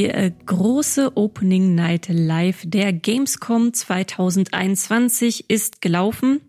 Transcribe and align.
Die 0.00 0.06
äh, 0.06 0.32
große 0.46 1.14
Opening 1.18 1.74
Night 1.74 2.08
Live 2.08 2.62
der 2.64 2.90
Gamescom 2.90 3.74
2021 3.74 5.50
ist 5.50 5.82
gelaufen. 5.82 6.40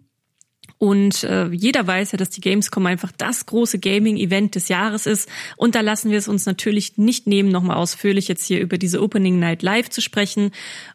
Und 0.77 1.25
äh, 1.25 1.49
jeder 1.49 1.85
weiß 1.85 2.13
ja, 2.13 2.17
dass 2.17 2.29
die 2.29 2.39
Gamescom 2.39 2.85
einfach 2.85 3.11
das 3.11 3.45
große 3.45 3.79
Gaming-Event 3.79 4.55
des 4.55 4.69
Jahres 4.69 5.05
ist. 5.05 5.27
Und 5.57 5.75
da 5.75 5.81
lassen 5.81 6.11
wir 6.11 6.17
es 6.17 6.29
uns 6.29 6.45
natürlich 6.45 6.97
nicht 6.97 7.27
nehmen, 7.27 7.49
nochmal 7.49 7.75
ausführlich 7.75 8.29
jetzt 8.29 8.45
hier 8.45 8.61
über 8.61 8.77
diese 8.77 9.01
Opening 9.01 9.37
Night 9.37 9.63
Live 9.63 9.89
zu 9.89 9.99
sprechen 9.99 10.51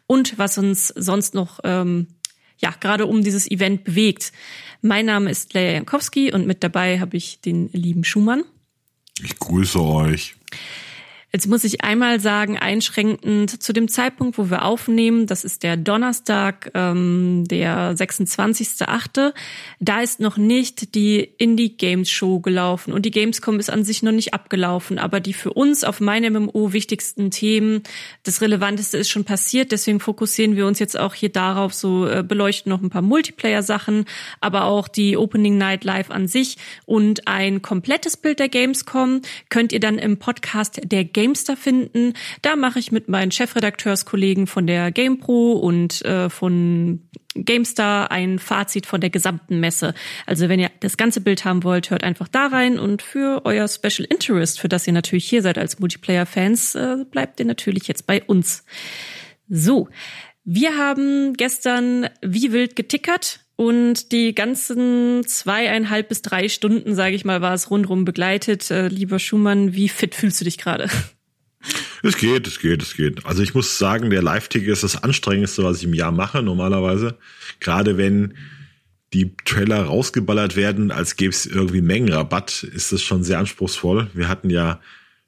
und 0.07 0.39
was 0.39 0.57
uns 0.57 0.87
sonst 0.87 1.35
noch 1.35 1.59
ähm, 1.63 2.07
ja 2.57 2.71
gerade 2.71 3.05
um 3.05 3.23
dieses 3.23 3.51
Event 3.51 3.83
bewegt. 3.83 4.31
Mein 4.81 5.05
Name 5.05 5.29
ist 5.29 5.53
Leia 5.53 5.73
Jankowski 5.73 6.33
und 6.33 6.47
mit 6.47 6.63
dabei 6.63 6.99
habe 6.99 7.17
ich 7.17 7.39
den 7.39 7.69
lieben 7.71 8.03
Schumann. 8.03 8.45
Ich 9.23 9.37
grüße 9.37 9.79
euch. 9.79 10.35
Jetzt 11.33 11.47
muss 11.47 11.65
ich 11.65 11.83
einmal 11.83 12.21
sagen, 12.21 12.57
einschränkend 12.57 13.61
zu 13.61 13.73
dem 13.73 13.89
Zeitpunkt, 13.89 14.37
wo 14.37 14.49
wir 14.49 14.63
aufnehmen, 14.63 15.27
das 15.27 15.43
ist 15.43 15.61
der 15.61 15.75
Donnerstag, 15.75 16.71
ähm, 16.73 17.43
der 17.49 17.95
26.8., 17.97 19.33
da 19.81 20.01
ist 20.01 20.21
noch 20.21 20.37
nicht 20.37 20.95
die 20.95 21.19
Indie 21.37 21.75
Games 21.75 22.09
Show 22.09 22.39
gelaufen. 22.39 22.93
Und 22.93 23.05
die 23.05 23.11
Gamescom 23.11 23.59
ist 23.59 23.69
an 23.69 23.83
sich 23.83 24.03
noch 24.03 24.13
nicht 24.13 24.33
abgelaufen, 24.33 24.99
aber 24.99 25.19
die 25.19 25.33
für 25.33 25.51
uns 25.51 25.83
auf 25.83 25.99
meinem 25.99 26.43
MMO 26.43 26.71
wichtigsten 26.71 27.29
Themen, 27.29 27.83
das 28.23 28.39
Relevanteste 28.39 28.97
ist 28.97 29.09
schon 29.09 29.25
passiert, 29.25 29.73
deswegen 29.73 29.99
fokussieren 29.99 30.55
wir 30.55 30.65
uns 30.65 30.79
jetzt 30.79 30.97
auch 30.97 31.13
hier 31.13 31.29
darauf, 31.29 31.73
so 31.73 32.07
äh, 32.07 32.23
beleuchten 32.23 32.69
noch 32.69 32.81
ein 32.81 32.89
paar 32.89 33.01
Multiplayer-Sachen, 33.01 34.05
aber 34.39 34.63
auch 34.63 34.87
die 34.87 35.17
Opening 35.17 35.57
Night 35.57 35.83
Live 35.83 36.09
an 36.09 36.29
sich 36.29 36.57
und 36.85 37.27
ein 37.27 37.61
komplettes 37.61 38.15
Bild 38.15 38.39
der 38.39 38.47
Gamescom 38.47 39.21
könnt 39.49 39.73
ihr 39.73 39.81
dann 39.81 39.99
im 39.99 40.17
Podcast 40.17 40.79
der 40.83 41.03
Gamestar 41.17 41.57
finden. 41.57 42.13
Da 42.43 42.55
mache 42.55 42.77
ich 42.77 42.91
mit 42.91 43.09
meinen 43.09 43.31
Chefredakteurskollegen 43.31 44.45
von 44.45 44.67
der 44.67 44.91
GamePro 44.91 45.53
und 45.53 46.05
äh, 46.05 46.29
von 46.29 47.09
GameStar 47.33 48.11
ein 48.11 48.37
Fazit 48.37 48.85
von 48.85 49.01
der 49.01 49.09
gesamten 49.09 49.59
Messe. 49.59 49.95
Also 50.27 50.47
wenn 50.47 50.59
ihr 50.59 50.69
das 50.79 50.95
ganze 50.95 51.19
Bild 51.21 51.43
haben 51.43 51.63
wollt, 51.63 51.89
hört 51.89 52.03
einfach 52.03 52.27
da 52.27 52.45
rein 52.45 52.77
und 52.77 53.01
für 53.01 53.41
euer 53.45 53.67
Special 53.67 54.05
Interest, 54.07 54.59
für 54.59 54.69
das 54.69 54.85
ihr 54.85 54.93
natürlich 54.93 55.27
hier 55.27 55.41
seid 55.41 55.57
als 55.57 55.79
Multiplayer-Fans, 55.79 56.75
äh, 56.75 56.97
bleibt 57.09 57.39
ihr 57.39 57.47
natürlich 57.47 57.87
jetzt 57.87 58.05
bei 58.05 58.21
uns. 58.21 58.63
So, 59.49 59.89
wir 60.43 60.77
haben 60.77 61.33
gestern 61.33 62.09
wie 62.21 62.51
wild 62.51 62.75
getickert 62.75 63.39
und 63.57 64.11
die 64.11 64.35
ganzen 64.35 65.25
zweieinhalb 65.27 66.09
bis 66.09 66.21
drei 66.21 66.47
Stunden, 66.47 66.95
sage 66.95 67.15
ich 67.15 67.25
mal, 67.25 67.41
war 67.41 67.55
es 67.55 67.69
rundrum 67.71 68.05
begleitet. 68.05 68.69
Äh, 68.69 68.87
lieber 68.87 69.17
Schumann, 69.17 69.73
wie 69.73 69.89
fit 69.89 70.15
fühlst 70.15 70.39
du 70.39 70.45
dich 70.45 70.57
gerade? 70.57 70.89
Es 72.03 72.17
geht, 72.17 72.45
es 72.45 72.59
geht, 72.59 72.83
es 72.83 72.95
geht. 72.95 73.25
Also 73.25 73.41
ich 73.41 73.55
muss 73.55 73.79
sagen, 73.79 74.11
der 74.11 74.21
Live-Ticker 74.21 74.71
ist 74.71 74.83
das 74.83 75.03
anstrengendste, 75.03 75.63
was 75.63 75.79
ich 75.79 75.85
im 75.85 75.95
Jahr 75.95 76.11
mache, 76.11 76.43
normalerweise. 76.43 77.17
Gerade 77.59 77.97
wenn 77.97 78.35
die 79.13 79.35
Trailer 79.43 79.83
rausgeballert 79.85 80.55
werden, 80.55 80.91
als 80.91 81.15
gäbe 81.15 81.31
es 81.31 81.47
irgendwie 81.47 81.81
Mengenrabatt, 81.81 82.61
ist 82.63 82.91
das 82.91 83.01
schon 83.01 83.23
sehr 83.23 83.39
anspruchsvoll. 83.39 84.11
Wir 84.13 84.27
hatten 84.27 84.51
ja 84.51 84.79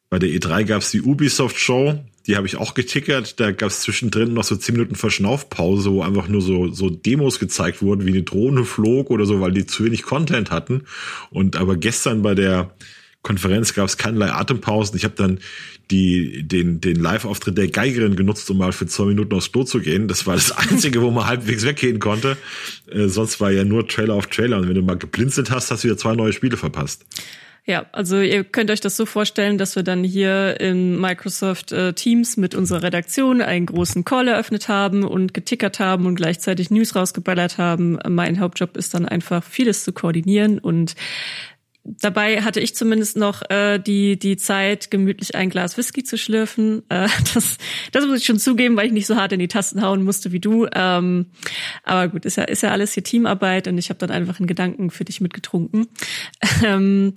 bei 0.09 0.19
der 0.19 0.29
E3 0.29 0.63
gab 0.65 0.81
es 0.81 0.91
die 0.91 1.01
Ubisoft 1.01 1.59
Show, 1.59 1.99
die 2.25 2.35
habe 2.35 2.47
ich 2.47 2.57
auch 2.57 2.73
getickert. 2.73 3.39
Da 3.39 3.51
gab 3.51 3.69
es 3.69 3.81
zwischendrin 3.81 4.33
noch 4.33 4.43
so 4.43 4.55
zehn 4.55 4.75
Minuten 4.75 4.95
Verschnaufpause, 4.95 5.91
wo 5.91 6.01
einfach 6.01 6.27
nur 6.27 6.41
so, 6.41 6.71
so 6.71 6.89
Demos 6.89 7.39
gezeigt 7.39 7.81
wurden, 7.81 8.05
wie 8.05 8.11
eine 8.11 8.23
Drohne 8.23 8.65
flog 8.65 9.09
oder 9.09 9.25
so, 9.25 9.41
weil 9.41 9.51
die 9.51 9.65
zu 9.65 9.85
wenig 9.85 10.03
Content 10.03 10.51
hatten. 10.51 10.83
Und 11.29 11.55
aber 11.55 11.75
gestern 11.75 12.21
bei 12.21 12.35
der 12.35 12.71
Konferenz 13.21 13.73
gab 13.73 13.87
es 13.87 13.97
keinerlei 13.97 14.31
Atempausen. 14.31 14.95
Ich 14.95 15.03
habe 15.03 15.15
dann 15.15 15.39
die, 15.91 16.43
den, 16.47 16.79
den 16.81 16.97
Live-Auftritt 16.97 17.57
der 17.57 17.67
Geigerin 17.67 18.15
genutzt, 18.15 18.49
um 18.49 18.57
mal 18.57 18.71
für 18.71 18.85
zwei 18.85 19.05
Minuten 19.05 19.33
aufs 19.35 19.51
Klo 19.51 19.63
zu 19.63 19.79
gehen. 19.79 20.07
Das 20.07 20.27
war 20.27 20.35
das 20.35 20.51
Einzige, 20.57 21.01
wo 21.01 21.11
man 21.11 21.25
halbwegs 21.25 21.65
weggehen 21.65 21.99
konnte. 21.99 22.37
Äh, 22.91 23.07
sonst 23.07 23.41
war 23.41 23.51
ja 23.51 23.63
nur 23.63 23.87
Trailer 23.87 24.13
auf 24.13 24.27
Trailer. 24.27 24.57
Und 24.57 24.67
wenn 24.67 24.75
du 24.75 24.81
mal 24.81 24.97
geblinzelt 24.97 25.51
hast, 25.51 25.71
hast 25.71 25.83
du 25.83 25.87
wieder 25.87 25.97
zwei 25.97 26.15
neue 26.15 26.31
Spiele 26.31 26.57
verpasst. 26.57 27.05
Ja, 27.69 27.85
also 27.91 28.19
ihr 28.19 28.45
könnt 28.45 28.71
euch 28.71 28.81
das 28.81 28.97
so 28.97 29.05
vorstellen, 29.05 29.59
dass 29.59 29.75
wir 29.75 29.83
dann 29.83 30.03
hier 30.03 30.59
in 30.59 30.99
Microsoft 30.99 31.71
äh, 31.71 31.93
Teams 31.93 32.35
mit 32.35 32.55
unserer 32.55 32.81
Redaktion 32.81 33.43
einen 33.43 33.67
großen 33.67 34.03
Call 34.03 34.27
eröffnet 34.27 34.69
haben 34.69 35.03
und 35.03 35.35
getickert 35.35 35.79
haben 35.79 36.07
und 36.07 36.15
gleichzeitig 36.15 36.71
News 36.71 36.95
rausgeballert 36.95 37.59
haben. 37.59 37.99
Mein 38.09 38.39
Hauptjob 38.39 38.75
ist 38.75 38.95
dann 38.95 39.05
einfach 39.05 39.43
vieles 39.43 39.83
zu 39.83 39.93
koordinieren 39.93 40.57
und 40.57 40.95
Dabei 41.83 42.41
hatte 42.41 42.59
ich 42.59 42.75
zumindest 42.75 43.17
noch 43.17 43.41
äh, 43.49 43.79
die 43.79 44.19
die 44.19 44.37
Zeit, 44.37 44.91
gemütlich 44.91 45.35
ein 45.35 45.49
Glas 45.49 45.77
Whisky 45.77 46.03
zu 46.03 46.17
schlürfen. 46.17 46.83
Äh, 46.89 47.07
das, 47.33 47.57
das 47.91 48.05
muss 48.05 48.19
ich 48.19 48.25
schon 48.25 48.39
zugeben, 48.39 48.75
weil 48.75 48.87
ich 48.87 48.91
nicht 48.91 49.07
so 49.07 49.15
hart 49.15 49.31
in 49.31 49.39
die 49.39 49.47
Tasten 49.47 49.81
hauen 49.81 50.03
musste 50.03 50.31
wie 50.31 50.39
du. 50.39 50.67
Ähm, 50.73 51.27
aber 51.83 52.09
gut, 52.09 52.25
ist 52.25 52.35
ja 52.35 52.43
ist 52.43 52.63
ja 52.63 52.71
alles 52.71 52.93
hier 52.93 53.03
Teamarbeit 53.03 53.67
und 53.67 53.77
ich 53.77 53.89
habe 53.89 53.97
dann 53.97 54.11
einfach 54.11 54.39
einen 54.39 54.47
Gedanken 54.47 54.91
für 54.91 55.05
dich 55.05 55.21
mitgetrunken. 55.21 55.87
Ähm, 56.61 57.13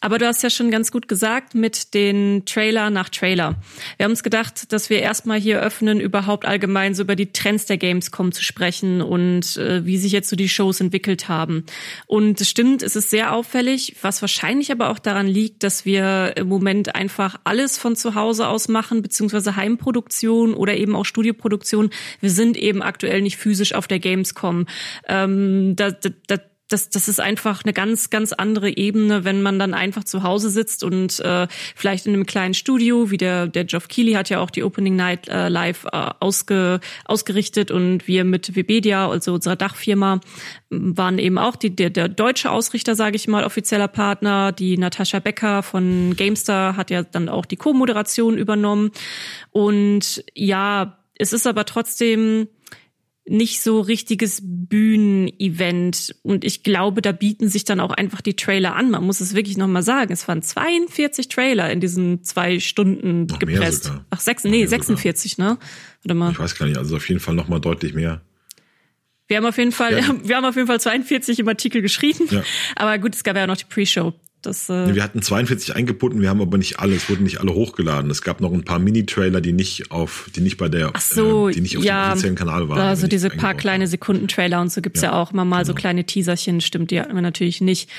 aber 0.00 0.18
du 0.18 0.26
hast 0.26 0.42
ja 0.42 0.48
schon 0.48 0.70
ganz 0.70 0.90
gut 0.90 1.06
gesagt 1.06 1.54
mit 1.54 1.92
den 1.92 2.44
Trailer 2.46 2.88
nach 2.88 3.10
Trailer. 3.10 3.56
Wir 3.98 4.04
haben 4.04 4.12
uns 4.12 4.22
gedacht, 4.22 4.72
dass 4.72 4.88
wir 4.88 5.00
erstmal 5.00 5.38
hier 5.38 5.60
öffnen, 5.60 6.00
überhaupt 6.00 6.46
allgemein 6.46 6.94
so 6.94 7.02
über 7.02 7.14
die 7.14 7.30
Trends 7.32 7.66
der 7.66 7.76
Gamescom 7.76 8.32
zu 8.32 8.42
sprechen 8.42 9.02
und 9.02 9.58
äh, 9.58 9.84
wie 9.84 9.98
sich 9.98 10.12
jetzt 10.12 10.30
so 10.30 10.36
die 10.36 10.48
Shows 10.48 10.80
entwickelt 10.80 11.28
haben. 11.28 11.66
Und 12.06 12.40
es 12.40 12.48
stimmt, 12.48 12.82
es 12.82 12.96
ist 12.96 13.10
sehr 13.10 13.34
auffällig, 13.34 13.96
was 14.06 14.22
wahrscheinlich 14.22 14.70
aber 14.70 14.90
auch 14.90 15.00
daran 15.00 15.26
liegt, 15.26 15.64
dass 15.64 15.84
wir 15.84 16.36
im 16.36 16.48
Moment 16.48 16.94
einfach 16.94 17.36
alles 17.42 17.76
von 17.76 17.96
zu 17.96 18.14
Hause 18.14 18.46
aus 18.46 18.68
machen, 18.68 19.02
beziehungsweise 19.02 19.56
Heimproduktion 19.56 20.54
oder 20.54 20.76
eben 20.76 20.94
auch 20.94 21.04
Studioproduktion. 21.04 21.90
Wir 22.20 22.30
sind 22.30 22.56
eben 22.56 22.82
aktuell 22.82 23.20
nicht 23.20 23.36
physisch 23.36 23.74
auf 23.74 23.88
der 23.88 23.98
Gamescom. 23.98 24.66
Ähm, 25.08 25.74
da, 25.74 25.90
da, 25.90 26.10
da 26.28 26.36
das, 26.68 26.90
das 26.90 27.06
ist 27.06 27.20
einfach 27.20 27.62
eine 27.64 27.72
ganz, 27.72 28.10
ganz 28.10 28.32
andere 28.32 28.76
Ebene, 28.76 29.24
wenn 29.24 29.40
man 29.40 29.58
dann 29.58 29.72
einfach 29.72 30.02
zu 30.02 30.24
Hause 30.24 30.50
sitzt 30.50 30.82
und 30.82 31.20
äh, 31.20 31.46
vielleicht 31.76 32.06
in 32.06 32.14
einem 32.14 32.26
kleinen 32.26 32.54
Studio, 32.54 33.10
wie 33.10 33.18
der, 33.18 33.46
der 33.46 33.64
Geoff 33.64 33.86
Keighley 33.88 34.14
hat 34.14 34.30
ja 34.30 34.40
auch 34.40 34.50
die 34.50 34.64
Opening 34.64 34.96
Night 34.96 35.28
äh, 35.28 35.48
live 35.48 35.84
äh, 35.92 36.10
ausge, 36.18 36.80
ausgerichtet 37.04 37.70
und 37.70 38.08
wir 38.08 38.24
mit 38.24 38.56
Webedia, 38.56 39.08
also 39.08 39.34
unserer 39.34 39.56
Dachfirma, 39.56 40.20
waren 40.70 41.18
eben 41.18 41.38
auch 41.38 41.54
die, 41.54 41.74
der, 41.74 41.90
der 41.90 42.08
deutsche 42.08 42.50
Ausrichter, 42.50 42.96
sage 42.96 43.14
ich 43.16 43.28
mal, 43.28 43.44
offizieller 43.44 43.88
Partner. 43.88 44.50
Die 44.50 44.76
Natascha 44.76 45.20
Becker 45.20 45.62
von 45.62 46.14
GameStar 46.16 46.76
hat 46.76 46.90
ja 46.90 47.04
dann 47.04 47.28
auch 47.28 47.46
die 47.46 47.56
Co-Moderation 47.56 48.36
übernommen. 48.36 48.90
Und 49.50 50.24
ja, 50.34 50.98
es 51.14 51.32
ist 51.32 51.46
aber 51.46 51.64
trotzdem 51.64 52.48
nicht 53.28 53.60
so 53.60 53.80
richtiges 53.80 54.40
Bühnenevent. 54.42 56.14
Und 56.22 56.44
ich 56.44 56.62
glaube, 56.62 57.02
da 57.02 57.12
bieten 57.12 57.48
sich 57.48 57.64
dann 57.64 57.80
auch 57.80 57.90
einfach 57.90 58.20
die 58.20 58.34
Trailer 58.34 58.76
an. 58.76 58.90
Man 58.90 59.04
muss 59.04 59.20
es 59.20 59.34
wirklich 59.34 59.56
nochmal 59.56 59.82
sagen. 59.82 60.12
Es 60.12 60.28
waren 60.28 60.42
42 60.42 61.28
Trailer 61.28 61.70
in 61.70 61.80
diesen 61.80 62.22
zwei 62.22 62.60
Stunden 62.60 63.26
Noch 63.26 63.38
gepresst. 63.38 63.92
Ach, 64.10 64.20
sechs, 64.20 64.44
nee, 64.44 64.64
46, 64.64 65.32
sogar. 65.32 65.54
ne? 65.54 65.58
Warte 66.04 66.14
mal. 66.14 66.30
Ich 66.32 66.38
weiß 66.38 66.56
gar 66.56 66.66
nicht, 66.66 66.78
also 66.78 66.96
auf 66.96 67.08
jeden 67.08 67.20
Fall 67.20 67.34
nochmal 67.34 67.60
deutlich 67.60 67.94
mehr. 67.94 68.20
Wir 69.28 69.38
haben 69.38 69.46
auf 69.46 69.58
jeden 69.58 69.72
Fall, 69.72 69.98
ja. 69.98 70.14
wir 70.22 70.36
haben 70.36 70.44
auf 70.44 70.54
jeden 70.54 70.68
Fall 70.68 70.80
42 70.80 71.40
im 71.40 71.48
Artikel 71.48 71.82
geschrieben. 71.82 72.28
Ja. 72.30 72.44
Aber 72.76 72.98
gut, 72.98 73.14
es 73.16 73.24
gab 73.24 73.36
ja 73.36 73.46
noch 73.46 73.56
die 73.56 73.64
Pre-Show. 73.64 74.14
Das, 74.42 74.68
äh 74.68 74.94
wir 74.94 75.02
hatten 75.02 75.22
42 75.22 75.74
eingebunden, 75.74 76.20
wir 76.20 76.28
haben 76.28 76.40
aber 76.40 76.58
nicht 76.58 76.78
alle, 76.78 76.94
es 76.94 77.08
wurden 77.08 77.24
nicht 77.24 77.40
alle 77.40 77.52
hochgeladen. 77.52 78.10
Es 78.10 78.22
gab 78.22 78.40
noch 78.40 78.52
ein 78.52 78.64
paar 78.64 78.78
Mini-Trailer, 78.78 79.40
die 79.40 79.52
nicht 79.52 79.90
auf, 79.90 80.30
die 80.36 80.40
nicht 80.40 80.56
bei 80.56 80.68
der, 80.68 80.92
so, 81.00 81.48
äh, 81.48 81.52
die 81.52 81.60
nicht 81.60 81.76
auf 81.76 81.84
ja, 81.84 82.06
dem 82.06 82.12
offiziellen 82.12 82.36
Kanal 82.36 82.68
waren. 82.68 82.78
Also 82.78 83.08
diese 83.08 83.30
paar 83.30 83.54
kleine 83.54 83.88
Sekundentrailer 83.88 84.60
und 84.60 84.70
so 84.70 84.80
gibt's 84.82 85.02
ja, 85.02 85.10
ja 85.10 85.20
auch 85.20 85.32
immer 85.32 85.44
mal 85.44 85.62
genau. 85.62 85.68
so 85.68 85.74
kleine 85.74 86.04
Teaserchen, 86.04 86.60
stimmt, 86.60 86.90
die 86.90 87.00
hatten 87.00 87.14
wir 87.14 87.22
natürlich 87.22 87.60
nicht. 87.60 87.90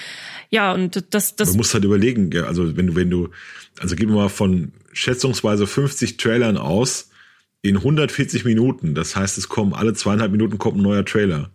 Ja, 0.49 0.71
und 0.71 1.03
das, 1.13 1.35
das. 1.35 1.51
Du 1.51 1.57
musst 1.57 1.73
halt 1.73 1.83
überlegen, 1.83 2.33
also 2.45 2.77
wenn 2.77 2.87
du, 2.87 2.95
wenn 2.95 3.09
du, 3.09 3.29
also 3.79 3.95
gib 3.95 4.09
mal 4.09 4.29
von 4.29 4.71
schätzungsweise 4.93 5.67
50 5.67 6.17
Trailern 6.17 6.57
aus 6.57 7.09
in 7.61 7.77
140 7.77 8.45
Minuten. 8.45 8.95
Das 8.95 9.15
heißt, 9.15 9.37
es 9.37 9.49
kommen 9.49 9.73
alle 9.73 9.93
zweieinhalb 9.93 10.31
Minuten 10.31 10.57
kommt 10.57 10.77
ein 10.77 10.83
neuer 10.83 11.05
Trailer. 11.05 11.51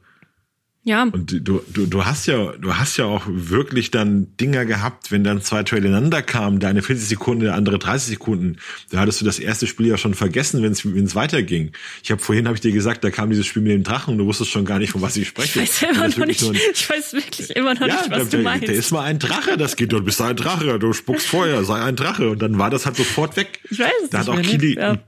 Ja. 0.84 1.04
Und 1.04 1.30
du, 1.30 1.60
du, 1.72 1.86
du 1.86 2.04
hast 2.04 2.26
ja, 2.26 2.54
du 2.58 2.74
hast 2.74 2.96
ja 2.96 3.04
auch 3.04 3.22
wirklich 3.26 3.92
dann 3.92 4.36
Dinger 4.40 4.64
gehabt, 4.64 5.12
wenn 5.12 5.22
dann 5.22 5.40
zwei 5.40 5.62
Trailer 5.62 5.86
ineinander 5.86 6.22
kamen, 6.22 6.58
der 6.58 6.70
eine 6.70 6.82
40 6.82 7.06
Sekunden, 7.06 7.44
der 7.44 7.54
andere 7.54 7.78
30 7.78 8.10
Sekunden, 8.10 8.56
da 8.90 8.98
hattest 8.98 9.20
du 9.20 9.24
das 9.24 9.38
erste 9.38 9.68
Spiel 9.68 9.86
ja 9.86 9.96
schon 9.96 10.14
vergessen, 10.14 10.60
wenn 10.60 10.72
es 10.72 11.14
weiterging. 11.14 11.70
Ich 12.02 12.10
habe 12.10 12.20
vorhin 12.20 12.46
habe 12.46 12.56
ich 12.56 12.62
dir 12.62 12.72
gesagt, 12.72 13.04
da 13.04 13.10
kam 13.10 13.30
dieses 13.30 13.46
Spiel 13.46 13.62
mit 13.62 13.72
dem 13.72 13.84
Drachen 13.84 14.12
und 14.12 14.18
du 14.18 14.26
wusstest 14.26 14.50
schon 14.50 14.64
gar 14.64 14.80
nicht, 14.80 14.90
von 14.90 15.02
was 15.02 15.16
ich 15.16 15.28
spreche. 15.28 15.62
Ich 15.62 15.82
weiß 15.82 15.90
immer 15.90 16.08
noch 16.08 16.26
nicht, 16.26 16.42
ein, 16.42 16.58
ich 16.74 16.90
weiß 16.90 17.12
wirklich 17.12 17.50
immer 17.50 17.74
noch 17.74 17.86
ja, 17.86 18.02
nicht, 18.02 18.10
was 18.10 18.28
der, 18.30 18.40
du 18.40 18.44
meinst. 18.44 18.66
Der 18.66 18.74
ist 18.74 18.90
mal 18.90 19.04
ein 19.04 19.20
Drache, 19.20 19.56
das 19.56 19.76
geht, 19.76 19.92
du 19.92 20.02
bist 20.02 20.20
ein 20.20 20.34
Drache, 20.34 20.80
du 20.80 20.92
spuckst 20.92 21.28
Feuer, 21.28 21.62
sei 21.62 21.80
ein 21.80 21.94
Drache 21.94 22.30
und 22.30 22.42
dann 22.42 22.58
war 22.58 22.70
das 22.70 22.86
halt 22.86 22.96
sofort 22.96 23.36
weg. 23.36 23.60
Ich 23.70 23.78
weiß 23.78 23.88
es 24.02 24.10
da 24.10 24.18
nicht 24.18 24.28
hat 24.28 24.36
auch 24.36 24.42
Kili, 24.42 24.74
ja. 24.74 24.98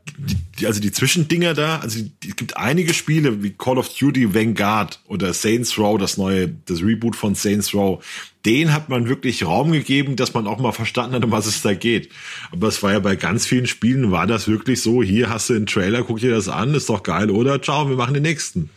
Die, 0.59 0.67
also 0.67 0.81
die 0.81 0.93
Zwischendinger 0.93 1.55
da, 1.55 1.79
also 1.79 1.99
es 1.99 2.37
gibt 2.37 2.56
einige 2.56 2.95
Spiele 2.95 3.43
wie 3.43 3.51
Call 3.51 3.79
of 3.79 3.89
Duty 3.89 4.35
Vanguard 4.35 5.01
oder 5.06 5.33
Saints 5.33 5.79
Row, 5.79 5.99
das 5.99 6.17
neue, 6.17 6.49
das 6.49 6.83
Reboot 6.83 7.17
von 7.17 7.35
Saints 7.35 7.75
Row. 7.75 8.05
Den 8.45 8.73
hat 8.73 8.89
man 8.89 9.09
wirklich 9.09 9.45
Raum 9.45 9.73
gegeben, 9.73 10.17
dass 10.17 10.35
man 10.35 10.47
auch 10.47 10.59
mal 10.59 10.73
verstanden 10.73 11.17
hat, 11.17 11.25
um 11.25 11.31
was 11.31 11.47
es 11.47 11.62
da 11.62 11.75
geht. 11.75 12.11
Aber 12.53 12.69
es 12.69 12.83
war 12.83 12.93
ja 12.93 12.99
bei 12.99 13.17
ganz 13.17 13.47
vielen 13.47 13.67
Spielen 13.67 14.11
war 14.11 14.27
das 14.27 14.49
wirklich 14.49 14.83
so, 14.83 15.03
hier 15.03 15.31
hast 15.31 15.51
du 15.51 15.55
einen 15.55 15.67
Trailer, 15.67 16.03
guck 16.03 16.21
dir 16.21 16.31
das 16.31 16.49
an, 16.49 16.75
ist 16.75 16.89
doch 16.89 17.03
geil, 17.03 17.31
oder? 17.31 17.61
Ciao, 17.62 17.89
wir 17.89 17.97
machen 17.97 18.15
den 18.15 18.23
nächsten. 18.23 18.71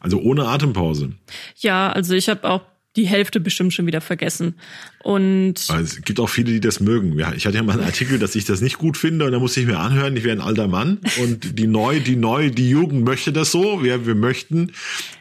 Also 0.00 0.18
ohne 0.18 0.46
Atempause. 0.46 1.12
Ja, 1.56 1.92
also 1.92 2.14
ich 2.14 2.28
habe 2.30 2.48
auch 2.48 2.62
die 2.96 3.06
Hälfte 3.06 3.38
bestimmt 3.38 3.72
schon 3.72 3.86
wieder 3.86 4.00
vergessen. 4.00 4.56
Und 5.02 5.54
also 5.68 5.82
es 5.82 6.02
gibt 6.02 6.18
auch 6.18 6.28
viele, 6.28 6.52
die 6.52 6.60
das 6.60 6.80
mögen. 6.80 7.16
Ja, 7.18 7.32
ich 7.32 7.46
hatte 7.46 7.56
ja 7.56 7.62
mal 7.62 7.74
einen 7.74 7.84
Artikel, 7.84 8.18
dass 8.18 8.34
ich 8.34 8.44
das 8.44 8.60
nicht 8.60 8.78
gut 8.78 8.96
finde 8.96 9.24
und 9.26 9.32
da 9.32 9.38
musste 9.38 9.60
ich 9.60 9.66
mir 9.66 9.78
anhören, 9.78 10.16
ich 10.16 10.24
wäre 10.24 10.36
ein 10.36 10.42
alter 10.42 10.66
Mann 10.66 10.98
und 11.20 11.58
die 11.58 11.68
neu, 11.68 12.00
die 12.00 12.16
neu, 12.16 12.50
die 12.50 12.68
Jugend 12.68 13.04
möchte 13.04 13.32
das 13.32 13.52
so. 13.52 13.84
Wir, 13.84 14.06
wir 14.06 14.16
möchten 14.16 14.72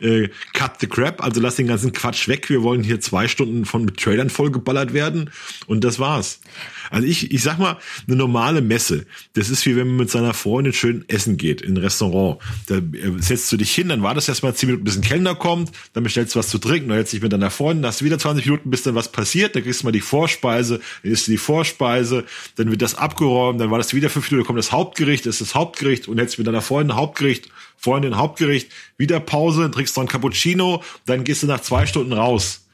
äh, 0.01 0.29
cut 0.53 0.79
the 0.81 0.87
crap, 0.87 1.23
also 1.23 1.39
lass 1.39 1.57
den 1.57 1.67
ganzen 1.67 1.93
Quatsch 1.93 2.27
weg. 2.27 2.49
Wir 2.49 2.63
wollen 2.63 2.83
hier 2.83 2.99
zwei 3.01 3.27
Stunden 3.27 3.65
von 3.65 3.85
mit 3.85 3.97
Trailern 3.97 4.31
vollgeballert 4.31 4.93
werden 4.93 5.29
und 5.67 5.83
das 5.83 5.99
war's. 5.99 6.41
Also 6.89 7.07
ich, 7.07 7.31
ich 7.31 7.43
sag 7.43 7.59
mal, 7.59 7.77
eine 8.07 8.15
normale 8.15 8.61
Messe, 8.61 9.05
das 9.33 9.49
ist 9.49 9.65
wie 9.65 9.75
wenn 9.75 9.87
man 9.87 9.97
mit 9.97 10.09
seiner 10.09 10.33
Freundin 10.33 10.73
schön 10.73 11.05
essen 11.07 11.37
geht 11.37 11.61
in 11.61 11.73
ein 11.73 11.77
Restaurant. 11.77 12.41
Da 12.67 12.75
äh, 12.77 12.81
setzt 13.19 13.51
du 13.51 13.57
dich 13.57 13.73
hin, 13.73 13.89
dann 13.89 14.03
war 14.03 14.13
das 14.13 14.27
erstmal 14.27 14.55
zehn 14.55 14.67
Minuten, 14.67 14.83
bis 14.83 14.97
ein 14.97 15.01
Kellner 15.01 15.35
kommt, 15.35 15.71
dann 15.93 16.03
bestellst 16.03 16.35
du 16.35 16.39
was 16.39 16.49
zu 16.49 16.57
trinken, 16.57 16.89
dann 16.89 16.97
setzt 16.99 17.13
dich 17.13 17.21
mit 17.21 17.33
deiner 17.33 17.51
Freundin, 17.51 17.85
hast 17.85 18.01
du 18.01 18.05
wieder 18.05 18.19
20 18.19 18.45
Minuten, 18.45 18.69
bis 18.69 18.83
dann 18.83 18.95
was 18.95 19.11
passiert, 19.11 19.55
dann 19.55 19.63
kriegst 19.63 19.81
du 19.81 19.85
mal 19.85 19.91
die 19.91 20.01
Vorspeise, 20.01 20.79
dann 21.03 21.11
isst 21.11 21.27
du 21.27 21.31
die 21.31 21.37
Vorspeise, 21.37 22.25
dann 22.55 22.71
wird 22.71 22.81
das 22.81 22.95
abgeräumt, 22.95 23.59
dann 23.61 23.71
war 23.71 23.77
das 23.77 23.93
wieder 23.93 24.09
fünf 24.09 24.29
Minuten, 24.29 24.43
dann 24.43 24.47
kommt 24.47 24.59
das 24.59 24.71
Hauptgericht, 24.71 25.25
ist 25.25 25.41
das 25.41 25.55
Hauptgericht 25.55 26.07
und 26.07 26.17
jetzt 26.17 26.37
mit 26.37 26.47
deiner 26.47 26.61
Freundin 26.61 26.95
Hauptgericht, 26.95 27.49
Freundin 27.77 28.17
Hauptgericht, 28.17 28.71
wieder 28.97 29.19
Pause, 29.19 29.69
trinkst 29.71 29.95
noch 29.95 30.03
ein 30.03 30.09
Cappuccino, 30.09 30.83
dann 31.05 31.23
gehst 31.23 31.43
du 31.43 31.47
nach 31.47 31.61
zwei 31.61 31.85
Stunden 31.85 32.13
raus. 32.13 32.65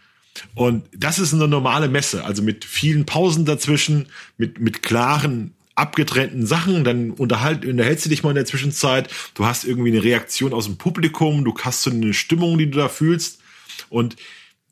Und 0.53 0.85
das 0.95 1.19
ist 1.19 1.33
eine 1.33 1.47
normale 1.47 1.87
Messe, 1.87 2.23
also 2.23 2.43
mit 2.43 2.65
vielen 2.65 3.05
Pausen 3.05 3.45
dazwischen, 3.45 4.07
mit, 4.37 4.59
mit 4.59 4.83
klaren 4.83 5.53
abgetrennten 5.75 6.45
Sachen, 6.45 6.83
dann 6.83 7.11
unterhalt, 7.11 7.65
unterhältst 7.65 8.05
du 8.05 8.09
dich 8.09 8.23
mal 8.23 8.29
in 8.29 8.35
der 8.35 8.45
Zwischenzeit, 8.45 9.09
du 9.33 9.45
hast 9.45 9.65
irgendwie 9.65 9.91
eine 9.91 10.03
Reaktion 10.03 10.53
aus 10.53 10.65
dem 10.65 10.77
Publikum, 10.77 11.43
du 11.43 11.53
hast 11.61 11.81
so 11.81 11.91
eine 11.91 12.13
Stimmung, 12.13 12.57
die 12.57 12.69
du 12.69 12.77
da 12.77 12.89
fühlst. 12.89 13.41
Und 13.89 14.15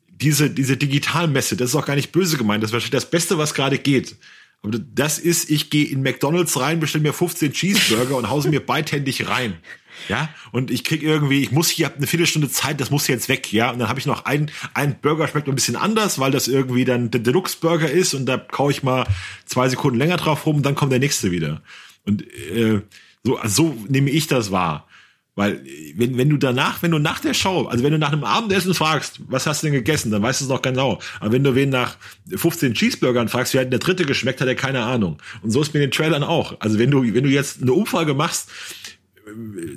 diese, 0.08 0.48
diese 0.48 0.76
Digitalmesse, 0.76 1.56
das 1.56 1.70
ist 1.70 1.76
auch 1.76 1.86
gar 1.86 1.96
nicht 1.96 2.12
böse 2.12 2.38
gemeint, 2.38 2.62
das 2.62 2.70
ist 2.70 2.72
wahrscheinlich 2.72 3.02
das 3.02 3.10
Beste, 3.10 3.36
was 3.36 3.54
gerade 3.54 3.78
geht. 3.78 4.16
Aber 4.62 4.78
das 4.78 5.18
ist, 5.18 5.50
ich 5.50 5.68
gehe 5.68 5.84
in 5.84 6.02
McDonalds 6.02 6.58
rein, 6.58 6.80
bestelle 6.80 7.02
mir 7.02 7.12
15 7.12 7.52
Cheeseburger 7.52 8.16
und 8.16 8.30
hause 8.30 8.48
mir 8.48 8.64
beidhändig 8.64 9.28
rein. 9.28 9.58
Ja, 10.08 10.28
und 10.52 10.70
ich 10.70 10.84
krieg 10.84 11.02
irgendwie, 11.02 11.42
ich 11.42 11.52
muss 11.52 11.68
hier 11.68 11.94
eine 11.94 12.06
Viertelstunde 12.06 12.50
Zeit, 12.50 12.80
das 12.80 12.90
muss 12.90 13.06
jetzt 13.06 13.28
weg, 13.28 13.52
ja. 13.52 13.70
Und 13.70 13.78
dann 13.78 13.88
habe 13.88 13.98
ich 13.98 14.06
noch 14.06 14.24
einen, 14.24 14.50
ein 14.74 15.00
Burger 15.00 15.28
schmeckt 15.28 15.48
ein 15.48 15.54
bisschen 15.54 15.76
anders, 15.76 16.18
weil 16.18 16.30
das 16.30 16.48
irgendwie 16.48 16.84
dann 16.84 17.10
der 17.10 17.20
Deluxe-Burger 17.20 17.90
ist 17.90 18.14
und 18.14 18.26
da 18.26 18.36
kaue 18.36 18.72
ich 18.72 18.82
mal 18.82 19.06
zwei 19.46 19.68
Sekunden 19.68 19.98
länger 19.98 20.16
drauf 20.16 20.46
rum 20.46 20.56
und 20.56 20.66
dann 20.66 20.74
kommt 20.74 20.92
der 20.92 20.98
nächste 20.98 21.30
wieder. 21.30 21.62
Und 22.06 22.22
äh, 22.22 22.82
so, 23.22 23.36
also 23.36 23.54
so 23.54 23.76
nehme 23.88 24.10
ich 24.10 24.26
das 24.26 24.50
wahr. 24.50 24.86
Weil, 25.36 25.64
wenn, 25.96 26.16
wenn 26.16 26.28
du 26.28 26.36
danach, 26.36 26.82
wenn 26.82 26.92
du 26.92 27.00
nach 27.00 27.18
der 27.18 27.34
Show, 27.34 27.66
also 27.66 27.82
wenn 27.82 27.90
du 27.90 27.98
nach 27.98 28.12
einem 28.12 28.22
Abendessen 28.22 28.72
fragst, 28.72 29.20
was 29.26 29.48
hast 29.48 29.62
du 29.62 29.66
denn 29.66 29.74
gegessen, 29.74 30.12
dann 30.12 30.22
weißt 30.22 30.40
du 30.40 30.44
es 30.44 30.48
noch 30.48 30.62
genau. 30.62 31.00
Aber 31.18 31.32
wenn 31.32 31.42
du 31.42 31.56
wen 31.56 31.70
nach 31.70 31.96
15 32.32 32.74
Cheeseburgern 32.74 33.28
fragst, 33.28 33.52
wie 33.52 33.58
hat 33.58 33.72
der 33.72 33.80
dritte 33.80 34.04
geschmeckt, 34.04 34.40
hat 34.40 34.46
er 34.46 34.54
keine 34.54 34.84
Ahnung. 34.84 35.18
Und 35.42 35.50
so 35.50 35.60
ist 35.60 35.74
mit 35.74 35.82
den 35.82 35.90
Trailern 35.90 36.22
auch. 36.22 36.60
Also 36.60 36.78
wenn 36.78 36.90
du, 36.92 37.02
wenn 37.02 37.24
du 37.24 37.30
jetzt 37.30 37.60
eine 37.62 37.72
Umfrage 37.72 38.14
machst, 38.14 38.48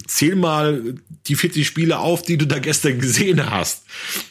zähl 0.08 0.36
mal 0.36 0.96
die 1.28 1.36
40 1.36 1.66
Spiele 1.66 2.00
auf, 2.00 2.22
die 2.22 2.38
du 2.38 2.46
da 2.46 2.60
gestern 2.60 3.00
gesehen 3.00 3.50
hast. 3.50 3.86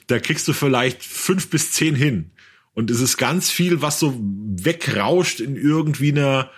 Da 0.07 0.19
kriegst 0.19 0.47
du 0.49 0.53
vielleicht 0.53 1.03
fünf 1.03 1.49
bis 1.49 1.73
zehn 1.73 1.95
hin. 1.95 2.31
Und 2.75 2.91
es 2.91 3.01
ist 3.01 3.17
ganz 3.17 3.51
viel, 3.51 3.81
was 3.81 3.99
so 3.99 4.19
wegrauscht 4.21 5.41
in 5.41 5.57
irgendwie 5.57 6.13
einer, 6.13 6.51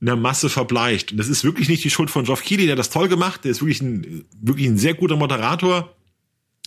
einer 0.00 0.16
Masse 0.16 0.48
verbleicht. 0.48 1.12
Und 1.12 1.18
das 1.18 1.28
ist 1.28 1.44
wirklich 1.44 1.68
nicht 1.68 1.84
die 1.84 1.90
Schuld 1.90 2.10
von 2.10 2.24
Geoff 2.24 2.42
Keighley, 2.42 2.66
der 2.66 2.76
das 2.76 2.90
toll 2.90 3.08
gemacht. 3.08 3.44
Der 3.44 3.52
ist 3.52 3.60
wirklich 3.60 3.80
ein, 3.80 4.24
wirklich 4.40 4.66
ein 4.66 4.78
sehr 4.78 4.94
guter 4.94 5.16
Moderator. 5.16 5.94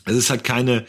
Es 0.05 0.15
ist 0.15 0.29
halt 0.29 0.45
keine, 0.45 0.85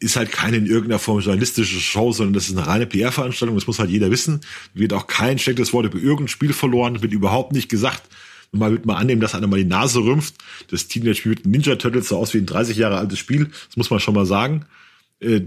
ist 0.00 0.16
halt 0.16 0.32
keine 0.32 0.56
in 0.56 0.66
irgendeiner 0.66 0.98
Form 0.98 1.20
journalistische 1.20 1.78
Show, 1.78 2.10
sondern 2.10 2.32
das 2.32 2.48
ist 2.48 2.56
eine 2.56 2.66
reine 2.66 2.86
PR-Veranstaltung. 2.86 3.56
Das 3.56 3.68
muss 3.68 3.78
halt 3.78 3.90
jeder 3.90 4.10
wissen. 4.10 4.40
Wird 4.74 4.92
auch 4.92 5.06
kein 5.06 5.38
schlechtes 5.38 5.72
Wort 5.72 5.86
über 5.86 5.98
irgendein 5.98 6.28
Spiel 6.28 6.52
verloren, 6.52 7.00
wird 7.00 7.12
überhaupt 7.12 7.52
nicht 7.52 7.68
gesagt. 7.68 8.02
Und 8.52 8.58
mal 8.58 8.72
wird 8.72 8.86
mal 8.86 8.96
annehmen, 8.96 9.20
dass 9.20 9.34
einer 9.34 9.46
mal 9.46 9.58
die 9.58 9.64
Nase 9.64 10.00
rümpft. 10.00 10.34
Das 10.70 10.88
Teenage 10.88 11.28
Mutant 11.28 11.46
Ninja 11.46 11.76
Turtles 11.76 12.08
so 12.08 12.16
aus 12.16 12.34
wie 12.34 12.38
ein 12.38 12.46
30 12.46 12.76
Jahre 12.76 12.98
altes 12.98 13.18
Spiel. 13.18 13.50
Das 13.66 13.76
muss 13.76 13.90
man 13.90 14.00
schon 14.00 14.14
mal 14.14 14.26
sagen. 14.26 14.66
Äh, 15.20 15.42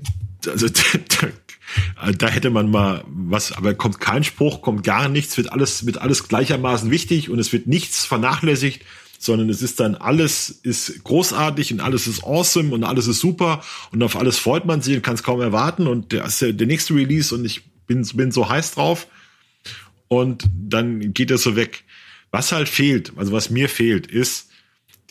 also 0.47 0.67
da 2.17 2.27
hätte 2.27 2.49
man 2.49 2.69
mal 2.69 3.03
was, 3.07 3.51
aber 3.51 3.73
kommt 3.73 3.99
kein 3.99 4.23
Spruch, 4.23 4.61
kommt 4.61 4.83
gar 4.83 5.09
nichts, 5.09 5.37
wird 5.37 5.51
alles, 5.51 5.85
wird 5.85 5.99
alles 5.99 6.27
gleichermaßen 6.27 6.91
wichtig 6.91 7.29
und 7.29 7.39
es 7.39 7.51
wird 7.53 7.67
nichts 7.67 8.05
vernachlässigt, 8.05 8.83
sondern 9.17 9.49
es 9.49 9.61
ist 9.61 9.79
dann 9.79 9.95
alles 9.95 10.49
ist 10.49 11.03
großartig 11.03 11.71
und 11.73 11.79
alles 11.79 12.07
ist 12.07 12.23
awesome 12.23 12.73
und 12.73 12.83
alles 12.83 13.07
ist 13.07 13.19
super 13.19 13.63
und 13.91 14.03
auf 14.03 14.15
alles 14.15 14.37
freut 14.37 14.65
man 14.65 14.81
sich 14.81 14.95
und 14.95 15.01
kann 15.01 15.15
es 15.15 15.23
kaum 15.23 15.41
erwarten 15.41 15.87
und 15.87 16.11
der 16.11 16.25
ist 16.25 16.41
der, 16.41 16.67
nächste 16.67 16.93
Release 16.93 17.33
und 17.33 17.45
ich 17.45 17.63
bin, 17.87 18.05
bin 18.13 18.31
so 18.31 18.49
heiß 18.49 18.73
drauf 18.73 19.07
und 20.07 20.43
dann 20.53 21.13
geht 21.13 21.31
er 21.31 21.37
so 21.37 21.55
weg. 21.55 21.83
Was 22.33 22.51
halt 22.51 22.67
fehlt, 22.67 23.13
also 23.15 23.31
was 23.31 23.51
mir 23.51 23.69
fehlt, 23.69 24.07
ist 24.07 24.49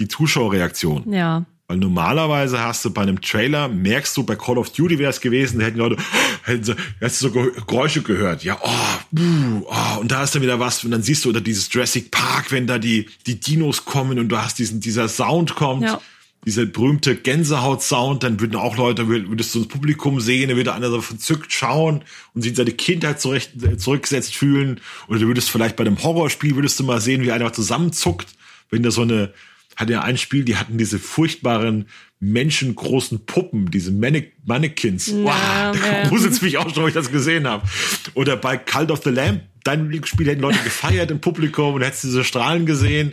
die 0.01 0.09
Zuschauerreaktion. 0.09 1.13
Ja. 1.13 1.47
Weil 1.69 1.77
normalerweise 1.77 2.59
hast 2.59 2.85
du 2.85 2.91
bei 2.91 3.03
einem 3.03 3.21
Trailer, 3.21 3.69
merkst 3.69 4.17
du, 4.17 4.25
bei 4.25 4.35
Call 4.35 4.59
of 4.59 4.71
Duty 4.71 4.99
wäre 4.99 5.11
es 5.11 5.21
gewesen, 5.21 5.61
da 5.61 5.67
hätten 5.67 5.79
Leute, 5.79 5.99
hätten 6.43 6.65
sie, 6.65 6.75
hättest 6.99 7.23
du 7.23 7.29
so 7.29 7.31
Geräusche 7.31 8.03
gehört. 8.03 8.43
Ja, 8.43 8.59
oh, 8.61 9.01
buh, 9.13 9.65
oh, 9.67 10.01
und 10.01 10.11
da 10.11 10.25
ist 10.25 10.35
dann 10.35 10.43
wieder 10.43 10.59
was, 10.59 10.83
und 10.85 10.91
dann 10.91 11.05
siehst 11.05 11.25
du, 11.25 11.29
oder 11.29 11.41
dieses 11.41 11.73
Jurassic 11.73 12.11
Park, 12.11 12.51
wenn 12.51 12.67
da 12.67 12.79
die, 12.79 13.09
die 13.29 13.39
Dinos 13.39 13.85
kommen 13.85 14.19
und 14.19 14.29
du 14.29 14.37
hast 14.37 14.59
diesen, 14.59 14.81
dieser 14.81 15.09
Sound 15.09 15.55
kommt. 15.55 15.85
Ja 15.85 16.01
dieser 16.45 16.67
berühmte 16.67 17.15
Gänsehaut-Sound, 17.15 18.25
dann 18.25 18.41
würden 18.41 18.57
auch 18.57 18.77
Leute, 18.77 19.07
würdest 19.07 19.55
du 19.55 19.61
ins 19.61 19.69
Publikum 19.69 20.21
sehen, 20.21 20.49
dann 20.49 20.57
würde 20.57 20.75
einer 20.75 20.91
so 20.91 21.01
verzückt 21.01 21.53
schauen 21.53 22.03
und 22.35 22.43
sich 22.43 22.57
seine 22.57 22.73
Kindheit 22.73 23.21
zurecht, 23.21 23.53
zurückgesetzt 23.79 24.35
fühlen. 24.35 24.81
Oder 25.07 25.21
du 25.21 25.27
würdest 25.29 25.51
vielleicht 25.51 25.77
bei 25.77 25.85
einem 25.85 26.03
Horrorspiel, 26.03 26.57
würdest 26.57 26.81
du 26.81 26.85
mal 26.85 27.01
sehen, 27.01 27.23
wie 27.23 27.31
einer 27.31 27.53
zusammenzuckt, 27.53 28.27
wenn 28.71 28.83
da 28.83 28.91
so 28.91 29.03
eine, 29.03 29.33
hat 29.77 29.89
ja 29.89 30.03
ein 30.03 30.19
Spiel, 30.19 30.45
die 30.45 30.57
hatten 30.57 30.79
diese 30.79 30.99
furchtbaren 30.99 31.87
menschengroßen 32.19 33.25
Puppen, 33.25 33.71
diese 33.71 33.93
Mannequins. 33.93 35.09
Ja, 35.09 35.73
wow, 35.73 35.79
da 35.81 36.09
gruselt 36.09 36.41
mich 36.43 36.59
auch 36.59 36.73
schon, 36.73 36.83
wenn 36.83 36.89
ich 36.89 36.95
das 36.95 37.11
gesehen 37.11 37.47
habe. 37.47 37.67
Oder 38.15 38.37
bei 38.37 38.57
Cult 38.57 38.91
of 38.91 39.03
the 39.05 39.11
Lamb, 39.11 39.43
dein 39.65 39.91
Lieblingsspiel 39.91 40.29
hätten 40.29 40.41
Leute 40.41 40.59
gefeiert 40.65 41.11
im 41.11 41.21
Publikum 41.21 41.75
und 41.75 41.83
hättest 41.83 42.05
diese 42.05 42.25
Strahlen 42.25 42.67
gesehen. 42.67 43.13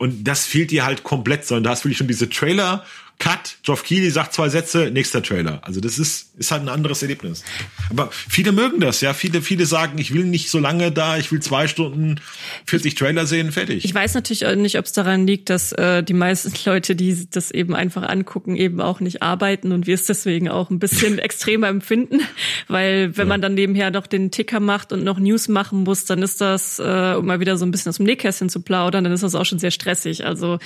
Und 0.00 0.24
das 0.24 0.46
fehlt 0.46 0.70
dir 0.70 0.86
halt 0.86 1.02
komplett, 1.02 1.44
sondern 1.44 1.64
da 1.64 1.70
hast 1.70 1.84
du 1.84 1.84
wirklich 1.84 1.98
schon 1.98 2.08
diese 2.08 2.30
Trailer 2.30 2.86
Cut, 3.20 3.58
Geoff 3.62 3.84
Keighley 3.84 4.08
sagt 4.08 4.32
zwei 4.32 4.48
Sätze, 4.48 4.90
nächster 4.90 5.22
Trailer. 5.22 5.60
Also 5.62 5.80
das 5.80 5.98
ist, 5.98 6.34
ist 6.38 6.50
halt 6.50 6.62
ein 6.62 6.70
anderes 6.70 7.02
Erlebnis. 7.02 7.44
Aber 7.90 8.08
viele 8.10 8.50
mögen 8.50 8.80
das, 8.80 9.02
ja. 9.02 9.12
Viele, 9.12 9.42
viele 9.42 9.66
sagen, 9.66 9.98
ich 9.98 10.14
will 10.14 10.24
nicht 10.24 10.50
so 10.50 10.58
lange 10.58 10.90
da, 10.90 11.18
ich 11.18 11.30
will 11.30 11.40
zwei 11.40 11.68
Stunden 11.68 12.16
40 12.64 12.94
Trailer 12.94 13.26
sehen, 13.26 13.52
fertig. 13.52 13.84
Ich 13.84 13.94
weiß 13.94 14.14
natürlich 14.14 14.46
nicht, 14.56 14.78
ob 14.78 14.86
es 14.86 14.92
daran 14.92 15.26
liegt, 15.26 15.50
dass 15.50 15.72
äh, 15.72 16.02
die 16.02 16.14
meisten 16.14 16.50
Leute, 16.64 16.96
die 16.96 17.28
das 17.30 17.50
eben 17.50 17.74
einfach 17.74 18.08
angucken, 18.08 18.56
eben 18.56 18.80
auch 18.80 19.00
nicht 19.00 19.22
arbeiten 19.22 19.72
und 19.72 19.86
wir 19.86 19.96
es 19.96 20.06
deswegen 20.06 20.48
auch 20.48 20.70
ein 20.70 20.78
bisschen 20.78 21.18
extremer 21.20 21.68
empfinden. 21.68 22.20
Weil 22.68 23.18
wenn 23.18 23.26
ja. 23.26 23.28
man 23.28 23.42
dann 23.42 23.52
nebenher 23.52 23.90
noch 23.90 24.06
den 24.06 24.30
Ticker 24.30 24.60
macht 24.60 24.94
und 24.94 25.04
noch 25.04 25.18
News 25.18 25.46
machen 25.48 25.84
muss, 25.84 26.06
dann 26.06 26.22
ist 26.22 26.40
das, 26.40 26.78
äh, 26.78 27.14
um 27.18 27.26
mal 27.26 27.38
wieder 27.38 27.58
so 27.58 27.66
ein 27.66 27.70
bisschen 27.70 27.90
aus 27.90 27.98
dem 27.98 28.06
Nähkästchen 28.06 28.48
zu 28.48 28.62
plaudern, 28.62 29.04
dann 29.04 29.12
ist 29.12 29.22
das 29.22 29.34
auch 29.34 29.44
schon 29.44 29.58
sehr 29.58 29.72
stressig. 29.72 30.24
Also 30.24 30.58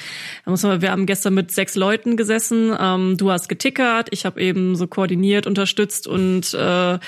da 0.44 0.52
muss 0.52 0.62
man, 0.62 0.80
wir 0.82 0.92
haben 0.92 1.06
gestern 1.06 1.34
mit 1.34 1.50
sechs 1.50 1.74
Leuten 1.74 2.16
gesessen 2.16 2.43
gegessen. 2.44 2.76
Ähm, 2.78 3.16
du 3.16 3.30
hast 3.30 3.48
getickert, 3.48 4.08
ich 4.10 4.24
habe 4.24 4.40
eben 4.40 4.76
so 4.76 4.86
koordiniert, 4.86 5.46
unterstützt 5.46 6.06
und 6.06 6.54
äh, 6.54 6.98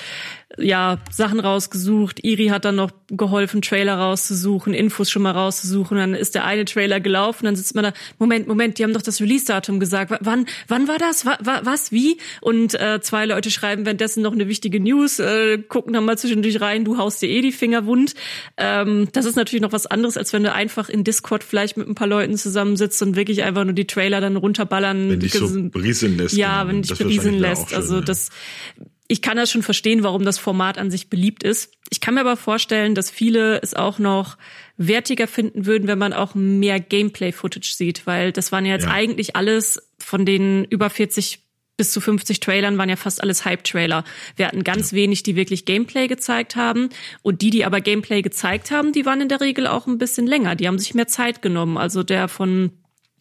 ja, 0.57 0.99
Sachen 1.11 1.39
rausgesucht. 1.39 2.23
Iri 2.23 2.47
hat 2.47 2.63
dann 2.63 2.77
noch 2.77 2.91
geholfen, 3.09 3.61
Trailer 3.61 3.95
rauszusuchen, 3.95 4.73
Infos 4.73 5.09
schon 5.09 5.21
mal 5.23 5.31
rauszusuchen. 5.31 5.97
Dann 5.97 6.13
ist 6.13 6.35
der 6.35 6.45
eine 6.45 6.63
Trailer 6.63 6.99
gelaufen, 6.99 7.45
dann 7.45 7.55
sitzt 7.55 7.75
man 7.75 7.83
da, 7.83 7.93
Moment, 8.17 8.47
Moment, 8.47 8.77
die 8.77 8.83
haben 8.83 8.93
doch 8.93 9.01
das 9.01 9.19
Release-Datum 9.19 9.79
gesagt. 9.79 10.11
W 10.11 10.17
wann, 10.21 10.45
wann 10.67 10.87
war 10.87 10.97
das? 10.97 11.25
W 11.25 11.31
was, 11.63 11.91
wie? 11.91 12.17
Und 12.39 12.79
äh, 12.79 13.01
zwei 13.01 13.25
Leute 13.25 13.51
schreiben 13.51 13.85
währenddessen 13.85 14.23
noch 14.23 14.31
eine 14.31 14.47
wichtige 14.47 14.79
News, 14.79 15.19
äh, 15.19 15.57
gucken 15.57 15.93
dann 15.93 16.05
mal 16.05 16.17
zwischendurch 16.17 16.61
rein, 16.61 16.85
du 16.85 16.97
haust 16.97 17.21
dir 17.21 17.29
eh 17.29 17.41
die 17.41 17.51
Finger 17.51 17.85
wund. 17.85 18.15
Ähm, 18.55 19.09
das 19.11 19.25
ist 19.25 19.35
natürlich 19.35 19.61
noch 19.61 19.73
was 19.73 19.85
anderes, 19.85 20.17
als 20.17 20.31
wenn 20.31 20.43
du 20.43 20.53
einfach 20.53 20.87
in 20.87 21.03
Discord 21.03 21.43
vielleicht 21.43 21.75
mit 21.75 21.87
ein 21.87 21.95
paar 21.95 22.07
Leuten 22.07 22.37
zusammensitzt 22.37 23.01
und 23.01 23.15
wirklich 23.17 23.43
einfach 23.43 23.65
nur 23.65 23.73
die 23.73 23.87
Trailer 23.87 24.21
dann 24.21 24.37
runterballern. 24.37 25.09
Wenn 25.09 25.19
dich 25.19 25.33
so 25.33 25.47
berieseln 25.69 26.17
lässt. 26.17 26.37
Ja, 26.37 26.63
genau. 26.63 26.69
wenn 26.69 26.81
dich 26.83 26.97
berieseln 26.97 27.37
lässt. 27.37 27.73
Also 27.73 27.99
das 27.99 28.29
ich 29.07 29.21
kann 29.21 29.37
das 29.37 29.51
schon 29.51 29.63
verstehen, 29.63 30.03
warum 30.03 30.25
das 30.25 30.37
Format 30.37 30.77
an 30.77 30.91
sich 30.91 31.09
beliebt 31.09 31.43
ist. 31.43 31.73
Ich 31.89 32.01
kann 32.01 32.15
mir 32.15 32.21
aber 32.21 32.35
vorstellen, 32.35 32.93
dass 32.93 33.09
viele 33.09 33.61
es 33.61 33.73
auch 33.73 33.99
noch 33.99 34.37
wertiger 34.75 35.27
finden 35.27 35.65
würden, 35.65 35.87
wenn 35.87 35.97
man 35.97 36.13
auch 36.13 36.35
mehr 36.35 36.79
Gameplay-Footage 36.79 37.73
sieht, 37.73 38.05
weil 38.05 38.31
das 38.31 38.51
waren 38.51 38.65
ja 38.65 38.73
jetzt 38.73 38.85
ja. 38.85 38.91
eigentlich 38.91 39.35
alles 39.35 39.91
von 39.97 40.25
den 40.25 40.65
über 40.65 40.89
40 40.89 41.39
bis 41.77 41.91
zu 41.91 42.01
50 42.01 42.39
Trailern 42.39 42.79
waren 42.79 42.89
ja 42.89 42.95
fast 42.95 43.21
alles 43.21 43.45
Hype-Trailer. 43.45 44.03
Wir 44.35 44.47
hatten 44.47 44.63
ganz 44.63 44.91
ja. 44.91 44.97
wenig, 44.97 45.21
die 45.21 45.35
wirklich 45.35 45.65
Gameplay 45.65 46.07
gezeigt 46.07 46.55
haben. 46.55 46.89
Und 47.21 47.43
die, 47.43 47.51
die 47.51 47.65
aber 47.65 47.81
Gameplay 47.81 48.23
gezeigt 48.23 48.71
haben, 48.71 48.93
die 48.93 49.05
waren 49.05 49.21
in 49.21 49.29
der 49.29 49.41
Regel 49.41 49.67
auch 49.67 49.85
ein 49.85 49.99
bisschen 49.99 50.25
länger. 50.25 50.55
Die 50.55 50.67
haben 50.67 50.79
sich 50.79 50.95
mehr 50.95 51.07
Zeit 51.07 51.43
genommen. 51.43 51.77
Also 51.77 52.01
der 52.01 52.27
von 52.29 52.71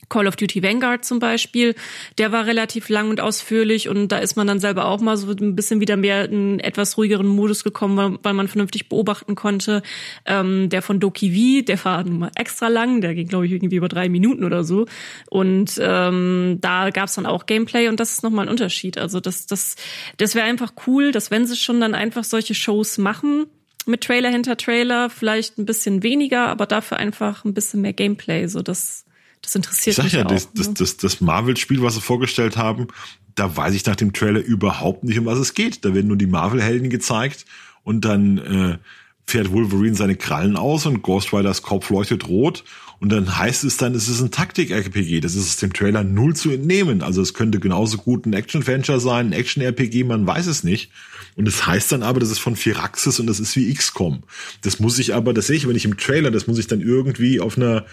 Call 0.08 0.26
of 0.26 0.36
Duty 0.36 0.62
Vanguard 0.62 1.04
zum 1.04 1.18
Beispiel, 1.18 1.74
der 2.18 2.32
war 2.32 2.46
relativ 2.46 2.88
lang 2.88 3.10
und 3.10 3.20
ausführlich 3.20 3.88
und 3.88 4.08
da 4.08 4.18
ist 4.18 4.36
man 4.36 4.46
dann 4.46 4.60
selber 4.60 4.86
auch 4.86 5.00
mal 5.00 5.16
so 5.16 5.30
ein 5.30 5.56
bisschen 5.56 5.80
wieder 5.80 5.96
mehr 5.96 6.30
in 6.30 6.60
etwas 6.60 6.96
ruhigeren 6.96 7.26
Modus 7.26 7.64
gekommen, 7.64 8.18
weil, 8.22 8.34
man 8.34 8.48
vernünftig 8.48 8.88
beobachten 8.88 9.34
konnte. 9.34 9.82
Ähm, 10.26 10.68
der 10.68 10.82
von 10.82 11.00
Doki 11.00 11.62
V, 11.62 11.64
der 11.64 11.82
war 11.84 12.04
nun 12.04 12.18
mal 12.18 12.30
extra 12.34 12.68
lang, 12.68 13.00
der 13.00 13.14
ging 13.14 13.28
glaube 13.28 13.46
ich 13.46 13.52
irgendwie 13.52 13.76
über 13.76 13.88
drei 13.88 14.08
Minuten 14.08 14.44
oder 14.44 14.62
so 14.64 14.86
und 15.30 15.78
ähm, 15.80 16.58
da 16.60 16.90
gab's 16.90 17.14
dann 17.14 17.26
auch 17.26 17.46
Gameplay 17.46 17.88
und 17.88 17.98
das 17.98 18.12
ist 18.12 18.22
nochmal 18.22 18.46
ein 18.46 18.50
Unterschied. 18.50 18.98
Also 18.98 19.20
das, 19.20 19.46
das, 19.46 19.76
das 20.18 20.34
wäre 20.34 20.46
einfach 20.46 20.72
cool, 20.86 21.12
dass 21.12 21.30
wenn 21.30 21.46
sie 21.46 21.56
schon 21.56 21.80
dann 21.80 21.94
einfach 21.94 22.24
solche 22.24 22.54
Shows 22.54 22.98
machen, 22.98 23.46
mit 23.86 24.02
Trailer 24.02 24.30
hinter 24.30 24.56
Trailer, 24.56 25.08
vielleicht 25.08 25.58
ein 25.58 25.64
bisschen 25.64 26.02
weniger, 26.02 26.48
aber 26.48 26.66
dafür 26.66 26.98
einfach 26.98 27.44
ein 27.44 27.54
bisschen 27.54 27.80
mehr 27.80 27.92
Gameplay, 27.92 28.46
so 28.48 28.60
das 28.60 29.05
das 29.42 29.54
interessiert 29.54 29.98
ich 29.98 30.04
mich 30.04 30.12
ja, 30.14 30.24
auch. 30.24 30.30
Das, 30.30 30.52
das, 30.52 30.68
ne? 30.68 30.74
das, 30.78 30.96
das 30.96 31.20
Marvel-Spiel, 31.20 31.82
was 31.82 31.94
sie 31.94 32.00
vorgestellt 32.00 32.56
haben, 32.56 32.88
da 33.34 33.56
weiß 33.56 33.74
ich 33.74 33.84
nach 33.86 33.96
dem 33.96 34.12
Trailer 34.12 34.40
überhaupt 34.40 35.04
nicht, 35.04 35.18
um 35.18 35.26
was 35.26 35.38
es 35.38 35.54
geht. 35.54 35.84
Da 35.84 35.94
werden 35.94 36.08
nur 36.08 36.16
die 36.16 36.26
Marvel-Helden 36.26 36.90
gezeigt 36.90 37.44
und 37.84 38.04
dann 38.04 38.38
äh, 38.38 38.78
fährt 39.26 39.52
Wolverine 39.52 39.94
seine 39.94 40.16
Krallen 40.16 40.56
aus 40.56 40.86
und 40.86 41.02
Ghost 41.02 41.32
Riders 41.32 41.62
Kopf 41.62 41.90
leuchtet 41.90 42.28
rot 42.28 42.64
und 42.98 43.10
dann 43.10 43.36
heißt 43.38 43.64
es 43.64 43.76
dann, 43.76 43.94
es 43.94 44.08
ist 44.08 44.22
ein 44.22 44.30
Taktik-RPG. 44.30 45.20
Das 45.20 45.34
ist 45.34 45.48
aus 45.48 45.56
dem 45.56 45.72
Trailer 45.72 46.02
null 46.02 46.34
zu 46.34 46.50
entnehmen. 46.50 47.02
Also 47.02 47.20
es 47.20 47.34
könnte 47.34 47.60
genauso 47.60 47.98
gut 47.98 48.24
ein 48.24 48.32
Action-Venture 48.32 49.00
sein, 49.00 49.28
ein 49.28 49.32
Action-RPG, 49.32 50.04
man 50.04 50.26
weiß 50.26 50.46
es 50.46 50.64
nicht. 50.64 50.90
Und 51.34 51.46
es 51.46 51.58
das 51.58 51.66
heißt 51.66 51.92
dann 51.92 52.02
aber, 52.02 52.20
das 52.20 52.30
ist 52.30 52.38
von 52.38 52.56
Firaxis 52.56 53.20
und 53.20 53.26
das 53.26 53.38
ist 53.38 53.54
wie 53.56 53.72
XCOM. 53.72 54.22
Das 54.62 54.80
muss 54.80 54.98
ich 54.98 55.14
aber, 55.14 55.34
das 55.34 55.48
sehe 55.48 55.56
ich, 55.56 55.68
wenn 55.68 55.76
ich 55.76 55.84
im 55.84 55.98
Trailer, 55.98 56.30
das 56.30 56.46
muss 56.46 56.58
ich 56.58 56.68
dann 56.68 56.80
irgendwie 56.80 57.40
auf 57.40 57.58
einer 57.58 57.84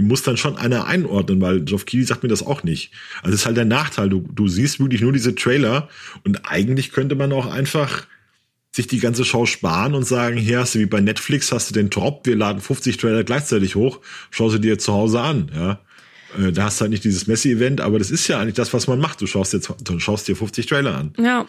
muss 0.00 0.22
dann 0.22 0.36
schon 0.36 0.56
einer 0.56 0.86
einordnen, 0.86 1.40
weil 1.40 1.62
Geoff 1.62 1.86
Keighley 1.86 2.04
sagt 2.04 2.22
mir 2.22 2.28
das 2.28 2.44
auch 2.44 2.62
nicht. 2.62 2.92
Also 3.22 3.34
ist 3.34 3.46
halt 3.46 3.56
der 3.56 3.64
Nachteil. 3.64 4.08
Du, 4.08 4.28
du 4.32 4.48
siehst 4.48 4.80
wirklich 4.80 5.00
nur 5.00 5.12
diese 5.12 5.34
Trailer 5.34 5.88
und 6.24 6.50
eigentlich 6.50 6.92
könnte 6.92 7.14
man 7.14 7.32
auch 7.32 7.46
einfach 7.46 8.06
sich 8.70 8.86
die 8.86 9.00
ganze 9.00 9.24
Show 9.24 9.46
sparen 9.46 9.94
und 9.94 10.04
sagen, 10.04 10.36
hier 10.36 10.60
hast 10.60 10.74
du 10.74 10.78
wie 10.78 10.86
bei 10.86 11.00
Netflix, 11.00 11.50
hast 11.52 11.70
du 11.70 11.74
den 11.74 11.90
Drop, 11.90 12.26
wir 12.26 12.36
laden 12.36 12.60
50 12.60 12.96
Trailer 12.98 13.24
gleichzeitig 13.24 13.74
hoch, 13.74 14.00
schau 14.30 14.50
sie 14.50 14.60
dir 14.60 14.78
zu 14.78 14.92
Hause 14.92 15.20
an, 15.20 15.50
ja. 15.54 15.80
Äh, 16.38 16.52
da 16.52 16.64
hast 16.64 16.78
du 16.78 16.82
halt 16.82 16.90
nicht 16.90 17.04
dieses 17.04 17.26
Messi-Event, 17.26 17.80
aber 17.80 17.98
das 17.98 18.10
ist 18.10 18.28
ja 18.28 18.38
eigentlich 18.38 18.54
das, 18.54 18.72
was 18.74 18.86
man 18.86 19.00
macht. 19.00 19.20
Du 19.20 19.26
schaust 19.26 19.54
dir, 19.54 19.60
du 19.60 19.98
schaust 19.98 20.28
dir 20.28 20.36
50 20.36 20.66
Trailer 20.66 20.94
an. 20.96 21.12
Ja. 21.18 21.46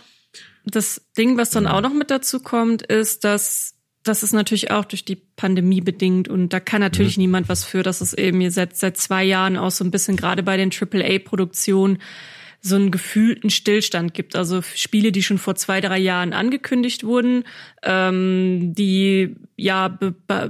Das 0.65 1.01
Ding, 1.17 1.37
was 1.37 1.49
dann 1.49 1.65
ja. 1.65 1.73
auch 1.73 1.81
noch 1.81 1.93
mit 1.93 2.11
dazu 2.11 2.39
kommt, 2.39 2.83
ist, 2.83 3.23
dass 3.23 3.75
das 4.03 4.23
ist 4.23 4.33
natürlich 4.33 4.71
auch 4.71 4.85
durch 4.85 5.03
die 5.03 5.15
Pandemie 5.15 5.81
bedingt 5.81 6.27
und 6.27 6.49
da 6.49 6.59
kann 6.59 6.81
natürlich 6.81 7.17
mhm. 7.17 7.23
niemand 7.23 7.49
was 7.49 7.63
für, 7.63 7.83
dass 7.83 8.01
es 8.01 8.13
eben 8.13 8.41
jetzt 8.41 8.55
seit, 8.55 8.75
seit 8.75 8.97
zwei 8.97 9.23
Jahren 9.23 9.57
auch 9.57 9.71
so 9.71 9.83
ein 9.83 9.91
bisschen 9.91 10.15
gerade 10.15 10.43
bei 10.43 10.57
den 10.57 10.71
AAA-Produktionen 10.71 11.99
so 12.61 12.75
einen 12.75 12.91
gefühlten 12.91 13.49
Stillstand 13.49 14.13
gibt. 14.13 14.35
Also 14.35 14.61
Spiele, 14.61 15.11
die 15.11 15.23
schon 15.23 15.37
vor 15.37 15.55
zwei, 15.55 15.79
drei 15.79 15.97
Jahren 15.97 16.33
angekündigt 16.33 17.03
wurden, 17.03 17.43
ähm, 17.83 18.73
die 18.73 19.35
ja 19.59 19.97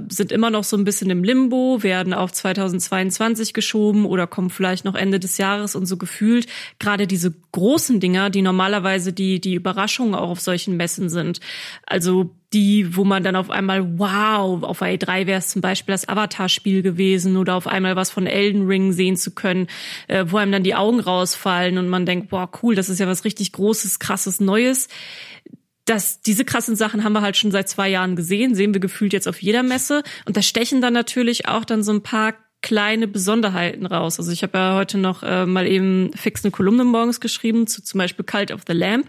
sind 0.08 0.32
immer 0.32 0.50
noch 0.50 0.64
so 0.64 0.76
ein 0.76 0.84
bisschen 0.84 1.10
im 1.10 1.24
Limbo, 1.24 1.82
werden 1.82 2.14
auf 2.14 2.32
2022 2.32 3.54
geschoben 3.54 4.06
oder 4.06 4.26
kommen 4.26 4.50
vielleicht 4.50 4.84
noch 4.84 4.94
Ende 4.94 5.20
des 5.20 5.38
Jahres 5.38 5.74
und 5.74 5.86
so 5.86 5.96
gefühlt 5.96 6.46
gerade 6.78 7.06
diese 7.06 7.34
großen 7.52 8.00
Dinger, 8.00 8.30
die 8.30 8.42
normalerweise 8.42 9.12
die 9.12 9.40
die 9.40 9.54
Überraschungen 9.54 10.14
auch 10.14 10.30
auf 10.30 10.40
solchen 10.40 10.76
Messen 10.76 11.08
sind. 11.08 11.40
Also 11.86 12.34
die, 12.52 12.96
wo 12.96 13.04
man 13.04 13.22
dann 13.22 13.36
auf 13.36 13.48
einmal, 13.50 13.98
wow, 13.98 14.62
auf 14.64 14.82
A3 14.82 15.26
wäre 15.26 15.38
es 15.38 15.48
zum 15.48 15.62
Beispiel 15.62 15.92
das 15.92 16.08
Avatar-Spiel 16.08 16.82
gewesen 16.82 17.36
oder 17.36 17.54
auf 17.54 17.66
einmal 17.66 17.94
was 17.94 18.10
von 18.10 18.26
Elden 18.26 18.66
Ring 18.66 18.92
sehen 18.92 19.16
zu 19.16 19.30
können, 19.32 19.68
äh, 20.08 20.24
wo 20.28 20.36
einem 20.36 20.50
dann 20.50 20.64
die 20.64 20.74
Augen 20.74 21.00
rausfallen 21.00 21.78
und 21.78 21.88
man 21.88 22.06
denkt, 22.06 22.32
wow, 22.32 22.48
cool, 22.62 22.74
das 22.74 22.88
ist 22.88 22.98
ja 22.98 23.06
was 23.06 23.24
richtig 23.24 23.52
Großes, 23.52 24.00
krasses, 24.00 24.40
Neues. 24.40 24.88
Das, 25.90 26.20
diese 26.20 26.44
krassen 26.44 26.76
Sachen 26.76 27.02
haben 27.02 27.14
wir 27.14 27.20
halt 27.20 27.36
schon 27.36 27.50
seit 27.50 27.68
zwei 27.68 27.88
Jahren 27.88 28.14
gesehen, 28.14 28.54
sehen 28.54 28.72
wir 28.72 28.80
gefühlt 28.80 29.12
jetzt 29.12 29.26
auf 29.26 29.42
jeder 29.42 29.64
Messe. 29.64 30.04
Und 30.24 30.36
da 30.36 30.42
stechen 30.42 30.80
dann 30.80 30.92
natürlich 30.92 31.48
auch 31.48 31.64
dann 31.64 31.82
so 31.82 31.90
ein 31.90 32.00
paar 32.00 32.34
kleine 32.62 33.08
Besonderheiten 33.08 33.86
raus. 33.86 34.20
Also 34.20 34.30
ich 34.30 34.44
habe 34.44 34.56
ja 34.56 34.76
heute 34.76 34.98
noch 34.98 35.24
äh, 35.24 35.46
mal 35.46 35.66
eben 35.66 36.12
fix 36.14 36.44
eine 36.44 36.52
Kolumne 36.52 36.84
morgens 36.84 37.18
geschrieben 37.18 37.66
zu 37.66 37.82
zum 37.82 37.98
Beispiel 37.98 38.24
Cult 38.24 38.52
of 38.52 38.60
the 38.68 38.72
Lamp. 38.72 39.08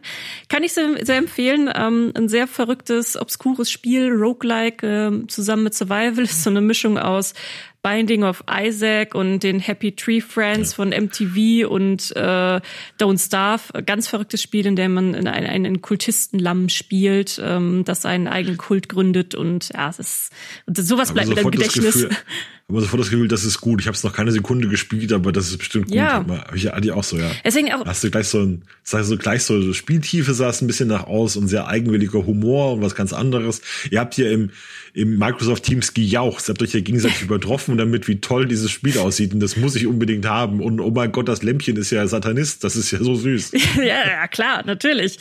Kann 0.50 0.64
ich 0.64 0.74
sehr, 0.74 1.06
sehr 1.06 1.18
empfehlen. 1.18 1.70
Ähm, 1.72 2.14
ein 2.16 2.30
sehr 2.30 2.48
verrücktes, 2.48 3.16
obskures 3.16 3.70
Spiel, 3.70 4.10
roguelike, 4.12 4.88
äh, 4.88 5.28
zusammen 5.28 5.66
mit 5.66 5.76
Survival. 5.76 6.24
Ist 6.24 6.44
so 6.44 6.50
eine 6.50 6.62
Mischung 6.62 6.98
aus 6.98 7.36
Binding 7.84 8.24
of 8.24 8.44
Isaac 8.50 9.16
und 9.16 9.40
den 9.40 9.60
Happy 9.60 9.96
Tree 9.96 10.22
Friends 10.22 10.74
von 10.74 10.90
MTV 10.90 11.68
und 11.68 12.16
äh, 12.16 12.62
Don't 13.00 13.26
Starve. 13.26 13.84
Ganz 13.84 14.08
verrücktes 14.08 14.42
Spiel, 14.42 14.66
in 14.68 14.76
dem 14.76 14.94
man 14.94 15.14
in 15.14 15.28
einen, 15.28 15.48
einen 15.48 15.82
Kultistenlamm 15.82 16.70
spielt, 16.70 17.42
ähm, 17.44 17.84
das 17.84 18.06
einen 18.06 18.28
eigenen 18.28 18.58
Kult 18.58 18.88
gründet 18.88 19.34
und 19.34 19.70
ja, 19.74 19.90
es 19.90 20.00
ist 20.00 20.30
sowas 20.68 21.14
bleibt 21.14 21.30
mir 21.30 21.42
im 21.42 21.52
Gedächtnis. 21.52 22.08
Aber 22.72 22.82
sofort 22.82 23.02
das 23.02 23.10
Gefühl, 23.10 23.28
das 23.28 23.44
ist 23.44 23.60
gut. 23.60 23.82
Ich 23.82 23.88
habe 23.88 23.96
es 23.96 24.04
noch 24.04 24.14
keine 24.14 24.32
Sekunde 24.32 24.70
gespielt, 24.70 25.12
aber 25.12 25.34
das 25.34 25.50
ist 25.50 25.58
bestimmt 25.58 25.88
gut. 25.88 25.96
Ja. 25.96 26.26
Hab 26.26 26.56
ich 26.56 26.74
Adi 26.74 26.92
auch 26.92 27.04
so, 27.04 27.18
ja. 27.18 27.30
Deswegen 27.44 27.72
auch. 27.74 27.86
Hast 27.86 28.04
du 28.04 28.10
gleich 28.10 28.28
so 28.28 28.40
ein, 28.40 28.62
sag 28.84 29.04
so 29.04 29.18
gleich 29.18 29.44
so 29.44 29.74
Spieltiefe 29.74 30.34
sah 30.34 30.50
es 30.50 30.62
ein 30.62 30.68
bisschen 30.68 30.88
nach 30.88 31.06
aus 31.06 31.36
und 31.36 31.50
sehr 31.50 31.68
eigenwilliger 31.68 32.26
Humor 32.26 32.74
und 32.74 32.82
was 32.82 32.96
ganz 32.96 33.12
anderes. 33.12 33.62
Ihr 33.90 34.00
habt 34.00 34.16
hier 34.16 34.32
im 34.32 34.52
im 34.94 35.18
Microsoft 35.18 35.64
Teams 35.64 35.94
gejaucht. 35.94 36.48
Ihr 36.48 36.54
habt 36.54 36.62
euch 36.62 36.74
ja 36.74 36.82
gegenseitig 36.82 37.22
übertroffen 37.22 37.78
damit, 37.78 38.08
wie 38.08 38.20
toll 38.20 38.46
dieses 38.46 38.72
Spiel 38.72 38.98
aussieht. 38.98 39.34
Und 39.34 39.40
das 39.40 39.56
muss 39.56 39.76
ich 39.76 39.88
unbedingt 39.88 40.26
haben. 40.26 40.60
Und 40.60 40.80
oh 40.80 40.92
mein 40.92 41.12
Gott, 41.12 41.30
das 41.30 41.44
Lämpchen 41.44 41.78
ist 41.78 41.92
ja 41.92 42.06
Satanist. 42.08 42.64
Das 42.64 42.76
ist 42.76 42.92
ja 42.92 43.00
so 43.00 43.16
süß. 43.16 43.52
ja, 43.78 43.84
ja, 43.84 44.28
klar, 44.28 44.64
natürlich. 44.66 45.20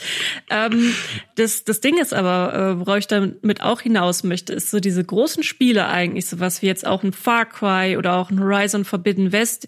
Ähm, 0.49 0.93
das, 1.35 1.63
das 1.63 1.79
Ding 1.79 1.97
ist 1.97 2.13
aber, 2.13 2.53
äh, 2.53 2.79
worauf 2.79 2.97
ich 2.97 3.07
damit 3.07 3.61
auch 3.61 3.81
hinaus 3.81 4.23
möchte, 4.23 4.53
ist 4.53 4.71
so 4.71 4.79
diese 4.79 5.03
großen 5.03 5.43
Spiele 5.43 5.87
eigentlich, 5.87 6.25
so 6.25 6.39
was 6.39 6.61
wie 6.61 6.67
jetzt 6.67 6.85
auch 6.85 7.03
ein 7.03 7.13
Far 7.13 7.40
Cry 7.45 7.97
oder 7.97 8.15
auch 8.15 8.29
ein 8.29 8.39
Horizon 8.39 8.85
Forbidden 8.85 9.31
West, 9.31 9.67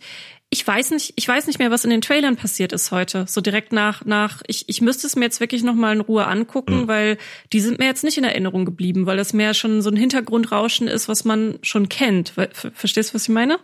ich 0.54 0.66
weiß 0.66 0.92
nicht, 0.92 1.14
ich 1.16 1.28
weiß 1.28 1.48
nicht 1.48 1.58
mehr, 1.58 1.72
was 1.72 1.84
in 1.84 1.90
den 1.90 2.02
Trailern 2.02 2.36
passiert 2.36 2.74
ist 2.74 2.92
heute. 2.92 3.26
So 3.28 3.42
direkt 3.42 3.74
nach, 3.74 4.06
nach, 4.06 4.44
ich, 4.46 4.70
ich 4.70 4.82
müsste 4.82 5.08
es 5.08 5.16
mir 5.16 5.26
jetzt 5.26 5.40
wirklich 5.40 5.64
nochmal 5.64 5.96
in 5.96 6.02
Ruhe 6.02 6.28
angucken, 6.28 6.82
mhm. 6.82 6.88
weil 6.88 7.18
die 7.52 7.60
sind 7.60 7.80
mir 7.80 7.86
jetzt 7.86 8.04
nicht 8.04 8.20
in 8.20 8.24
Erinnerung 8.24 8.64
geblieben, 8.64 9.08
weil 9.08 9.18
das 9.18 9.34
mehr 9.34 9.56
schon 9.56 9.82
so 9.82 9.90
ein 9.90 9.96
Hintergrundrauschen 9.96 10.88
ist, 10.88 11.10
was 11.10 11.26
man 11.26 11.58
schon 11.64 11.90
kennt. 11.90 12.34
Verstehst 12.76 13.10
du, 13.10 13.16
was 13.16 13.24
ich 13.24 13.30
meine? 13.30 13.58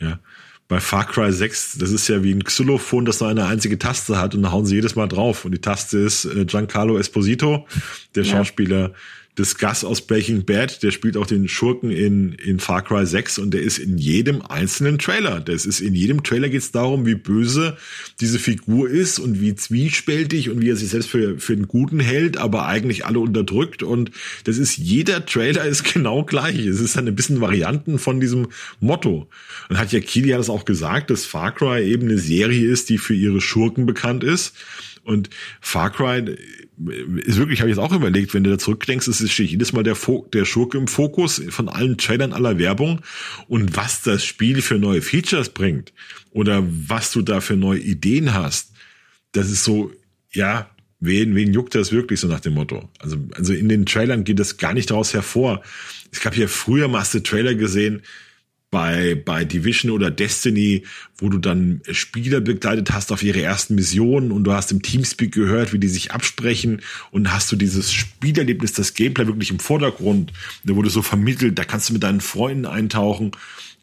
Ja. 0.00 0.18
Bei 0.66 0.80
Far 0.80 1.06
Cry 1.06 1.30
6, 1.30 1.78
das 1.78 1.92
ist 1.92 2.08
ja 2.08 2.22
wie 2.22 2.32
ein 2.32 2.44
Xylophon, 2.44 3.04
das 3.04 3.20
nur 3.20 3.28
eine 3.28 3.46
einzige 3.46 3.78
Taste 3.78 4.18
hat 4.18 4.34
und 4.34 4.42
da 4.42 4.52
hauen 4.52 4.64
sie 4.64 4.76
jedes 4.76 4.96
Mal 4.96 5.08
drauf. 5.08 5.44
Und 5.44 5.52
die 5.52 5.60
Taste 5.60 5.98
ist 5.98 6.24
äh, 6.24 6.44
Giancarlo 6.46 6.98
Esposito, 6.98 7.66
der 8.14 8.24
ja. 8.24 8.36
Schauspieler, 8.36 8.92
des 9.38 9.56
Gus 9.56 9.84
aus 9.84 10.00
Breaking 10.02 10.44
Bad, 10.44 10.82
der 10.82 10.90
spielt 10.90 11.16
auch 11.16 11.26
den 11.26 11.48
Schurken 11.48 11.90
in, 11.90 12.32
in 12.32 12.58
Far 12.58 12.82
Cry 12.82 13.06
6 13.06 13.38
und 13.38 13.52
der 13.54 13.62
ist 13.62 13.78
in 13.78 13.96
jedem 13.96 14.42
einzelnen 14.42 14.98
Trailer. 14.98 15.40
Das 15.40 15.64
ist 15.64 15.80
in 15.80 15.94
jedem 15.94 16.22
Trailer 16.22 16.48
geht 16.48 16.62
es 16.62 16.72
darum, 16.72 17.06
wie 17.06 17.14
böse 17.14 17.76
diese 18.20 18.38
Figur 18.38 18.90
ist 18.90 19.18
und 19.18 19.40
wie 19.40 19.54
zwiespältig 19.54 20.50
und 20.50 20.60
wie 20.60 20.70
er 20.70 20.76
sich 20.76 20.88
selbst 20.88 21.08
für, 21.08 21.38
für 21.38 21.54
den 21.54 21.68
Guten 21.68 22.00
hält, 22.00 22.36
aber 22.36 22.66
eigentlich 22.66 23.06
alle 23.06 23.20
unterdrückt. 23.20 23.82
Und 23.82 24.10
das 24.44 24.58
ist, 24.58 24.76
jeder 24.76 25.24
Trailer 25.24 25.64
ist 25.64 25.84
genau 25.92 26.24
gleich. 26.24 26.58
Es 26.58 26.80
ist 26.80 26.98
ein 26.98 27.14
bisschen 27.14 27.40
Varianten 27.40 27.98
von 27.98 28.20
diesem 28.20 28.48
Motto. 28.80 29.28
Und 29.68 29.78
hat 29.78 29.92
ja 29.92 30.00
Kili 30.00 30.30
das 30.30 30.50
auch 30.50 30.64
gesagt, 30.64 31.10
dass 31.10 31.24
Far 31.24 31.54
Cry 31.54 31.84
eben 31.84 32.08
eine 32.08 32.18
Serie 32.18 32.66
ist, 32.66 32.88
die 32.88 32.98
für 32.98 33.14
ihre 33.14 33.40
Schurken 33.40 33.86
bekannt 33.86 34.24
ist. 34.24 34.54
Und 35.08 35.30
Far 35.62 35.90
Cry 35.90 36.36
ist 37.24 37.38
wirklich, 37.38 37.60
habe 37.60 37.70
ich 37.70 37.76
jetzt 37.76 37.82
auch 37.82 37.94
überlegt, 37.94 38.34
wenn 38.34 38.44
du 38.44 38.50
da 38.50 38.58
zurückdenkst, 38.58 39.08
es 39.08 39.32
steht 39.32 39.50
jedes 39.50 39.72
Mal 39.72 39.82
der, 39.82 39.96
der 40.34 40.44
Schurke 40.44 40.76
im 40.76 40.86
Fokus 40.86 41.42
von 41.48 41.70
allen 41.70 41.96
Trailern 41.96 42.34
aller 42.34 42.58
Werbung 42.58 43.00
und 43.48 43.74
was 43.74 44.02
das 44.02 44.22
Spiel 44.22 44.60
für 44.60 44.78
neue 44.78 45.00
Features 45.00 45.48
bringt 45.48 45.94
oder 46.30 46.62
was 46.68 47.10
du 47.10 47.22
da 47.22 47.40
für 47.40 47.56
neue 47.56 47.80
Ideen 47.80 48.34
hast, 48.34 48.72
das 49.32 49.50
ist 49.50 49.64
so, 49.64 49.90
ja, 50.32 50.68
wen, 51.00 51.34
wen 51.34 51.54
juckt 51.54 51.74
das 51.74 51.90
wirklich 51.90 52.20
so 52.20 52.28
nach 52.28 52.40
dem 52.40 52.52
Motto? 52.52 52.90
Also, 52.98 53.16
also 53.34 53.54
in 53.54 53.70
den 53.70 53.86
Trailern 53.86 54.24
geht 54.24 54.38
das 54.38 54.58
gar 54.58 54.74
nicht 54.74 54.90
daraus 54.90 55.14
hervor. 55.14 55.62
Es 56.12 56.20
gab 56.20 56.36
ja 56.36 56.48
früher 56.48 56.86
mal 56.86 57.02
Trailer 57.04 57.54
gesehen, 57.54 58.02
bei, 58.70 59.14
bei 59.14 59.44
Division 59.44 59.90
oder 59.90 60.10
Destiny, 60.10 60.82
wo 61.16 61.30
du 61.30 61.38
dann 61.38 61.80
Spieler 61.90 62.40
begleitet 62.40 62.92
hast 62.92 63.12
auf 63.12 63.22
ihre 63.22 63.40
ersten 63.40 63.74
Missionen 63.74 64.30
und 64.30 64.44
du 64.44 64.52
hast 64.52 64.70
im 64.72 64.82
Teamspeak 64.82 65.32
gehört, 65.32 65.72
wie 65.72 65.78
die 65.78 65.88
sich 65.88 66.12
absprechen 66.12 66.82
und 67.10 67.32
hast 67.32 67.50
du 67.50 67.56
dieses 67.56 67.92
Spielerlebnis, 67.92 68.72
das 68.72 68.92
Gameplay 68.92 69.26
wirklich 69.26 69.50
im 69.50 69.58
Vordergrund, 69.58 70.32
da 70.64 70.74
wurde 70.74 70.90
so 70.90 71.00
vermittelt, 71.00 71.58
da 71.58 71.64
kannst 71.64 71.88
du 71.88 71.94
mit 71.94 72.02
deinen 72.02 72.20
Freunden 72.20 72.66
eintauchen, 72.66 73.32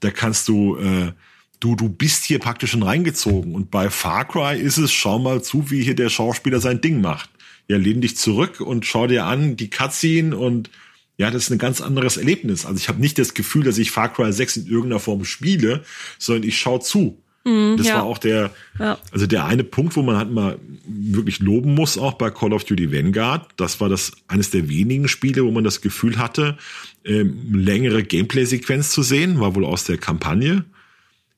da 0.01 0.11
kannst 0.11 0.47
du, 0.47 0.77
äh, 0.77 1.13
du, 1.59 1.75
du 1.75 1.89
bist 1.89 2.25
hier 2.25 2.37
praktisch 2.37 2.71
schon 2.71 2.83
reingezogen 2.83 3.55
und 3.55 3.71
bei 3.71 3.89
Far 3.89 4.27
Cry 4.27 4.59
ist 4.59 4.77
es, 4.77 4.91
schau 4.91 5.17
mal 5.17 5.41
zu, 5.41 5.71
wie 5.71 5.83
hier 5.83 5.95
der 5.95 6.09
Schauspieler 6.09 6.59
sein 6.59 6.81
Ding 6.81 7.01
macht. 7.01 7.31
Ja, 7.67 7.77
lehn 7.77 8.01
dich 8.01 8.15
zurück 8.15 8.61
und 8.61 8.85
schau 8.85 9.07
dir 9.07 9.25
an 9.25 9.57
die 9.57 9.71
Cutscene 9.71 10.37
und 10.37 10.69
ja, 11.17 11.31
das 11.31 11.43
ist 11.43 11.51
ein 11.51 11.57
ganz 11.57 11.81
anderes 11.81 12.17
Erlebnis. 12.17 12.65
Also 12.65 12.77
ich 12.77 12.89
habe 12.89 12.99
nicht 12.99 13.17
das 13.17 13.33
Gefühl, 13.33 13.63
dass 13.63 13.77
ich 13.77 13.91
Far 13.91 14.11
Cry 14.11 14.31
6 14.31 14.57
in 14.57 14.67
irgendeiner 14.67 14.99
Form 14.99 15.23
spiele, 15.25 15.83
sondern 16.19 16.47
ich 16.47 16.57
schaue 16.57 16.81
zu. 16.81 17.21
Mm, 17.45 17.77
das 17.77 17.87
ja. 17.87 17.95
war 17.95 18.03
auch 18.03 18.17
der, 18.17 18.51
ja. 18.79 18.97
also 19.11 19.27
der 19.27 19.45
eine 19.45 19.63
Punkt, 19.63 19.95
wo 19.95 20.01
man 20.01 20.17
halt 20.17 20.31
mal 20.31 20.59
wirklich 20.85 21.39
loben 21.39 21.73
muss, 21.73 21.97
auch 21.97 22.13
bei 22.13 22.31
Call 22.31 22.53
of 22.53 22.65
Duty 22.65 22.91
Vanguard. 22.91 23.49
Das 23.55 23.79
war 23.79 23.87
das 23.87 24.11
eines 24.27 24.49
der 24.49 24.67
wenigen 24.67 25.07
Spiele, 25.07 25.45
wo 25.45 25.51
man 25.51 25.63
das 25.63 25.81
Gefühl 25.81 26.17
hatte, 26.17 26.57
ähm, 27.05 27.53
längere 27.53 28.03
Gameplay-Sequenz 28.03 28.91
zu 28.91 29.03
sehen, 29.03 29.39
war 29.39 29.55
wohl 29.55 29.65
aus 29.65 29.83
der 29.83 29.97
Kampagne. 29.97 30.65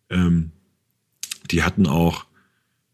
Ähm, 0.09 0.51
die 1.51 1.63
hatten 1.63 1.87
auch 1.87 2.26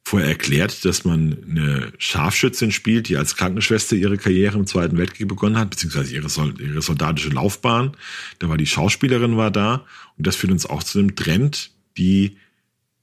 vorher 0.05 0.29
erklärt, 0.29 0.83
dass 0.85 1.05
man 1.05 1.37
eine 1.49 1.93
Scharfschützin 1.97 2.71
spielt, 2.71 3.09
die 3.09 3.17
als 3.17 3.35
Krankenschwester 3.35 3.95
ihre 3.95 4.17
Karriere 4.17 4.57
im 4.57 4.67
Zweiten 4.67 4.97
Weltkrieg 4.97 5.27
begonnen 5.27 5.57
hat, 5.57 5.69
beziehungsweise 5.69 6.13
ihre, 6.13 6.27
ihre 6.59 6.81
soldatische 6.81 7.29
Laufbahn. 7.29 7.95
Da 8.39 8.49
war 8.49 8.57
die 8.57 8.65
Schauspielerin 8.65 9.37
war 9.37 9.51
da 9.51 9.85
und 10.17 10.27
das 10.27 10.35
führt 10.35 10.51
uns 10.51 10.65
auch 10.65 10.83
zu 10.83 10.99
einem 10.99 11.15
Trend, 11.15 11.71
die 11.97 12.37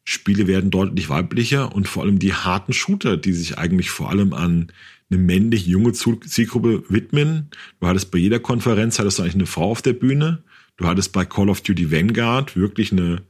Spiele 0.04 0.46
werden 0.46 0.70
deutlich 0.70 1.08
weiblicher 1.08 1.74
und 1.74 1.88
vor 1.88 2.02
allem 2.02 2.18
die 2.18 2.34
harten 2.34 2.72
Shooter, 2.72 3.16
die 3.16 3.32
sich 3.32 3.58
eigentlich 3.58 3.90
vor 3.90 4.10
allem 4.10 4.32
an 4.32 4.72
eine 5.10 5.20
männlich 5.20 5.66
junge 5.66 5.92
Zielgruppe 5.92 6.84
widmen. 6.88 7.48
Du 7.80 7.86
hattest 7.86 8.10
bei 8.10 8.18
jeder 8.18 8.40
Konferenz 8.40 8.98
hattest 8.98 9.18
du 9.18 9.22
eigentlich 9.22 9.34
eine 9.34 9.46
Frau 9.46 9.70
auf 9.70 9.82
der 9.82 9.92
Bühne. 9.92 10.42
Du 10.76 10.86
hattest 10.86 11.12
bei 11.12 11.24
Call 11.24 11.48
of 11.48 11.60
Duty 11.60 11.90
Vanguard 11.90 12.56
wirklich 12.56 12.92
eine 12.92 13.22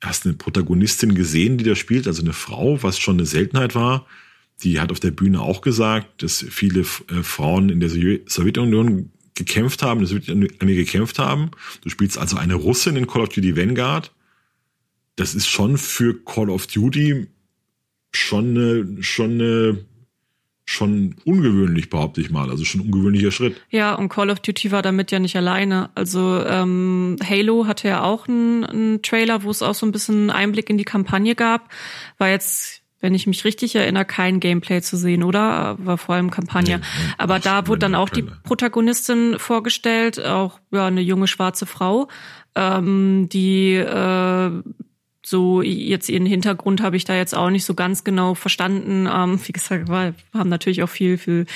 hast 0.00 0.26
eine 0.26 0.34
Protagonistin 0.34 1.14
gesehen, 1.14 1.58
die 1.58 1.64
da 1.64 1.74
spielt, 1.74 2.06
also 2.06 2.22
eine 2.22 2.32
Frau, 2.32 2.82
was 2.82 2.98
schon 2.98 3.16
eine 3.16 3.26
Seltenheit 3.26 3.74
war. 3.74 4.06
Die 4.62 4.80
hat 4.80 4.90
auf 4.90 5.00
der 5.00 5.10
Bühne 5.10 5.40
auch 5.40 5.60
gesagt, 5.60 6.22
dass 6.22 6.44
viele 6.48 6.80
äh, 6.80 7.22
Frauen 7.22 7.68
in 7.68 7.80
der 7.80 7.88
Sowjetunion 7.88 9.10
gekämpft 9.34 9.82
haben, 9.82 10.00
der 10.00 10.08
Sowjetunion 10.08 10.48
gekämpft 10.58 11.18
haben. 11.18 11.50
Du 11.82 11.90
spielst 11.90 12.18
also 12.18 12.36
eine 12.36 12.54
Russin 12.54 12.96
in 12.96 13.06
Call 13.06 13.22
of 13.22 13.28
Duty 13.30 13.56
Vanguard. 13.56 14.12
Das 15.16 15.34
ist 15.34 15.48
schon 15.48 15.78
für 15.78 16.14
Call 16.24 16.50
of 16.50 16.66
Duty 16.66 17.28
schon 18.12 18.50
eine, 18.50 19.02
schon 19.02 19.32
eine 19.32 19.84
schon 20.68 21.14
ungewöhnlich, 21.24 21.88
behaupte 21.88 22.20
ich 22.20 22.30
mal. 22.30 22.50
Also 22.50 22.66
schon 22.66 22.82
ein 22.82 22.86
ungewöhnlicher 22.86 23.30
Schritt. 23.30 23.58
Ja, 23.70 23.94
und 23.94 24.10
Call 24.10 24.28
of 24.28 24.40
Duty 24.40 24.70
war 24.70 24.82
damit 24.82 25.10
ja 25.10 25.18
nicht 25.18 25.34
alleine. 25.34 25.88
Also 25.94 26.44
ähm, 26.44 27.16
Halo 27.26 27.66
hatte 27.66 27.88
ja 27.88 28.02
auch 28.02 28.28
einen, 28.28 28.64
einen 28.64 29.02
Trailer, 29.02 29.44
wo 29.44 29.50
es 29.50 29.62
auch 29.62 29.74
so 29.74 29.86
ein 29.86 29.92
bisschen 29.92 30.28
Einblick 30.28 30.68
in 30.68 30.76
die 30.76 30.84
Kampagne 30.84 31.34
gab. 31.34 31.70
War 32.18 32.28
jetzt 32.28 32.82
wenn 33.00 33.14
ich 33.14 33.28
mich 33.28 33.44
richtig 33.44 33.76
erinnere, 33.76 34.04
kein 34.04 34.40
Gameplay 34.40 34.82
zu 34.82 34.96
sehen, 34.96 35.22
oder? 35.22 35.76
War 35.78 35.98
vor 35.98 36.16
allem 36.16 36.32
Kampagne. 36.32 36.78
Nee, 36.78 36.84
Aber 37.16 37.38
da 37.38 37.68
wurde 37.68 37.78
dann 37.78 37.94
auch 37.94 38.08
die 38.08 38.24
Protagonistin 38.24 39.38
vorgestellt, 39.38 40.18
auch 40.18 40.58
ja 40.72 40.86
eine 40.86 41.00
junge 41.00 41.28
schwarze 41.28 41.64
Frau, 41.64 42.08
ähm, 42.56 43.28
die 43.28 43.74
äh, 43.74 44.50
so 45.28 45.62
jetzt 45.62 46.08
ihren 46.08 46.26
Hintergrund 46.26 46.82
habe 46.82 46.96
ich 46.96 47.04
da 47.04 47.14
jetzt 47.16 47.34
auch 47.34 47.50
nicht 47.50 47.64
so 47.64 47.74
ganz 47.74 48.04
genau 48.04 48.34
verstanden. 48.34 49.08
Ähm, 49.12 49.40
wie 49.44 49.52
gesagt, 49.52 49.88
wir 49.88 50.14
haben 50.34 50.48
natürlich 50.48 50.82
auch 50.82 50.88
viel, 50.88 51.18
viel, 51.18 51.46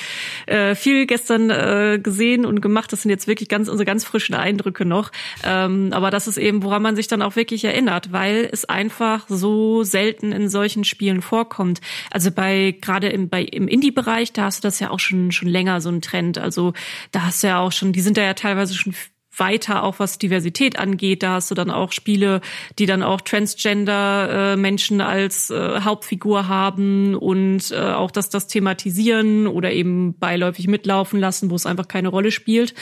äh, 0.45 0.75
viel 0.75 1.05
gestern 1.05 1.49
äh, 1.49 1.99
gesehen 2.01 2.45
und 2.45 2.61
gemacht. 2.61 2.91
Das 2.91 3.01
sind 3.01 3.11
jetzt 3.11 3.27
wirklich 3.27 3.49
ganz 3.49 3.69
unsere 3.69 3.85
ganz 3.85 4.03
frischen 4.05 4.35
Eindrücke 4.35 4.85
noch. 4.85 5.11
Ähm, 5.43 5.89
aber 5.91 6.11
das 6.11 6.27
ist 6.27 6.37
eben, 6.37 6.63
woran 6.63 6.81
man 6.81 6.95
sich 6.95 7.07
dann 7.07 7.21
auch 7.21 7.35
wirklich 7.35 7.63
erinnert, 7.65 8.11
weil 8.11 8.47
es 8.51 8.65
einfach 8.65 9.25
so 9.27 9.83
selten 9.83 10.31
in 10.31 10.49
solchen 10.49 10.83
Spielen 10.83 11.21
vorkommt. 11.21 11.81
Also 12.11 12.31
bei 12.31 12.75
gerade 12.81 13.09
im, 13.09 13.29
bei, 13.29 13.43
im 13.43 13.67
Indie-Bereich, 13.67 14.33
da 14.33 14.45
hast 14.45 14.63
du 14.63 14.67
das 14.67 14.79
ja 14.79 14.89
auch 14.89 14.99
schon 14.99 15.31
schon 15.31 15.47
länger 15.47 15.81
so 15.81 15.89
ein 15.89 16.01
Trend. 16.01 16.37
Also 16.37 16.73
da 17.11 17.23
hast 17.23 17.43
du 17.43 17.47
ja 17.47 17.59
auch 17.59 17.71
schon, 17.71 17.93
die 17.93 18.01
sind 18.01 18.17
da 18.17 18.21
ja 18.21 18.33
teilweise 18.33 18.75
schon 18.75 18.93
weiter, 19.37 19.83
auch 19.83 19.99
was 19.99 20.19
Diversität 20.19 20.77
angeht. 20.77 21.23
Da 21.23 21.33
hast 21.33 21.51
du 21.51 21.55
dann 21.55 21.71
auch 21.71 21.91
Spiele, 21.91 22.41
die 22.79 22.85
dann 22.85 23.03
auch 23.03 23.21
Transgender-Menschen 23.21 24.99
äh, 24.99 25.03
als 25.03 25.49
äh, 25.49 25.81
Hauptfigur 25.81 26.47
haben 26.47 27.15
und 27.15 27.71
äh, 27.71 27.79
auch 27.79 28.11
das, 28.11 28.29
das 28.29 28.47
thematisieren 28.47 29.47
oder 29.47 29.71
eben 29.71 30.17
beiläufig 30.17 30.67
mitlaufen 30.67 31.19
lassen, 31.19 31.49
wo 31.49 31.55
es 31.55 31.65
einfach 31.65 31.87
keine 31.87 32.09
Rolle 32.09 32.31
spielt. 32.31 32.73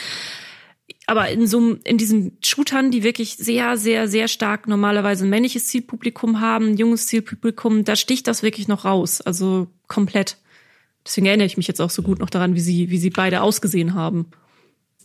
Aber 1.06 1.28
in 1.30 1.46
so 1.46 1.76
in 1.84 1.98
diesen 1.98 2.38
Shootern, 2.42 2.90
die 2.90 3.02
wirklich 3.02 3.36
sehr, 3.36 3.76
sehr, 3.76 4.08
sehr 4.08 4.28
stark 4.28 4.68
normalerweise 4.68 5.24
ein 5.24 5.30
männliches 5.30 5.66
Zielpublikum 5.66 6.40
haben, 6.40 6.72
ein 6.72 6.76
junges 6.76 7.06
Zielpublikum, 7.06 7.84
da 7.84 7.96
sticht 7.96 8.26
das 8.28 8.42
wirklich 8.42 8.68
noch 8.68 8.84
raus. 8.84 9.20
Also 9.20 9.68
komplett. 9.88 10.36
Deswegen 11.04 11.26
erinnere 11.26 11.46
ich 11.46 11.56
mich 11.56 11.66
jetzt 11.66 11.80
auch 11.80 11.90
so 11.90 12.02
gut 12.02 12.20
noch 12.20 12.30
daran, 12.30 12.54
wie 12.54 12.60
sie, 12.60 12.90
wie 12.90 12.98
sie 12.98 13.10
beide 13.10 13.42
ausgesehen 13.42 13.94
haben. 13.94 14.26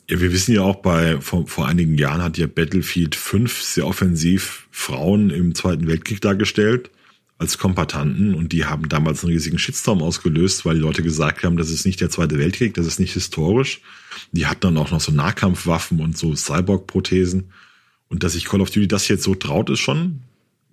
Ja, 0.10 0.22
wir 0.22 0.32
wissen 0.32 0.54
ja 0.56 0.62
auch 0.62 0.78
bei, 0.78 1.20
vor, 1.20 1.48
vor 1.48 1.68
einigen 1.68 1.96
Jahren 1.96 2.22
hat 2.22 2.38
ja 2.38 2.48
Battlefield 2.48 3.14
5 3.16 3.62
sehr 3.62 3.86
offensiv 3.86 4.68
Frauen 4.72 5.30
im 5.32 5.54
Zweiten 5.54 5.88
Weltkrieg 5.88 6.22
dargestellt 6.22 6.90
als 7.40 7.58
Kompatanten 7.58 8.34
und 8.34 8.52
die 8.54 8.66
haben 8.66 8.90
damals 8.90 9.24
einen 9.24 9.34
riesigen 9.34 9.60
Shitstorm 9.60 10.02
ausgelöst, 10.02 10.66
weil 10.66 10.76
die 10.76 10.82
Leute 10.82 11.04
gesagt 11.04 11.44
haben, 11.44 11.58
das 11.58 11.70
ist 11.70 11.86
nicht 11.86 12.00
der 12.00 12.10
Zweite 12.10 12.40
Weltkrieg, 12.40 12.74
das 12.74 12.88
ist 12.88 13.00
nicht 13.00 13.14
historisch. 13.14 13.82
Die 14.32 14.48
hatten 14.48 14.62
dann 14.62 14.78
auch 14.78 14.92
noch 14.92 15.02
so 15.02 15.12
Nahkampfwaffen 15.12 16.00
und 16.00 16.18
so 16.18 16.34
Cyborg-Prothesen. 16.34 17.52
Und 18.08 18.24
dass 18.24 18.34
sich 18.34 18.46
Call 18.46 18.62
of 18.62 18.72
Duty 18.72 18.88
das 18.88 19.10
jetzt 19.10 19.24
so 19.24 19.36
traut, 19.36 19.70
ist 19.70 19.82
schon 19.82 20.22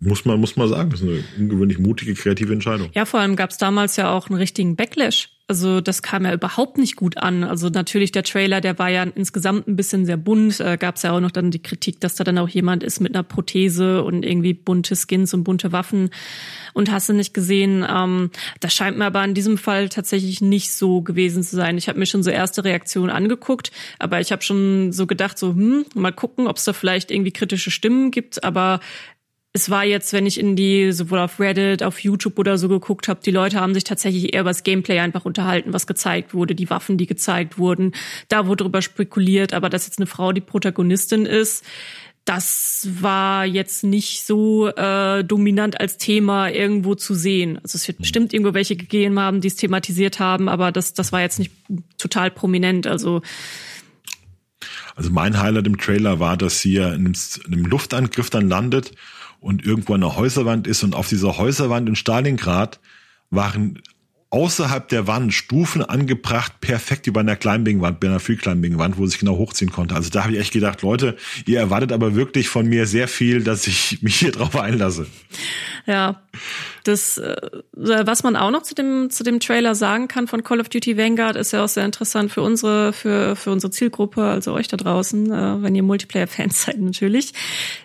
muss 0.00 0.24
man, 0.24 0.38
muss 0.38 0.56
man 0.56 0.68
sagen, 0.68 0.90
das 0.90 1.00
ist 1.00 1.08
eine 1.08 1.24
ungewöhnlich 1.38 1.78
mutige, 1.78 2.14
kreative 2.14 2.52
Entscheidung. 2.52 2.90
Ja, 2.94 3.04
vor 3.04 3.20
allem 3.20 3.36
gab 3.36 3.50
es 3.50 3.58
damals 3.58 3.96
ja 3.96 4.12
auch 4.12 4.28
einen 4.28 4.38
richtigen 4.38 4.76
Backlash. 4.76 5.30
Also 5.46 5.82
das 5.82 6.00
kam 6.00 6.24
ja 6.24 6.32
überhaupt 6.32 6.78
nicht 6.78 6.96
gut 6.96 7.18
an. 7.18 7.44
Also 7.44 7.68
natürlich 7.68 8.12
der 8.12 8.22
Trailer, 8.22 8.62
der 8.62 8.78
war 8.78 8.88
ja 8.88 9.02
insgesamt 9.02 9.68
ein 9.68 9.76
bisschen 9.76 10.06
sehr 10.06 10.16
bunt. 10.16 10.58
Äh, 10.58 10.78
gab 10.78 10.96
es 10.96 11.02
ja 11.02 11.12
auch 11.12 11.20
noch 11.20 11.30
dann 11.30 11.50
die 11.50 11.62
Kritik, 11.62 12.00
dass 12.00 12.14
da 12.14 12.24
dann 12.24 12.38
auch 12.38 12.48
jemand 12.48 12.82
ist 12.82 13.00
mit 13.00 13.14
einer 13.14 13.24
Prothese 13.24 14.02
und 14.02 14.24
irgendwie 14.24 14.54
bunte 14.54 14.96
Skins 14.96 15.34
und 15.34 15.44
bunte 15.44 15.70
Waffen 15.70 16.08
und 16.72 16.90
hast 16.90 17.10
du 17.10 17.12
nicht 17.12 17.34
gesehen. 17.34 17.84
Ähm, 17.86 18.30
das 18.60 18.72
scheint 18.72 18.96
mir 18.96 19.04
aber 19.04 19.22
in 19.22 19.34
diesem 19.34 19.58
Fall 19.58 19.90
tatsächlich 19.90 20.40
nicht 20.40 20.72
so 20.72 21.02
gewesen 21.02 21.42
zu 21.42 21.56
sein. 21.56 21.76
Ich 21.76 21.88
habe 21.90 21.98
mir 21.98 22.06
schon 22.06 22.22
so 22.22 22.30
erste 22.30 22.64
Reaktionen 22.64 23.10
angeguckt, 23.10 23.70
aber 23.98 24.20
ich 24.20 24.32
habe 24.32 24.40
schon 24.40 24.92
so 24.92 25.06
gedacht, 25.06 25.38
so 25.38 25.50
hm, 25.50 25.84
mal 25.94 26.12
gucken, 26.12 26.46
ob 26.46 26.56
es 26.56 26.64
da 26.64 26.72
vielleicht 26.72 27.10
irgendwie 27.10 27.32
kritische 27.32 27.70
Stimmen 27.70 28.10
gibt. 28.10 28.44
Aber 28.44 28.80
es 29.56 29.70
war 29.70 29.84
jetzt, 29.84 30.12
wenn 30.12 30.26
ich 30.26 30.40
in 30.40 30.56
die 30.56 30.90
sowohl 30.90 31.20
auf 31.20 31.38
Reddit, 31.38 31.84
auf 31.84 32.00
YouTube 32.00 32.40
oder 32.40 32.58
so 32.58 32.68
geguckt 32.68 33.06
habe, 33.06 33.20
die 33.24 33.30
Leute 33.30 33.60
haben 33.60 33.72
sich 33.72 33.84
tatsächlich 33.84 34.34
eher 34.34 34.40
über 34.40 34.50
das 34.50 34.64
Gameplay 34.64 34.98
einfach 34.98 35.24
unterhalten, 35.24 35.72
was 35.72 35.86
gezeigt 35.86 36.34
wurde, 36.34 36.56
die 36.56 36.70
Waffen, 36.70 36.98
die 36.98 37.06
gezeigt 37.06 37.56
wurden. 37.56 37.92
Da 38.28 38.48
wurde 38.48 38.64
drüber 38.64 38.82
spekuliert, 38.82 39.54
aber 39.54 39.70
dass 39.70 39.86
jetzt 39.86 40.00
eine 40.00 40.08
Frau 40.08 40.32
die 40.32 40.40
Protagonistin 40.40 41.24
ist, 41.24 41.64
das 42.24 42.88
war 43.00 43.46
jetzt 43.46 43.84
nicht 43.84 44.26
so 44.26 44.66
äh, 44.68 45.22
dominant 45.22 45.78
als 45.80 45.98
Thema 45.98 46.48
irgendwo 46.48 46.96
zu 46.96 47.14
sehen. 47.14 47.60
Also 47.62 47.76
es 47.76 47.86
wird 47.86 47.98
bestimmt 47.98 48.32
irgendwo 48.32 48.54
welche 48.54 48.74
gegeben 48.74 49.20
haben, 49.20 49.40
die 49.40 49.48
es 49.48 49.56
thematisiert 49.56 50.18
haben, 50.18 50.48
aber 50.48 50.72
das, 50.72 50.94
das 50.94 51.12
war 51.12 51.20
jetzt 51.20 51.38
nicht 51.38 51.52
total 51.96 52.32
prominent. 52.32 52.88
Also 52.88 53.22
also 54.96 55.10
mein 55.10 55.40
Highlight 55.40 55.66
im 55.66 55.78
Trailer 55.78 56.18
war, 56.18 56.36
dass 56.36 56.60
sie 56.60 56.72
ja 56.72 56.88
in 56.88 57.06
einem, 57.06 57.14
in 57.46 57.52
einem 57.52 57.66
Luftangriff 57.66 58.30
dann 58.30 58.48
landet 58.48 58.92
und 59.44 59.64
irgendwo 59.64 59.92
eine 59.92 60.16
Häuserwand 60.16 60.66
ist 60.66 60.82
und 60.82 60.94
auf 60.94 61.08
dieser 61.08 61.36
Häuserwand 61.36 61.86
in 61.86 61.96
Stalingrad 61.96 62.80
waren 63.30 63.82
außerhalb 64.30 64.88
der 64.88 65.06
Wand 65.06 65.32
Stufen 65.32 65.82
angebracht, 65.82 66.60
perfekt 66.60 67.06
über 67.06 67.20
einer 67.20 67.36
Climbing-Wand, 67.36 68.00
bei 68.00 68.08
einer 68.08 68.18
Free-Climbing-Wand, 68.18 68.96
wo 68.98 69.06
sich 69.06 69.20
genau 69.20 69.36
hochziehen 69.36 69.70
konnte. 69.70 69.94
Also 69.94 70.10
da 70.10 70.24
habe 70.24 70.32
ich 70.32 70.40
echt 70.40 70.52
gedacht, 70.52 70.82
Leute, 70.82 71.16
ihr 71.46 71.60
erwartet 71.60 71.92
aber 71.92 72.16
wirklich 72.16 72.48
von 72.48 72.66
mir 72.66 72.86
sehr 72.86 73.06
viel, 73.06 73.44
dass 73.44 73.66
ich 73.68 74.02
mich 74.02 74.16
hier 74.16 74.32
drauf 74.32 74.56
einlasse. 74.56 75.06
Ja, 75.86 76.22
das, 76.82 77.18
äh, 77.18 77.36
was 77.74 78.24
man 78.24 78.34
auch 78.34 78.50
noch 78.50 78.62
zu 78.62 78.74
dem, 78.74 79.10
zu 79.10 79.22
dem 79.22 79.38
Trailer 79.38 79.74
sagen 79.74 80.08
kann 80.08 80.26
von 80.26 80.42
Call 80.42 80.60
of 80.60 80.68
Duty 80.70 80.96
Vanguard, 80.96 81.36
ist 81.36 81.52
ja 81.52 81.62
auch 81.62 81.68
sehr 81.68 81.84
interessant 81.84 82.32
für 82.32 82.42
unsere, 82.42 82.92
für, 82.92 83.36
für 83.36 83.52
unsere 83.52 83.70
Zielgruppe, 83.70 84.24
also 84.24 84.54
euch 84.54 84.68
da 84.68 84.78
draußen, 84.78 85.30
äh, 85.30 85.62
wenn 85.62 85.74
ihr 85.74 85.82
Multiplayer-Fans 85.82 86.62
seid 86.64 86.80
natürlich. 86.80 87.34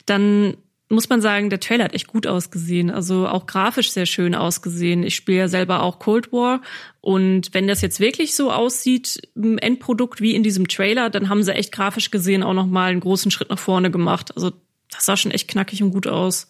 Dann 0.06 0.56
muss 0.90 1.08
man 1.08 1.22
sagen, 1.22 1.52
der 1.52 1.60
Trailer 1.60 1.86
hat 1.86 1.94
echt 1.94 2.08
gut 2.08 2.26
ausgesehen. 2.26 2.90
Also 2.90 3.28
auch 3.28 3.46
grafisch 3.46 3.92
sehr 3.92 4.08
schön 4.08 4.34
ausgesehen. 4.34 5.04
Ich 5.04 5.16
spiele 5.16 5.38
ja 5.38 5.48
selber 5.48 5.84
auch 5.84 6.00
Cold 6.00 6.34
War. 6.34 6.62
Und 7.00 7.54
wenn 7.54 7.68
das 7.68 7.82
jetzt 7.82 8.00
wirklich 8.00 8.36
so 8.36 8.52
aussieht, 8.52 9.22
im 9.36 9.60
Endprodukt 9.60 10.20
wie 10.20 10.36
in 10.36 10.42
diesem 10.42 10.68
Trailer, 10.68 11.12
dann 11.12 11.30
haben 11.30 11.44
sie 11.44 11.54
echt 11.54 11.72
grafisch 11.72 12.10
gesehen 12.10 12.42
auch 12.42 12.54
nochmal 12.54 12.90
einen 12.90 13.02
großen 13.02 13.30
Schritt 13.30 13.50
nach 13.50 13.60
vorne 13.60 13.92
gemacht. 13.92 14.36
Also 14.36 14.52
das 14.92 15.06
sah 15.06 15.16
schon 15.16 15.32
echt 15.32 15.48
knackig 15.48 15.84
und 15.84 15.92
gut 15.92 16.08
aus. 16.08 16.48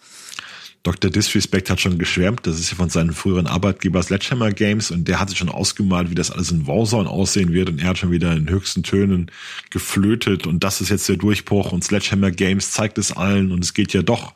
Dr. 0.83 1.11
Disrespect 1.11 1.69
hat 1.69 1.81
schon 1.81 1.97
geschwärmt, 1.97 2.47
das 2.47 2.57
ist 2.57 2.71
ja 2.71 2.77
von 2.77 2.89
seinem 2.89 3.13
früheren 3.13 3.47
Arbeitgeber 3.47 4.01
Sledgehammer 4.01 4.51
Games 4.51 4.91
und 4.91 5.07
der 5.09 5.19
hatte 5.19 5.35
schon 5.35 5.49
ausgemalt, 5.49 6.09
wie 6.09 6.15
das 6.15 6.31
alles 6.31 6.51
in 6.51 6.67
Warzone 6.67 7.09
aussehen 7.09 7.51
wird 7.51 7.69
und 7.69 7.79
er 7.79 7.89
hat 7.89 7.97
schon 7.97 8.11
wieder 8.11 8.33
in 8.33 8.49
höchsten 8.49 8.83
Tönen 8.83 9.29
geflötet 9.71 10.47
und 10.47 10.63
das 10.63 10.79
ist 10.79 10.89
jetzt 10.89 11.09
der 11.09 11.17
Durchbruch 11.17 11.73
und 11.73 11.83
Sledgehammer 11.83 12.31
Games 12.31 12.71
zeigt 12.71 12.97
es 12.97 13.11
allen 13.11 13.51
und 13.51 13.63
es 13.63 13.73
geht 13.73 13.93
ja 13.93 14.01
doch. 14.01 14.33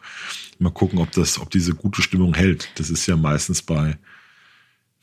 Mal 0.59 0.71
gucken, 0.71 0.99
ob 0.99 1.11
das, 1.11 1.39
ob 1.39 1.49
diese 1.49 1.73
gute 1.73 2.01
Stimmung 2.01 2.35
hält. 2.35 2.69
Das 2.75 2.89
ist 2.89 3.07
ja 3.07 3.15
meistens 3.15 3.61
bei 3.61 3.97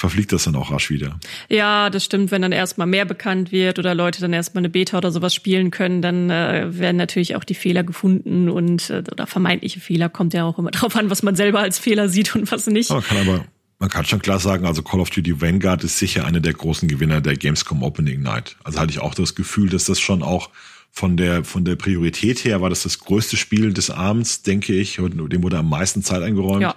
verfliegt 0.01 0.33
das 0.33 0.45
dann 0.45 0.57
auch 0.57 0.73
rasch 0.73 0.89
wieder. 0.89 1.21
Ja, 1.51 1.91
das 1.91 2.07
stimmt. 2.07 2.31
Wenn 2.31 2.41
dann 2.41 2.53
erstmal 2.53 2.87
mehr 2.87 3.05
bekannt 3.05 3.53
wird 3.53 3.79
oder 3.79 3.95
Leute 3.95 4.23
dann 4.23 4.33
erstmal 4.33 4.63
eine 4.63 4.71
Beta 4.71 4.97
oder 4.97 5.11
sowas 5.13 5.35
spielen 5.35 5.71
können, 5.71 6.01
dann 6.01 6.31
äh, 6.31 6.69
werden 6.71 6.97
natürlich 6.97 7.37
auch 7.37 7.45
die 7.45 7.55
Fehler 7.55 7.85
gefunden 7.85 8.49
und 8.49 8.89
äh, 8.89 9.03
oder 9.13 9.27
vermeintliche 9.27 9.79
Fehler 9.79 10.09
kommt 10.09 10.33
ja 10.33 10.45
auch 10.45 10.59
immer 10.59 10.71
drauf 10.71 10.97
an, 10.97 11.11
was 11.11 11.23
man 11.23 11.37
selber 11.37 11.61
als 11.61 11.79
Fehler 11.79 12.09
sieht 12.09 12.35
und 12.35 12.51
was 12.51 12.67
nicht. 12.67 12.89
Man 12.89 13.03
kann 13.03 13.19
aber 13.19 13.45
man 13.79 13.91
kann 13.91 14.07
schon 14.07 14.23
klar 14.23 14.41
sagen, 14.41 14.65
also 14.65 14.83
Call 14.83 15.01
of 15.01 15.11
Duty 15.11 15.43
Vanguard 15.43 15.85
ist 15.85 15.99
sicher 15.99 16.25
einer 16.25 16.41
der 16.41 16.55
großen 16.55 16.89
Gewinner 16.89 17.21
der 17.21 17.37
Gamescom 17.37 17.83
Opening 17.83 18.23
Night. 18.23 18.57
Also 18.65 18.79
hatte 18.79 18.93
ich 18.93 19.01
auch 19.01 19.15
das 19.15 19.35
Gefühl, 19.35 19.69
dass 19.69 19.85
das 19.85 20.01
schon 20.01 20.23
auch 20.23 20.49
von 20.91 21.19
der, 21.19 21.45
von 21.45 21.67
der 21.67 21.77
Priorität 21.77 22.43
her 22.45 22.63
war 22.63 22.71
das 22.71 22.83
das 22.83 22.99
größte 23.01 23.37
Spiel 23.37 23.75
des 23.75 23.91
Abends, 23.91 24.43
denke 24.43 24.73
ich. 24.75 24.99
Und 24.99 25.17
dem 25.31 25.43
wurde 25.43 25.59
am 25.59 25.69
meisten 25.69 26.03
Zeit 26.03 26.23
eingeräumt. 26.23 26.63
Ja. 26.63 26.75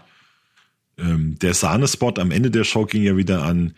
Ähm, 0.97 1.37
der 1.39 1.53
Sahnespot 1.53 2.19
am 2.19 2.31
Ende 2.31 2.51
der 2.51 2.63
Show 2.63 2.85
ging 2.85 3.03
ja 3.03 3.17
wieder 3.17 3.43
an 3.43 3.73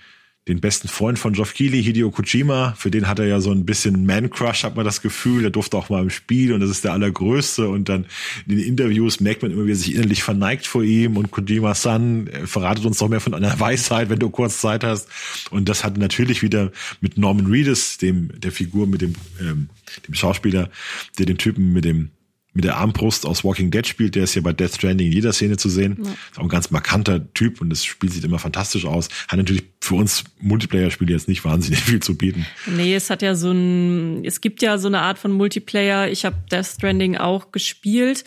den 0.47 0.60
besten 0.60 0.88
Freund 0.88 1.17
von 1.17 1.34
Geoff 1.34 1.56
Keighley, 1.56 1.84
Hideo 1.84 2.12
Kojima. 2.12 2.75
Für 2.78 2.91
den 2.91 3.08
hat 3.08 3.17
er 3.17 3.25
ja 3.25 3.39
so 3.39 3.49
ein 3.49 3.65
bisschen 3.65 4.06
Man-Crush, 4.06 4.63
hat 4.63 4.75
man 4.75 4.86
das 4.86 5.01
Gefühl. 5.01 5.41
Der 5.41 5.49
durfte 5.49 5.75
auch 5.75 5.89
mal 5.89 6.04
im 6.04 6.12
Spiel 6.12 6.54
und 6.54 6.60
das 6.60 6.69
ist 6.69 6.84
der 6.84 6.93
allergrößte. 6.93 7.67
Und 7.67 7.89
dann 7.89 8.06
in 8.45 8.58
den 8.58 8.65
Interviews 8.65 9.19
merkt 9.19 9.41
man 9.41 9.49
immer, 9.49 9.65
wie 9.65 9.71
er 9.71 9.75
sich 9.75 9.95
innerlich 9.95 10.21
verneigt 10.21 10.67
vor 10.67 10.84
ihm. 10.84 11.17
Und 11.17 11.32
Kojima-san 11.32 12.30
verratet 12.45 12.86
uns 12.86 13.01
noch 13.01 13.10
mehr 13.10 13.21
von 13.21 13.34
einer 13.34 13.60
Weisheit, 13.60 14.10
wenn 14.10 14.19
du 14.19 14.30
kurz 14.30 14.60
Zeit 14.62 14.84
hast. 14.84 15.10
Und 15.49 15.67
das 15.67 15.84
hat 15.84 15.97
natürlich 15.97 16.43
wieder 16.43 16.71
mit 17.01 17.17
Norman 17.17 17.47
Reedus, 17.47 17.97
dem, 17.97 18.30
der 18.39 18.51
Figur 18.51 18.86
mit 18.86 19.01
dem, 19.01 19.15
ähm, 19.41 19.69
dem 20.08 20.13
Schauspieler, 20.13 20.69
der 21.17 21.25
den 21.25 21.39
Typen 21.39 21.73
mit 21.73 21.86
dem 21.86 22.12
mit 22.55 22.63
der 22.63 22.77
Armbrust 22.77 23.25
aus 23.25 23.43
Walking 23.43 23.69
Dead 23.69 23.85
spielt. 23.85 24.15
Der 24.15 24.23
ist 24.23 24.33
ja 24.33 24.41
bei 24.41 24.53
Death 24.53 24.75
Stranding 24.75 25.07
in 25.07 25.13
jeder 25.13 25.33
Szene 25.33 25.57
zu 25.57 25.69
sehen. 25.69 25.97
Ja. 26.01 26.11
Ist 26.11 26.39
auch 26.39 26.43
ein 26.43 26.49
ganz 26.49 26.71
markanter 26.71 27.31
Typ 27.33 27.59
und 27.59 27.69
das 27.69 27.83
Spiel 27.83 28.09
sieht 28.09 28.23
immer 28.23 28.39
fantastisch 28.39 28.85
aus. 28.85 29.09
Hat 29.27 29.37
natürlich 29.37 29.63
für 29.81 29.95
uns 29.95 30.23
Multiplayer-Spiele 30.39 31.11
jetzt 31.11 31.27
nicht 31.27 31.43
wahnsinnig 31.43 31.79
viel 31.83 31.99
zu 31.99 32.17
bieten. 32.17 32.45
Nee, 32.65 32.95
es 32.95 33.09
hat 33.09 33.21
ja 33.21 33.35
so 33.35 33.51
ein, 33.51 34.23
es 34.23 34.39
gibt 34.39 34.61
ja 34.61 34.77
so 34.77 34.87
eine 34.87 35.01
Art 35.01 35.19
von 35.19 35.33
Multiplayer. 35.33 36.09
Ich 36.09 36.23
habe 36.23 36.37
Death 36.49 36.65
Stranding 36.65 37.17
auch 37.17 37.51
gespielt. 37.51 38.23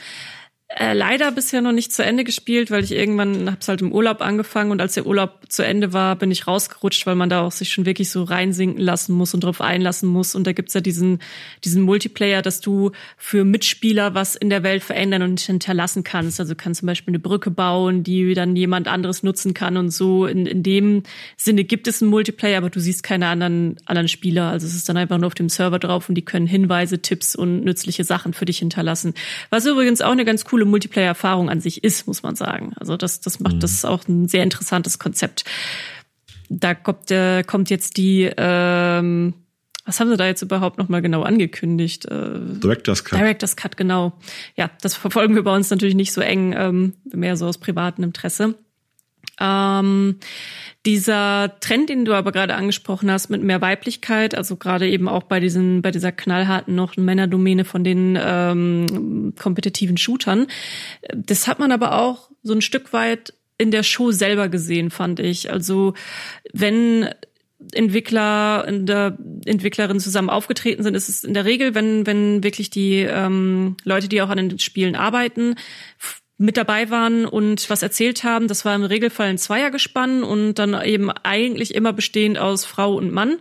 Äh, 0.71 0.93
leider 0.93 1.33
bisher 1.33 1.63
noch 1.63 1.73
nicht 1.73 1.95
zu 1.95 2.05
Ende 2.05 2.25
gespielt, 2.25 2.71
weil 2.71 2.85
ich 2.85 2.93
irgendwann 2.93 3.51
hab's 3.51 3.69
halt 3.69 3.81
im 3.81 3.91
Urlaub 3.91 4.21
angefangen 4.21 4.71
und 4.71 4.83
als 4.83 4.93
der 4.93 5.07
Urlaub 5.07 5.41
zu 5.49 5.65
Ende 5.65 5.95
war, 5.95 6.15
bin 6.15 6.31
ich 6.31 6.47
rausgerutscht, 6.47 7.07
weil 7.07 7.15
man 7.15 7.31
da 7.31 7.41
auch 7.41 7.53
sich 7.53 7.73
schon 7.73 7.87
wirklich 7.87 8.11
so 8.11 8.23
reinsinken 8.23 8.79
lassen 8.79 9.15
muss 9.15 9.33
und 9.33 9.45
drauf 9.45 9.63
einlassen 9.63 10.11
muss. 10.11 10.35
Und 10.35 10.47
da 10.47 10.53
gibt's 10.53 10.75
ja 10.75 10.83
diesen, 10.83 11.21
diesen 11.65 11.83
Multiplayer, 11.83 12.43
dass 12.43 12.61
du 12.61 12.91
für 13.17 13.47
Mitspieler 13.47 14.15
was 14.15 14.37
in 14.37 14.51
der 14.51 14.63
Welt 14.63 14.85
verändern 14.85 15.23
und 15.23 15.41
hinterlassen 15.41 16.05
kannst. 16.05 16.39
Also 16.39 16.55
kannst 16.55 16.81
zum 16.81 16.87
Beispiel 16.87 17.13
eine 17.13 17.19
Brücke 17.19 17.51
bauen, 17.51 18.03
die 18.03 18.35
dann 18.35 18.55
jemand 18.55 18.89
anderes 18.89 19.23
nutzen 19.23 19.55
kann 19.55 19.79
und 19.79 19.89
so. 19.89 20.27
In, 20.27 20.45
in 20.45 20.63
dem 20.63 21.03
Sinne 21.39 21.65
gibt 21.65 21.89
es 21.89 22.03
einen 22.03 22.11
Multiplayer, 22.11 22.59
aber 22.59 22.69
du 22.69 22.79
siehst 22.79 23.03
keine 23.03 23.29
anderen, 23.29 23.77
anderen 23.87 24.09
Spieler. 24.09 24.51
Also 24.51 24.67
es 24.67 24.75
ist 24.75 24.87
dann 24.87 24.99
einfach 24.99 25.17
nur 25.17 25.29
auf 25.29 25.35
dem 25.35 25.49
Server 25.49 25.79
drauf 25.79 26.11
und 26.11 26.15
die 26.15 26.27
können 26.27 26.47
Hinweise, 26.47 27.01
Tipps 27.01 27.35
und 27.35 27.65
nützliche 27.65 28.05
Sachen 28.05 28.35
für 28.35 28.45
dich 28.45 28.59
hinterlassen. 28.59 29.15
Was 29.49 29.65
übrigens 29.65 30.03
auch 30.03 30.13
eine 30.13 30.27
ganz 30.27 30.45
coole 30.45 30.58
coole 30.59 30.65
Multiplayer-Erfahrung 30.65 31.49
an 31.49 31.61
sich 31.61 31.85
ist, 31.85 32.07
muss 32.07 32.23
man 32.23 32.35
sagen. 32.35 32.73
Also 32.77 32.97
das, 32.97 33.21
das 33.21 33.39
macht 33.39 33.57
mhm. 33.57 33.61
das 33.61 33.85
auch 33.85 34.07
ein 34.09 34.27
sehr 34.27 34.43
interessantes 34.43 34.99
Konzept. 34.99 35.45
Da 36.49 36.75
kommt, 36.75 37.11
äh, 37.11 37.45
kommt 37.45 37.71
jetzt 37.71 37.97
die, 37.97 38.31
ähm, 38.37 39.35
was 39.85 40.01
haben 40.01 40.09
sie 40.11 40.17
da 40.17 40.27
jetzt 40.27 40.43
überhaupt 40.43 40.79
noch 40.79 40.89
mal 40.89 41.01
genau 41.01 41.23
angekündigt? 41.23 42.07
Äh, 42.07 42.41
Director's 42.61 43.05
Cut. 43.05 43.21
Director's 43.21 43.57
Cut, 43.57 43.77
genau. 43.77 44.15
Ja, 44.57 44.71
das 44.81 44.95
verfolgen 44.95 45.35
wir 45.35 45.45
bei 45.45 45.55
uns 45.55 45.71
natürlich 45.71 45.95
nicht 45.95 46.13
so 46.13 46.21
eng, 46.21 46.55
ähm, 46.57 46.95
mehr 47.05 47.37
so 47.37 47.47
aus 47.47 47.59
privatem 47.59 48.03
Interesse. 48.05 48.55
Ähm, 49.41 50.17
dieser 50.87 51.59
Trend, 51.61 51.91
den 51.91 52.05
du 52.05 52.15
aber 52.15 52.33
gerade 52.33 52.55
angesprochen 52.55 53.11
hast, 53.11 53.31
mit 53.31 53.43
mehr 53.43 53.61
Weiblichkeit, 53.61 54.35
also 54.35 54.57
gerade 54.57 54.89
eben 54.89 55.09
auch 55.09 55.25
bei 55.25 55.41
diesen, 55.41 55.83
bei 55.83 55.91
dieser 55.91 56.13
knallharten 56.13 56.75
noch 56.75 56.97
Männerdomäne 56.97 57.65
von 57.65 57.85
den 57.85 58.19
ähm, 58.21 59.35
kompetitiven 59.39 59.97
Shootern, 59.97 60.47
das 61.15 61.47
hat 61.47 61.59
man 61.59 61.73
aber 61.73 62.01
auch 62.01 62.31
so 62.43 62.55
ein 62.55 62.63
Stück 62.63 62.93
weit 62.93 63.35
in 63.59 63.71
der 63.71 63.83
Show 63.83 64.13
selber 64.13 64.49
gesehen, 64.49 64.91
fand 64.91 65.21
ich. 65.21 65.51
Also 65.53 65.95
wenn 66.53 67.09
Entwickler 67.73 68.65
in 68.69 68.87
der 68.87 69.19
Entwicklerin 69.45 69.99
zusammen 69.99 70.31
aufgetreten 70.31 70.85
sind, 70.85 70.95
ist 70.95 71.09
es 71.09 71.25
in 71.25 71.35
der 71.35 71.45
Regel, 71.45 71.75
wenn 71.75 72.07
wenn 72.07 72.45
wirklich 72.45 72.71
die 72.71 73.01
ähm, 73.01 73.77
Leute, 73.83 74.09
die 74.09 74.23
auch 74.23 74.31
an 74.31 74.49
den 74.49 74.59
Spielen 74.61 74.95
arbeiten, 74.95 75.57
mit 76.39 76.57
dabei 76.57 76.89
waren 76.89 77.27
und 77.27 77.69
was 77.69 77.83
erzählt 77.83 78.23
haben. 78.25 78.47
Das 78.49 78.65
war 78.65 78.75
im 78.75 78.85
Regelfall 78.85 79.29
ein 79.29 79.39
Zweiergespann 79.39 80.23
und 80.23 80.55
dann 80.55 80.81
eben 80.83 81.11
eigentlich 81.11 81.75
immer 81.75 81.93
bestehend 81.93 82.39
aus 82.39 82.65
Frau 82.65 82.95
und 82.95 83.13
Mann. 83.13 83.39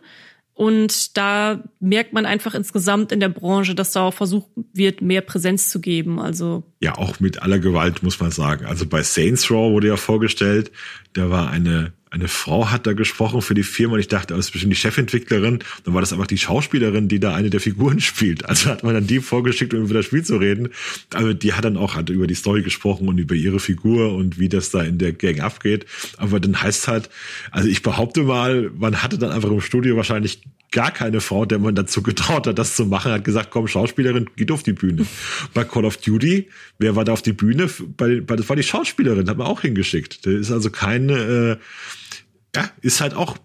Und 0.56 1.16
da 1.16 1.64
merkt 1.80 2.14
man 2.14 2.26
einfach 2.26 2.56
insgesamt 2.56 3.12
in 3.12 3.20
der 3.20 3.30
Branche, 3.30 3.76
dass 3.76 3.92
da 3.92 4.02
auch 4.02 4.14
versucht 4.16 4.50
wird, 4.74 5.04
mehr 5.04 5.22
Präsenz 5.22 5.70
zu 5.70 5.80
geben. 5.80 6.20
Also 6.20 6.64
ja, 6.80 6.98
auch 6.98 7.20
mit 7.20 7.44
aller 7.44 7.60
Gewalt 7.60 8.02
muss 8.02 8.20
man 8.20 8.32
sagen. 8.32 8.66
Also 8.66 8.88
bei 8.88 9.04
Saints 9.04 9.52
Row 9.52 9.72
wurde 9.72 9.90
ja 9.90 9.98
vorgestellt, 9.98 10.72
da 11.14 11.30
war 11.30 11.52
eine 11.52 11.94
eine 12.10 12.28
Frau 12.28 12.70
hat 12.72 12.88
da 12.88 12.94
gesprochen 12.94 13.42
für 13.42 13.54
die 13.54 13.64
Firma 13.64 13.96
und 13.96 14.00
ich 14.00 14.08
dachte, 14.08 14.34
das 14.34 14.46
ist 14.46 14.52
bestimmt 14.52 14.72
die 14.72 14.78
Chefentwicklerin. 14.78 15.60
Dann 15.84 15.94
war 15.94 16.02
das 16.02 16.14
einfach 16.14 16.28
die 16.28 16.38
Schauspielerin, 16.38 17.08
die 17.08 17.20
da 17.20 17.36
eine 17.36 17.50
der 17.50 17.60
Figuren 17.60 18.00
spielt. 18.02 18.46
Also 18.46 18.70
hat 18.70 18.84
man 18.84 18.94
dann 18.94 19.08
die 19.08 19.20
vorgeschickt, 19.20 19.74
um 19.74 19.84
über 19.84 19.94
das 19.94 20.06
Spiel 20.06 20.24
zu 20.24 20.38
reden. 20.38 20.70
Also 21.14 21.34
die 21.34 21.54
hat 21.54 21.66
dann 21.66 21.78
auch 21.78 21.96
hat 21.96 22.10
über 22.10 22.28
die 22.28 22.36
Story 22.36 22.62
gesprochen 22.62 23.08
und 23.08 23.18
über 23.18 23.36
ihre 23.36 23.60
Figur 23.60 24.14
und 24.14 24.40
wie 24.40 24.50
das 24.50 24.72
da 24.72 24.84
in 24.84 24.98
der 24.98 25.14
Gang 25.14 25.42
abgeht. 25.42 25.86
Aber 26.18 26.40
dann 26.40 26.62
heißt 26.62 26.88
halt, 26.88 27.10
also 27.52 27.68
ich 27.68 27.82
behaupte 27.82 28.24
mal, 28.24 28.72
man 28.78 29.04
hatte 29.04 29.18
dann 29.18 29.32
einfach 29.32 29.50
im 29.50 29.62
Studio 29.62 29.98
wahrscheinlich 29.98 30.42
gar 30.72 30.92
keine 30.92 31.22
Frau, 31.22 31.46
der 31.46 31.60
man 31.60 31.76
dazu 31.76 32.04
getraut 32.04 32.48
hat, 32.48 32.60
das 32.60 32.76
zu 32.76 32.86
machen, 32.86 33.12
hat 33.12 33.24
gesagt, 33.24 33.52
komm, 33.52 33.68
Schauspielerin, 33.68 34.30
geht 34.36 34.52
auf 34.52 34.64
die 34.64 34.74
Bühne. 34.74 35.06
Bei 35.54 35.64
Call 35.64 35.86
of 35.86 35.98
Duty, 35.98 36.50
wer 36.78 36.96
war 36.96 37.06
da 37.06 37.14
auf 37.14 37.22
die 37.22 37.34
Bühne? 37.34 37.70
Bei, 37.96 38.22
bei, 38.22 38.36
das 38.36 38.50
war 38.50 38.56
die 38.56 38.64
Schauspielerin, 38.64 39.30
hat 39.30 39.38
man 39.38 39.48
auch 39.48 39.62
hingeschickt. 39.62 40.26
Da 40.26 40.32
ist 40.32 40.52
also 40.52 40.70
keine, 40.70 41.14
äh, 41.14 41.58
ja, 42.56 42.70
ist 42.82 43.02
halt 43.02 43.14
auch 43.14 43.38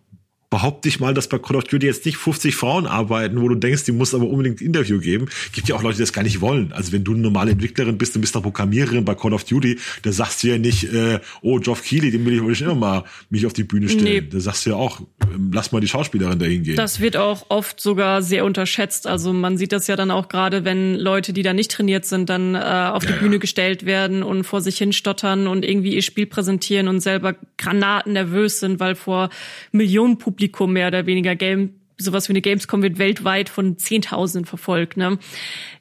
behaupte 0.52 0.86
ich 0.86 1.00
mal, 1.00 1.14
dass 1.14 1.28
bei 1.28 1.38
Call 1.38 1.56
of 1.56 1.64
Duty 1.64 1.86
jetzt 1.86 2.04
nicht 2.04 2.18
50 2.18 2.54
Frauen 2.54 2.86
arbeiten, 2.86 3.40
wo 3.40 3.48
du 3.48 3.54
denkst, 3.54 3.84
die 3.84 3.92
muss 3.92 4.14
aber 4.14 4.26
unbedingt 4.26 4.60
ein 4.60 4.66
Interview 4.66 5.00
geben. 5.00 5.30
Gibt 5.52 5.66
ja 5.66 5.74
auch 5.74 5.82
Leute, 5.82 5.96
die 5.96 6.02
das 6.02 6.12
gar 6.12 6.22
nicht 6.22 6.42
wollen. 6.42 6.74
Also 6.74 6.92
wenn 6.92 7.04
du 7.04 7.14
eine 7.14 7.22
normale 7.22 7.52
Entwicklerin 7.52 7.96
bist, 7.96 8.14
und 8.14 8.20
bist 8.20 8.36
eine 8.36 8.42
Programmiererin 8.42 9.02
bei 9.02 9.14
Call 9.14 9.32
of 9.32 9.44
Duty, 9.44 9.78
da 10.02 10.12
sagst 10.12 10.42
du 10.42 10.48
ja 10.48 10.58
nicht, 10.58 10.92
äh, 10.92 11.20
oh, 11.40 11.58
Geoff 11.58 11.82
Keighley, 11.82 12.10
den 12.10 12.26
will 12.26 12.34
ich, 12.34 12.44
will 12.44 12.52
ich 12.52 12.60
immer 12.60 12.74
mal 12.74 13.04
mich 13.30 13.46
auf 13.46 13.54
die 13.54 13.64
Bühne 13.64 13.88
stellen. 13.88 14.04
Nee. 14.04 14.28
Da 14.30 14.40
sagst 14.40 14.66
du 14.66 14.70
ja 14.70 14.76
auch, 14.76 15.00
ähm, 15.22 15.52
lass 15.54 15.72
mal 15.72 15.80
die 15.80 15.88
Schauspielerin 15.88 16.38
dahin 16.38 16.64
gehen. 16.64 16.76
Das 16.76 17.00
wird 17.00 17.16
auch 17.16 17.46
oft 17.48 17.80
sogar 17.80 18.20
sehr 18.20 18.44
unterschätzt. 18.44 19.06
Also 19.06 19.32
man 19.32 19.56
sieht 19.56 19.72
das 19.72 19.86
ja 19.86 19.96
dann 19.96 20.10
auch 20.10 20.28
gerade, 20.28 20.66
wenn 20.66 20.96
Leute, 20.96 21.32
die 21.32 21.42
da 21.42 21.54
nicht 21.54 21.70
trainiert 21.70 22.04
sind, 22.04 22.28
dann 22.28 22.54
äh, 22.56 22.58
auf 22.58 23.06
die 23.06 23.12
ja, 23.12 23.18
Bühne 23.20 23.36
ja. 23.36 23.40
gestellt 23.40 23.86
werden 23.86 24.22
und 24.22 24.44
vor 24.44 24.60
sich 24.60 24.76
hin 24.76 24.92
stottern 24.92 25.46
und 25.46 25.64
irgendwie 25.64 25.94
ihr 25.94 26.02
Spiel 26.02 26.26
präsentieren 26.26 26.88
und 26.88 27.00
selber 27.00 27.36
Granaten 27.56 28.12
nervös 28.12 28.60
sind, 28.60 28.80
weil 28.80 28.96
vor 28.96 29.30
Millionen 29.70 30.18
Publikum 30.18 30.41
mehr 30.48 30.88
oder 30.88 31.06
weniger 31.06 31.36
Game 31.36 31.82
sowas 31.98 32.28
wie 32.28 32.32
eine 32.32 32.40
Gamescom 32.40 32.82
wird 32.82 32.98
weltweit 32.98 33.48
von 33.48 33.78
Zehntausenden 33.78 34.46
verfolgt. 34.46 34.96
Ne? 34.96 35.18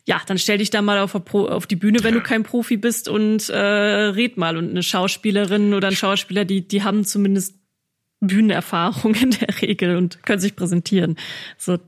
Ja, 0.05 0.21
dann 0.25 0.37
stell 0.37 0.59
dich 0.59 0.69
da 0.69 0.81
mal 0.81 0.99
auf, 0.99 1.15
auf 1.15 1.67
die 1.67 1.75
Bühne, 1.75 2.03
wenn 2.03 2.13
du 2.13 2.21
kein 2.21 2.43
Profi 2.43 2.77
bist 2.77 3.07
und 3.07 3.49
äh, 3.49 3.57
red 3.57 4.37
mal. 4.37 4.57
Und 4.57 4.69
eine 4.69 4.83
Schauspielerin 4.83 5.73
oder 5.73 5.87
ein 5.87 5.95
Schauspieler, 5.95 6.45
die, 6.45 6.67
die 6.67 6.83
haben 6.83 7.05
zumindest 7.05 7.55
Bühnenerfahrung 8.19 9.15
in 9.15 9.31
der 9.31 9.61
Regel 9.61 9.95
und 9.95 10.23
können 10.23 10.41
sich 10.41 10.55
präsentieren. 10.55 11.17
So, 11.57 11.79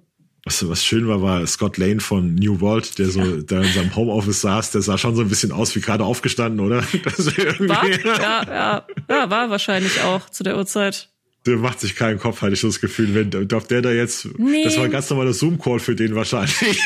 was, 0.45 0.67
was 0.67 0.83
schön 0.83 1.07
war, 1.07 1.21
war 1.21 1.47
Scott 1.47 1.77
Lane 1.77 2.01
von 2.01 2.35
New 2.35 2.59
World, 2.59 2.99
der 2.99 3.07
so 3.07 3.21
ja. 3.21 3.41
da 3.43 3.61
in 3.61 3.71
seinem 3.71 3.95
Homeoffice 3.95 4.41
saß, 4.41 4.71
der 4.71 4.81
sah 4.81 4.97
schon 4.97 5.15
so 5.15 5.21
ein 5.21 5.29
bisschen 5.29 5.53
aus 5.53 5.73
wie 5.75 5.79
gerade 5.79 6.03
aufgestanden, 6.03 6.59
oder? 6.59 6.83
war, 6.83 7.87
ja, 7.87 8.43
ja, 8.45 8.87
ja, 9.09 9.29
war 9.29 9.49
wahrscheinlich 9.49 10.01
auch 10.01 10.29
zu 10.29 10.43
der 10.43 10.57
Uhrzeit. 10.57 11.12
Der 11.45 11.57
macht 11.57 11.81
sich 11.81 11.95
keinen 11.95 12.19
Kopf, 12.19 12.41
hatte 12.41 12.53
ich 12.53 12.61
das 12.61 12.79
Gefühl, 12.79 13.13
wenn 13.15 13.47
darf 13.47 13.67
der 13.67 13.81
da 13.81 13.91
jetzt, 13.91 14.27
nee. 14.37 14.63
das 14.63 14.77
war 14.77 14.85
ein 14.85 14.91
ganz 14.91 15.09
normaler 15.09 15.33
Zoom-Call 15.33 15.79
für 15.79 15.95
den 15.95 16.15
wahrscheinlich. 16.15 16.53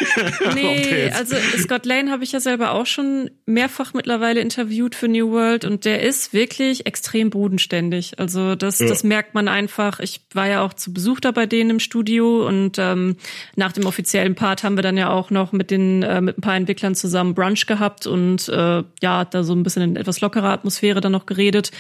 Nee, 0.53 1.11
also 1.11 1.35
Scott 1.57 1.85
Lane 1.85 2.09
habe 2.09 2.23
ich 2.23 2.31
ja 2.31 2.39
selber 2.39 2.71
auch 2.71 2.85
schon 2.85 3.29
mehrfach 3.45 3.93
mittlerweile 3.93 4.39
interviewt 4.39 4.95
für 4.95 5.07
New 5.07 5.31
World 5.31 5.65
und 5.65 5.85
der 5.85 6.01
ist 6.01 6.33
wirklich 6.33 6.85
extrem 6.85 7.29
bodenständig. 7.29 8.17
Also 8.19 8.55
das, 8.55 8.79
ja. 8.79 8.87
das 8.87 9.03
merkt 9.03 9.33
man 9.33 9.47
einfach. 9.47 9.99
Ich 9.99 10.21
war 10.33 10.47
ja 10.47 10.61
auch 10.63 10.73
zu 10.73 10.93
Besuch 10.93 11.19
da 11.19 11.31
bei 11.31 11.45
denen 11.45 11.71
im 11.71 11.79
Studio 11.79 12.47
und 12.47 12.77
ähm, 12.79 13.17
nach 13.55 13.71
dem 13.71 13.85
offiziellen 13.85 14.35
Part 14.35 14.63
haben 14.63 14.77
wir 14.77 14.83
dann 14.83 14.97
ja 14.97 15.09
auch 15.09 15.29
noch 15.29 15.51
mit 15.51 15.69
den 15.69 16.03
äh, 16.03 16.21
mit 16.21 16.37
ein 16.37 16.41
paar 16.41 16.55
Entwicklern 16.55 16.95
zusammen 16.95 17.35
Brunch 17.35 17.67
gehabt 17.67 18.07
und 18.07 18.49
äh, 18.49 18.83
ja, 19.01 19.25
da 19.25 19.43
so 19.43 19.53
ein 19.53 19.63
bisschen 19.63 19.83
in 19.83 19.95
etwas 19.95 20.21
lockerer 20.21 20.49
Atmosphäre 20.49 21.01
dann 21.01 21.11
noch 21.11 21.25
geredet. 21.25 21.71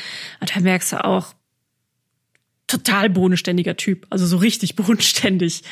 Und 0.41 0.55
da 0.55 0.59
merkst 0.59 0.93
du 0.93 1.03
auch, 1.03 1.33
total 2.67 3.09
bodenständiger 3.09 3.77
Typ, 3.77 4.05
also 4.09 4.25
so 4.25 4.37
richtig 4.37 4.75
bodenständig. 4.75 5.63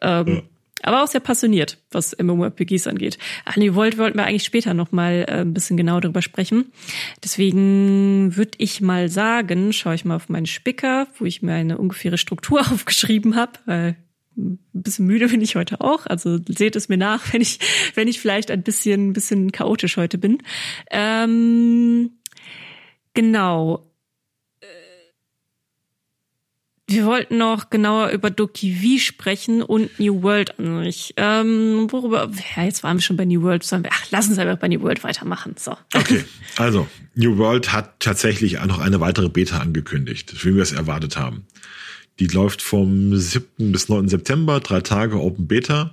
Ähm, 0.00 0.26
ja. 0.28 0.42
Aber 0.82 1.02
auch 1.02 1.08
sehr 1.08 1.20
passioniert, 1.20 1.78
was 1.90 2.16
MMORPGs 2.18 2.86
angeht. 2.86 3.18
An 3.44 3.60
die 3.60 3.74
Volt 3.74 3.98
wollten 3.98 4.16
wir 4.16 4.24
eigentlich 4.24 4.44
später 4.44 4.74
noch 4.74 4.92
mal 4.92 5.24
äh, 5.26 5.40
ein 5.40 5.52
bisschen 5.52 5.76
genau 5.76 5.98
darüber 5.98 6.22
sprechen. 6.22 6.72
Deswegen 7.24 8.36
würde 8.36 8.52
ich 8.58 8.80
mal 8.80 9.08
sagen, 9.08 9.72
schaue 9.72 9.96
ich 9.96 10.04
mal 10.04 10.16
auf 10.16 10.28
meinen 10.28 10.46
Spicker, 10.46 11.08
wo 11.18 11.24
ich 11.24 11.42
mir 11.42 11.54
eine 11.54 11.78
ungefähre 11.78 12.16
Struktur 12.16 12.60
aufgeschrieben 12.72 13.34
habe. 13.34 13.58
Äh, 13.66 13.94
ein 14.36 14.60
bisschen 14.72 15.06
müde 15.06 15.26
bin 15.28 15.40
ich 15.40 15.56
heute 15.56 15.80
auch, 15.80 16.06
also 16.06 16.38
seht 16.48 16.76
es 16.76 16.88
mir 16.88 16.96
nach, 16.96 17.32
wenn 17.32 17.40
ich, 17.40 17.58
wenn 17.94 18.06
ich 18.06 18.20
vielleicht 18.20 18.52
ein 18.52 18.62
bisschen, 18.62 19.08
ein 19.08 19.12
bisschen 19.12 19.50
chaotisch 19.50 19.96
heute 19.96 20.16
bin. 20.16 20.38
Ähm, 20.92 22.10
genau. 23.14 23.87
Wir 26.90 27.04
wollten 27.04 27.36
noch 27.36 27.68
genauer 27.68 28.08
über 28.08 28.30
Doki 28.30 28.74
V 28.74 28.98
sprechen 28.98 29.60
und 29.62 30.00
New 30.00 30.22
World 30.22 30.58
an 30.58 30.84
sich. 30.84 31.12
Ähm, 31.18 31.86
worüber, 31.90 32.30
ja, 32.56 32.64
jetzt 32.64 32.82
waren 32.82 32.96
wir 32.96 33.02
schon 33.02 33.18
bei 33.18 33.26
New 33.26 33.42
World, 33.42 33.62
sollen 33.62 33.84
wir, 33.84 33.90
ach, 33.92 34.06
lass 34.10 34.26
uns 34.26 34.38
einfach 34.38 34.56
bei 34.56 34.68
New 34.68 34.80
World 34.80 35.04
weitermachen. 35.04 35.54
So. 35.58 35.76
Okay, 35.94 36.24
also 36.56 36.88
New 37.14 37.36
World 37.36 37.74
hat 37.74 38.00
tatsächlich 38.00 38.58
noch 38.64 38.78
eine 38.78 39.00
weitere 39.00 39.28
Beta 39.28 39.58
angekündigt, 39.58 40.46
wie 40.46 40.54
wir 40.54 40.62
es 40.62 40.72
erwartet 40.72 41.18
haben. 41.18 41.44
Die 42.20 42.26
läuft 42.26 42.62
vom 42.62 43.14
7. 43.14 43.70
bis 43.70 43.90
9. 43.90 44.08
September, 44.08 44.58
drei 44.60 44.80
Tage 44.80 45.20
Open 45.20 45.46
Beta. 45.46 45.92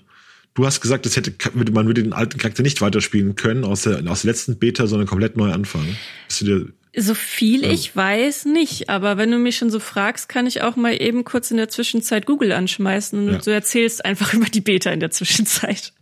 Du 0.54 0.66
hast 0.66 0.80
gesagt, 0.80 1.06
das 1.06 1.18
hätte, 1.18 1.34
man 1.54 1.88
würde 1.88 2.04
den 2.04 2.14
alten 2.14 2.38
Charakter 2.38 2.64
nicht 2.64 2.80
weiterspielen 2.80 3.36
können 3.36 3.66
aus 3.66 3.82
der, 3.82 4.10
aus 4.10 4.22
der 4.22 4.32
letzten 4.32 4.58
Beta, 4.58 4.88
sondern 4.88 5.10
komplett 5.10 5.36
neu 5.36 5.52
anfangen. 5.52 5.98
Bist 6.30 6.40
du 6.40 6.46
dir 6.46 6.74
so 6.98 7.14
viel 7.14 7.64
ich 7.66 7.96
weiß 7.96 8.46
nicht, 8.46 8.90
aber 8.90 9.18
wenn 9.18 9.32
du 9.32 9.38
mich 9.38 9.58
schon 9.58 9.70
so 9.70 9.80
fragst, 9.80 10.30
kann 10.30 10.48
ich 10.48 10.62
auch 10.62 10.76
mal 10.76 11.02
eben 11.02 11.24
kurz 11.24 11.52
in 11.52 11.58
der 11.58 11.70
Zwischenzeit 11.70 12.26
Google 12.26 12.52
anschmeißen 12.52 13.20
und 13.20 13.34
ja. 13.34 13.40
du 13.40 13.52
erzählst 13.52 14.06
einfach 14.06 14.34
über 14.34 14.46
die 14.46 14.62
Beta 14.62 14.92
in 14.92 15.00
der 15.00 15.12
Zwischenzeit. 15.12 15.94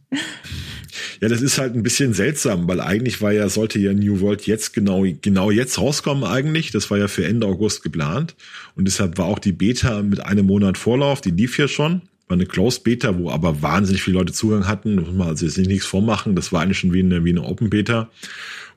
Ja, 1.22 1.28
das 1.28 1.42
ist 1.42 1.58
halt 1.58 1.76
ein 1.76 1.84
bisschen 1.84 2.14
seltsam, 2.14 2.68
weil 2.68 2.80
eigentlich 2.80 3.22
war 3.22 3.32
ja, 3.32 3.50
sollte 3.50 3.80
ja 3.80 3.94
New 3.94 4.20
World 4.20 4.46
jetzt 4.46 4.74
genau, 4.74 5.06
genau 5.22 5.52
jetzt 5.52 5.80
rauskommen 5.80 6.24
eigentlich. 6.24 6.72
Das 6.72 6.92
war 6.92 6.98
ja 6.98 7.08
für 7.08 7.26
Ende 7.26 7.48
August 7.48 7.82
geplant. 7.82 8.36
Und 8.76 8.86
deshalb 8.86 9.18
war 9.18 9.26
auch 9.26 9.40
die 9.40 9.54
Beta 9.54 10.04
mit 10.04 10.24
einem 10.24 10.46
Monat 10.46 10.78
Vorlauf, 10.78 11.22
die 11.22 11.32
lief 11.32 11.58
ja 11.58 11.68
schon. 11.68 12.02
War 12.28 12.36
eine 12.36 12.46
Closed 12.46 12.84
Beta, 12.84 13.18
wo 13.18 13.32
aber 13.32 13.62
wahnsinnig 13.62 14.04
viele 14.04 14.18
Leute 14.18 14.34
Zugang 14.34 14.68
hatten. 14.68 14.96
Muss 14.96 15.12
man 15.12 15.28
also 15.28 15.46
jetzt 15.46 15.58
nicht 15.58 15.68
nichts 15.68 15.86
vormachen. 15.86 16.36
Das 16.36 16.52
war 16.52 16.62
eigentlich 16.62 16.80
schon 16.80 16.94
wie 16.94 17.00
eine, 17.00 17.26
wie 17.26 17.32
eine 17.32 17.44
Open 17.44 17.70
Beta. 17.70 18.10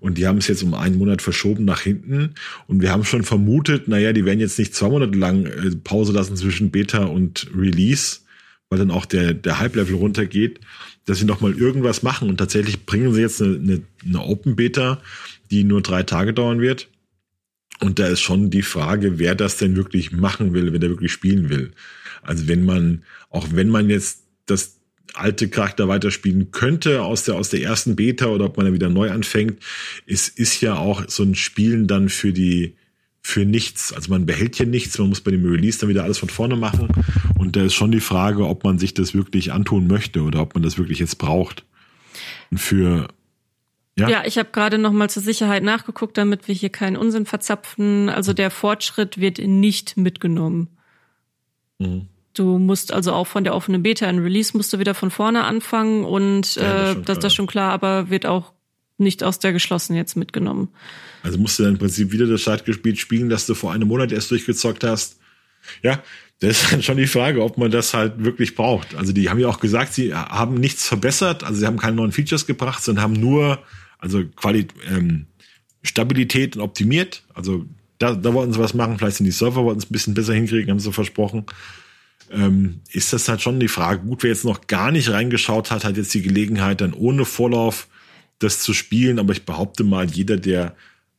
Und 0.01 0.19
die 0.19 0.27
haben 0.27 0.39
es 0.39 0.49
jetzt 0.49 0.63
um 0.63 0.75
einen 0.75 0.99
Monat 0.99 1.23
verschoben 1.23 1.65
nach 1.65 1.81
hinten. 1.81 2.35
Und 2.67 2.83
wir 2.83 2.93
haben 2.93 3.05
schon 3.05 3.25
vermutet, 3.25 3.89
naja, 3.89 4.13
die 4.13 4.25
werden 4.25 4.41
jetzt 4.41 4.59
nicht 4.59 4.75
zwei 4.75 4.89
Monate 4.89 5.19
lang 5.19 5.47
äh, 5.47 5.75
Pause 5.83 6.13
lassen 6.13 6.37
zwischen 6.37 6.71
Beta 6.71 7.05
und 7.05 7.49
Release, 7.57 8.19
weil 8.69 8.79
dann 8.79 8.91
auch 8.91 9.07
der, 9.07 9.35
der 9.35 9.59
Hype-Level 9.61 9.95
runtergeht, 9.95 10.61
dass 11.05 11.19
sie 11.19 11.25
noch 11.25 11.41
mal 11.41 11.57
irgendwas 11.57 12.03
machen. 12.03 12.29
Und 12.29 12.39
tatsächlich 12.39 12.85
bringen 12.85 13.13
sie 13.13 13.21
jetzt 13.21 13.41
eine, 13.41 13.57
eine, 13.57 13.83
eine 14.05 14.23
Open 14.23 14.57
Beta, 14.57 15.01
die 15.51 15.65
nur 15.65 15.83
drei 15.83 16.03
Tage 16.03 16.35
dauern 16.35 16.61
wird. 16.61 16.89
Und 17.81 17.99
da 17.99 18.07
ist 18.07 18.21
schon 18.21 18.51
die 18.51 18.63
Frage, 18.63 19.19
wer 19.19 19.35
das 19.35 19.59
denn 19.59 19.77
wirklich 19.77 20.13
machen 20.13 20.55
will, 20.55 20.73
wenn 20.73 20.81
der 20.81 20.91
wirklich 20.91 21.13
spielen 21.13 21.51
will. 21.51 21.73
Also 22.23 22.49
wenn 22.49 22.65
man, 22.65 23.03
auch 23.31 23.49
wenn 23.53 23.69
man 23.69 23.91
jetzt 23.91 24.25
das 24.47 24.76
alte 25.15 25.49
Charakter 25.49 25.89
weiterspielen 25.89 26.51
könnte 26.51 27.03
aus 27.03 27.25
der, 27.25 27.37
aus 27.37 27.51
der 27.51 27.63
ersten 27.63 27.97
Beta 27.97 28.27
oder 28.27 28.47
ob 28.47 28.57
man 28.57 28.67
da 28.67 28.73
wieder 28.73 28.89
neu 28.89 29.11
anfängt. 29.11 29.63
Es 30.07 30.29
ist 30.29 30.61
ja 30.61 30.77
auch 30.77 31.05
so 31.09 31.23
ein 31.23 31.35
Spielen 31.35 31.87
dann 31.87 32.09
für 32.09 32.33
die, 32.33 32.77
für 33.23 33.45
nichts. 33.45 33.93
Also 33.93 34.11
man 34.11 34.27
behält 34.27 34.57
hier 34.57 34.67
nichts, 34.67 34.99
man 34.99 35.09
muss 35.09 35.21
bei 35.21 35.31
dem 35.31 35.45
Release 35.45 35.79
dann 35.79 35.89
wieder 35.89 36.05
alles 36.05 36.19
von 36.19 36.29
vorne 36.29 36.57
machen. 36.57 36.89
Und 37.39 37.57
da 37.57 37.65
ist 37.65 37.75
schon 37.75 37.93
die 37.93 38.01
Frage, 38.01 38.47
ob 38.47 38.65
man 38.65 38.79
sich 38.79 38.95
das 38.95 39.15
wirklich 39.15 39.53
antun 39.53 39.87
möchte 39.87 40.23
oder 40.23 40.41
ob 40.43 40.55
man 40.55 40.63
das 40.63 40.79
wirklich 40.79 40.99
jetzt 40.99 41.19
braucht. 41.19 41.65
Und 42.51 42.59
für 42.59 43.09
ja, 43.99 44.09
ja 44.09 44.25
ich 44.27 44.39
habe 44.39 44.51
gerade 44.53 44.79
noch 44.79 44.93
mal 44.93 45.09
zur 45.09 45.23
Sicherheit 45.23 45.63
nachgeguckt, 45.63 46.19
damit 46.19 46.49
wir 46.49 46.55
hier 46.55 46.69
keinen 46.69 46.97
Unsinn 46.97 47.27
verzapfen. 47.27 48.09
Also 48.09 48.33
der 48.33 48.51
Fortschritt 48.51 49.19
wird 49.19 49.39
nicht 49.39 49.97
mitgenommen. 49.97 50.69
Mhm. 51.79 52.09
Du 52.37 52.59
musst 52.59 52.93
also 52.93 53.15
auch 53.15 53.27
von 53.27 53.45
der 53.45 53.55
offenen 53.55 53.83
Beta 53.83 54.09
in 54.11 54.19
Release 54.19 54.55
musst 54.55 54.71
du 54.71 54.79
wieder 54.79 54.95
von 54.95 55.11
vorne 55.11 55.45
anfangen 55.45 56.05
und 56.05 56.57
ja, 56.57 56.63
das, 56.63 56.97
äh, 56.97 57.03
das, 57.03 57.19
das 57.19 57.35
schon 57.35 57.47
klar, 57.47 57.73
aber 57.73 58.11
wird 58.11 58.27
auch 58.27 58.53
nicht 58.99 59.25
aus 59.25 59.39
der 59.39 59.55
geschlossenen 59.55 59.97
jetzt 59.97 60.17
mitgenommen. 60.17 60.69
Also 61.23 61.39
musst 61.39 61.59
du 61.59 61.63
dann 61.63 61.73
im 61.73 61.79
Prinzip 61.79 62.13
wieder 62.13 62.27
das 62.27 62.43
Schaltgespiel 62.43 62.97
spielen, 62.97 63.31
das 63.31 63.47
du 63.47 63.55
vor 63.55 63.73
einem 63.73 63.89
Monat 63.89 64.13
erst 64.13 64.31
durchgezockt 64.31 64.85
hast. 64.85 65.19
Ja, 65.83 66.03
das 66.41 66.63
ist 66.63 66.73
dann 66.73 66.83
schon 66.83 66.99
die 66.99 67.07
Frage, 67.07 67.43
ob 67.43 67.57
man 67.57 67.71
das 67.71 67.95
halt 67.95 68.23
wirklich 68.23 68.55
braucht. 68.55 68.95
Also 68.95 69.15
die 69.15 69.31
haben 69.31 69.41
ja 69.41 69.49
auch 69.49 69.61
gesagt, 69.61 69.95
sie 69.95 70.15
haben 70.15 70.55
nichts 70.55 70.87
verbessert, 70.87 71.43
also 71.43 71.59
sie 71.59 71.67
haben 71.67 71.79
keine 71.79 71.97
neuen 71.97 72.13
Features 72.13 72.47
gebracht, 72.47 72.83
sondern 72.83 73.03
haben 73.03 73.15
nur 73.15 73.61
also 73.99 74.25
Quali 74.37 74.69
ähm, 74.91 75.25
Stabilität 75.83 76.55
und 76.55 76.63
optimiert. 76.63 77.23
Also 77.33 77.65
da, 77.97 78.15
da 78.15 78.35
wollten 78.35 78.53
sie 78.53 78.59
was 78.59 78.75
machen, 78.75 78.99
vielleicht 78.99 79.17
sind 79.17 79.25
die 79.25 79.33
Server 79.33 79.65
wollten 79.65 79.79
es 79.79 79.87
ein 79.87 79.93
bisschen 79.93 80.13
besser 80.13 80.35
hinkriegen, 80.35 80.71
haben 80.71 80.81
sie 80.81 80.93
versprochen 80.93 81.47
ähm, 82.33 82.81
ist 82.93 83.13
das 83.13 83.29
halt 83.29 83.43
schon 83.43 83.61
die 83.61 83.69
Frage. 83.69 84.01
Gut, 84.01 84.23
wer 84.23 84.31
jetzt 84.31 84.45
noch 84.45 84.67
gar 84.67 84.91
nicht 84.91 85.11
reingeschaut 85.11 85.71
hat, 85.71 85.85
hat 85.85 85.97
jetzt 85.97 86.15
die 86.15 86.23
Gelegenheit, 86.23 86.81
dann 86.81 86.93
ohne 86.93 87.25
Vorlauf 87.25 87.89
das 88.39 88.61
zu 88.61 88.73
spielen. 88.73 89.19
Aber 89.19 89.33
ich 89.33 89.45
behaupte 89.45 89.85
mal, 89.85 90.07
jeder, 90.11 90.37
der 90.37 90.75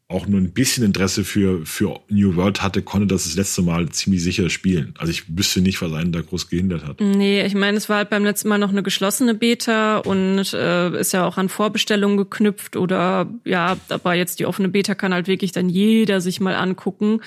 auch 0.09 0.25
nur 0.25 0.39
ein 0.39 0.51
bisschen 0.51 0.85
Interesse 0.85 1.25
für, 1.25 1.65
für 1.65 1.99
New 2.07 2.37
World 2.37 2.61
hatte, 2.61 2.81
konnte 2.81 3.07
das 3.07 3.25
das 3.25 3.35
letzte 3.35 3.61
Mal 3.61 3.89
ziemlich 3.89 4.23
sicher 4.23 4.49
spielen. 4.49 4.93
Also 4.97 5.11
ich 5.11 5.37
wüsste 5.37 5.59
nicht, 5.59 5.81
was 5.81 5.91
einen 5.91 6.13
da 6.13 6.21
groß 6.21 6.49
gehindert 6.49 6.85
hat. 6.85 7.01
Nee, 7.01 7.45
ich 7.45 7.55
meine, 7.55 7.75
es 7.75 7.89
war 7.89 7.97
halt 7.97 8.09
beim 8.09 8.23
letzten 8.23 8.47
Mal 8.47 8.57
noch 8.57 8.69
eine 8.69 8.83
geschlossene 8.83 9.33
Beta 9.33 9.97
und 9.97 10.53
äh, 10.53 10.97
ist 10.97 11.11
ja 11.11 11.25
auch 11.25 11.37
an 11.37 11.49
Vorbestellungen 11.49 12.15
geknüpft 12.15 12.77
oder 12.77 13.29
ja, 13.43 13.75
aber 13.89 14.13
jetzt 14.13 14.39
die 14.39 14.45
offene 14.45 14.69
Beta 14.69 14.95
kann 14.95 15.13
halt 15.13 15.27
wirklich 15.27 15.51
dann 15.51 15.67
jeder 15.67 16.21
sich 16.21 16.39
mal 16.39 16.55
angucken. 16.55 17.19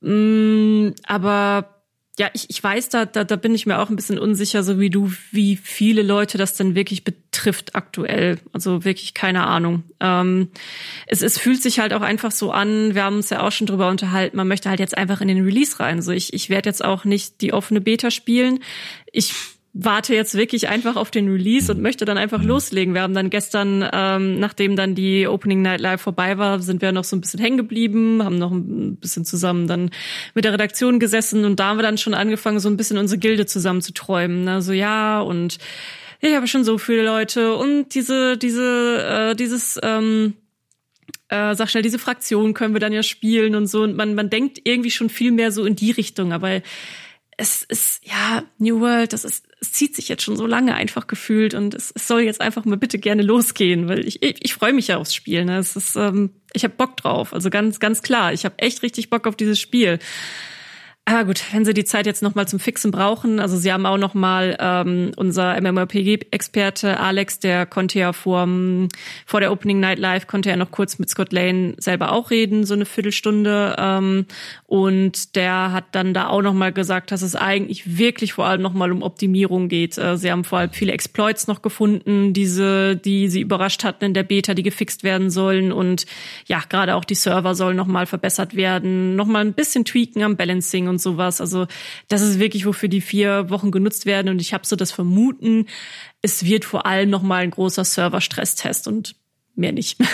Mm, 0.00 0.90
aber 1.08 1.75
ja, 2.18 2.30
ich, 2.32 2.48
ich 2.48 2.62
weiß, 2.62 2.88
da, 2.88 3.04
da, 3.04 3.24
da 3.24 3.36
bin 3.36 3.54
ich 3.54 3.66
mir 3.66 3.78
auch 3.78 3.90
ein 3.90 3.96
bisschen 3.96 4.18
unsicher, 4.18 4.62
so 4.62 4.80
wie 4.80 4.88
du, 4.88 5.12
wie 5.32 5.56
viele 5.56 6.02
Leute 6.02 6.38
das 6.38 6.54
denn 6.54 6.74
wirklich 6.74 7.04
betrifft 7.04 7.74
aktuell. 7.74 8.38
Also 8.52 8.84
wirklich 8.84 9.12
keine 9.12 9.46
Ahnung. 9.46 9.82
Ähm, 10.00 10.48
es, 11.06 11.20
es 11.20 11.38
fühlt 11.38 11.62
sich 11.62 11.78
halt 11.78 11.92
auch 11.92 12.00
einfach 12.00 12.30
so 12.30 12.52
an, 12.52 12.94
wir 12.94 13.04
haben 13.04 13.16
uns 13.16 13.28
ja 13.28 13.42
auch 13.42 13.52
schon 13.52 13.66
drüber 13.66 13.88
unterhalten, 13.88 14.36
man 14.38 14.48
möchte 14.48 14.70
halt 14.70 14.80
jetzt 14.80 14.96
einfach 14.96 15.20
in 15.20 15.28
den 15.28 15.44
Release 15.44 15.78
rein. 15.78 16.00
So 16.00 16.10
ich, 16.12 16.32
ich 16.32 16.48
werde 16.48 16.70
jetzt 16.70 16.82
auch 16.82 17.04
nicht 17.04 17.42
die 17.42 17.52
offene 17.52 17.82
Beta 17.82 18.10
spielen. 18.10 18.60
Ich 19.12 19.34
warte 19.78 20.14
jetzt 20.14 20.34
wirklich 20.34 20.68
einfach 20.68 20.96
auf 20.96 21.10
den 21.10 21.28
Release 21.30 21.70
und 21.70 21.82
möchte 21.82 22.04
dann 22.06 22.16
einfach 22.16 22.42
loslegen. 22.42 22.94
Wir 22.94 23.02
haben 23.02 23.14
dann 23.14 23.28
gestern, 23.28 23.86
ähm, 23.92 24.40
nachdem 24.40 24.74
dann 24.74 24.94
die 24.94 25.26
Opening 25.26 25.60
Night 25.60 25.80
Live 25.80 26.00
vorbei 26.00 26.38
war, 26.38 26.60
sind 26.60 26.80
wir 26.80 26.92
noch 26.92 27.04
so 27.04 27.14
ein 27.14 27.20
bisschen 27.20 27.40
hängen 27.40 27.58
geblieben, 27.58 28.22
haben 28.24 28.38
noch 28.38 28.52
ein 28.52 28.96
bisschen 28.96 29.26
zusammen 29.26 29.66
dann 29.66 29.90
mit 30.34 30.44
der 30.46 30.54
Redaktion 30.54 30.98
gesessen 30.98 31.44
und 31.44 31.60
da 31.60 31.68
haben 31.68 31.78
wir 31.78 31.82
dann 31.82 31.98
schon 31.98 32.14
angefangen, 32.14 32.58
so 32.58 32.70
ein 32.70 32.78
bisschen 32.78 32.96
unsere 32.96 33.18
Gilde 33.18 33.44
zusammen 33.44 33.82
zu 33.82 33.92
träumen. 33.92 34.48
Also 34.48 34.72
ja, 34.72 35.20
und 35.20 35.58
ich 36.20 36.34
habe 36.34 36.46
schon 36.46 36.64
so 36.64 36.78
viele 36.78 37.04
Leute 37.04 37.54
und 37.56 37.94
diese, 37.94 38.38
diese, 38.38 39.32
äh, 39.32 39.36
dieses, 39.36 39.78
ähm, 39.82 40.34
äh, 41.28 41.54
sag 41.54 41.68
schnell, 41.68 41.82
diese 41.82 41.98
Fraktion 41.98 42.54
können 42.54 42.74
wir 42.74 42.80
dann 42.80 42.92
ja 42.92 43.02
spielen 43.02 43.54
und 43.54 43.66
so. 43.66 43.82
Und 43.82 43.96
man, 43.96 44.14
man 44.14 44.30
denkt 44.30 44.60
irgendwie 44.64 44.90
schon 44.90 45.10
viel 45.10 45.32
mehr 45.32 45.52
so 45.52 45.64
in 45.66 45.76
die 45.76 45.90
Richtung, 45.90 46.32
aber 46.32 46.62
es 47.36 47.62
ist, 47.62 48.00
ja, 48.04 48.44
New 48.58 48.80
World, 48.80 49.12
das 49.12 49.24
ist, 49.24 49.46
es 49.66 49.72
zieht 49.72 49.96
sich 49.96 50.08
jetzt 50.08 50.22
schon 50.22 50.36
so 50.36 50.46
lange 50.46 50.74
einfach 50.74 51.06
gefühlt 51.06 51.54
und 51.54 51.74
es, 51.74 51.92
es 51.94 52.06
soll 52.06 52.22
jetzt 52.22 52.40
einfach 52.40 52.64
mal 52.64 52.76
bitte 52.76 52.98
gerne 52.98 53.22
losgehen, 53.22 53.88
weil 53.88 54.06
ich, 54.06 54.22
ich, 54.22 54.44
ich 54.44 54.54
freue 54.54 54.72
mich 54.72 54.88
ja 54.88 54.98
aufs 54.98 55.14
Spiel. 55.14 55.44
Ne? 55.44 55.58
Es 55.58 55.74
ist, 55.74 55.96
ähm, 55.96 56.30
ich 56.52 56.64
habe 56.64 56.74
Bock 56.74 56.96
drauf, 56.96 57.32
also 57.32 57.50
ganz, 57.50 57.80
ganz 57.80 58.02
klar. 58.02 58.32
Ich 58.32 58.44
habe 58.44 58.58
echt 58.58 58.82
richtig 58.82 59.10
Bock 59.10 59.26
auf 59.26 59.36
dieses 59.36 59.58
Spiel. 59.58 59.98
Ah 61.08 61.22
gut, 61.22 61.40
wenn 61.52 61.64
Sie 61.64 61.72
die 61.72 61.84
Zeit 61.84 62.04
jetzt 62.04 62.20
nochmal 62.20 62.48
zum 62.48 62.58
Fixen 62.58 62.90
brauchen, 62.90 63.38
also 63.38 63.56
Sie 63.56 63.72
haben 63.72 63.86
auch 63.86 63.96
nochmal 63.96 64.56
ähm, 64.58 65.12
unser 65.14 65.54
MMORPG-Experte 65.60 66.98
Alex, 66.98 67.38
der 67.38 67.64
konnte 67.64 68.00
ja 68.00 68.12
vor, 68.12 68.48
vor 69.24 69.38
der 69.38 69.52
Opening 69.52 69.78
Night 69.78 70.00
Live, 70.00 70.26
konnte 70.26 70.48
ja 70.48 70.56
noch 70.56 70.72
kurz 70.72 70.98
mit 70.98 71.08
Scott 71.08 71.32
Lane 71.32 71.74
selber 71.78 72.10
auch 72.10 72.32
reden, 72.32 72.64
so 72.64 72.74
eine 72.74 72.86
Viertelstunde. 72.86 73.76
Ähm, 73.78 74.26
und 74.66 75.36
der 75.36 75.70
hat 75.70 75.84
dann 75.92 76.12
da 76.12 76.26
auch 76.26 76.42
nochmal 76.42 76.72
gesagt, 76.72 77.12
dass 77.12 77.22
es 77.22 77.36
eigentlich 77.36 77.98
wirklich 77.98 78.32
vor 78.32 78.46
allem 78.46 78.62
nochmal 78.62 78.90
um 78.90 79.02
Optimierung 79.02 79.68
geht. 79.68 79.96
Äh, 79.98 80.16
Sie 80.16 80.32
haben 80.32 80.42
vor 80.42 80.58
allem 80.58 80.72
viele 80.72 80.90
Exploits 80.90 81.46
noch 81.46 81.62
gefunden, 81.62 82.32
diese, 82.32 82.96
die 82.96 83.28
Sie 83.28 83.42
überrascht 83.42 83.84
hatten 83.84 84.06
in 84.06 84.14
der 84.14 84.24
Beta, 84.24 84.54
die 84.54 84.64
gefixt 84.64 85.04
werden 85.04 85.30
sollen. 85.30 85.70
Und 85.70 86.04
ja, 86.46 86.60
gerade 86.68 86.96
auch 86.96 87.04
die 87.04 87.14
Server 87.14 87.54
sollen 87.54 87.76
nochmal 87.76 88.06
verbessert 88.06 88.56
werden, 88.56 89.14
nochmal 89.14 89.44
ein 89.44 89.52
bisschen 89.52 89.84
tweaken 89.84 90.24
am 90.24 90.36
Balancing 90.36 90.95
sowas. 90.98 91.40
Also 91.40 91.66
das 92.08 92.22
ist 92.22 92.38
wirklich, 92.38 92.66
wofür 92.66 92.88
die 92.88 93.00
vier 93.00 93.50
Wochen 93.50 93.70
genutzt 93.70 94.06
werden. 94.06 94.28
Und 94.28 94.40
ich 94.40 94.52
habe 94.52 94.66
so 94.66 94.76
das 94.76 94.92
Vermuten, 94.92 95.66
es 96.22 96.44
wird 96.44 96.64
vor 96.64 96.86
allem 96.86 97.10
noch 97.10 97.22
mal 97.22 97.42
ein 97.42 97.50
großer 97.50 97.84
Server-Stresstest 97.84 98.88
und 98.88 99.16
mehr 99.54 99.72
nicht. 99.72 99.98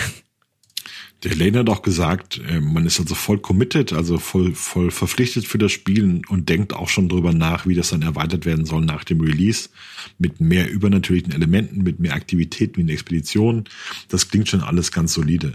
Der 1.23 1.35
Lane 1.35 1.59
hat 1.59 1.69
auch 1.69 1.83
gesagt, 1.83 2.41
äh, 2.49 2.59
man 2.59 2.85
ist 2.85 2.99
also 2.99 3.15
voll 3.15 3.39
committed, 3.39 3.93
also 3.93 4.17
voll, 4.17 4.53
voll 4.53 4.91
verpflichtet 4.91 5.47
für 5.47 5.57
das 5.57 5.71
Spiel 5.71 6.21
und 6.27 6.49
denkt 6.49 6.73
auch 6.73 6.89
schon 6.89 7.07
drüber 7.07 7.31
nach, 7.31 7.65
wie 7.65 7.75
das 7.75 7.91
dann 7.91 8.01
erweitert 8.01 8.45
werden 8.45 8.65
soll 8.65 8.83
nach 8.83 9.05
dem 9.05 9.21
Release. 9.21 9.69
Mit 10.17 10.41
mehr 10.41 10.69
übernatürlichen 10.69 11.31
Elementen, 11.31 11.83
mit 11.83 11.99
mehr 11.99 12.13
Aktivitäten 12.13 12.75
wie 12.77 12.81
in 12.81 12.89
Expeditionen. 12.89 13.63
Das 14.09 14.27
klingt 14.27 14.49
schon 14.49 14.61
alles 14.61 14.91
ganz 14.91 15.13
solide. 15.13 15.53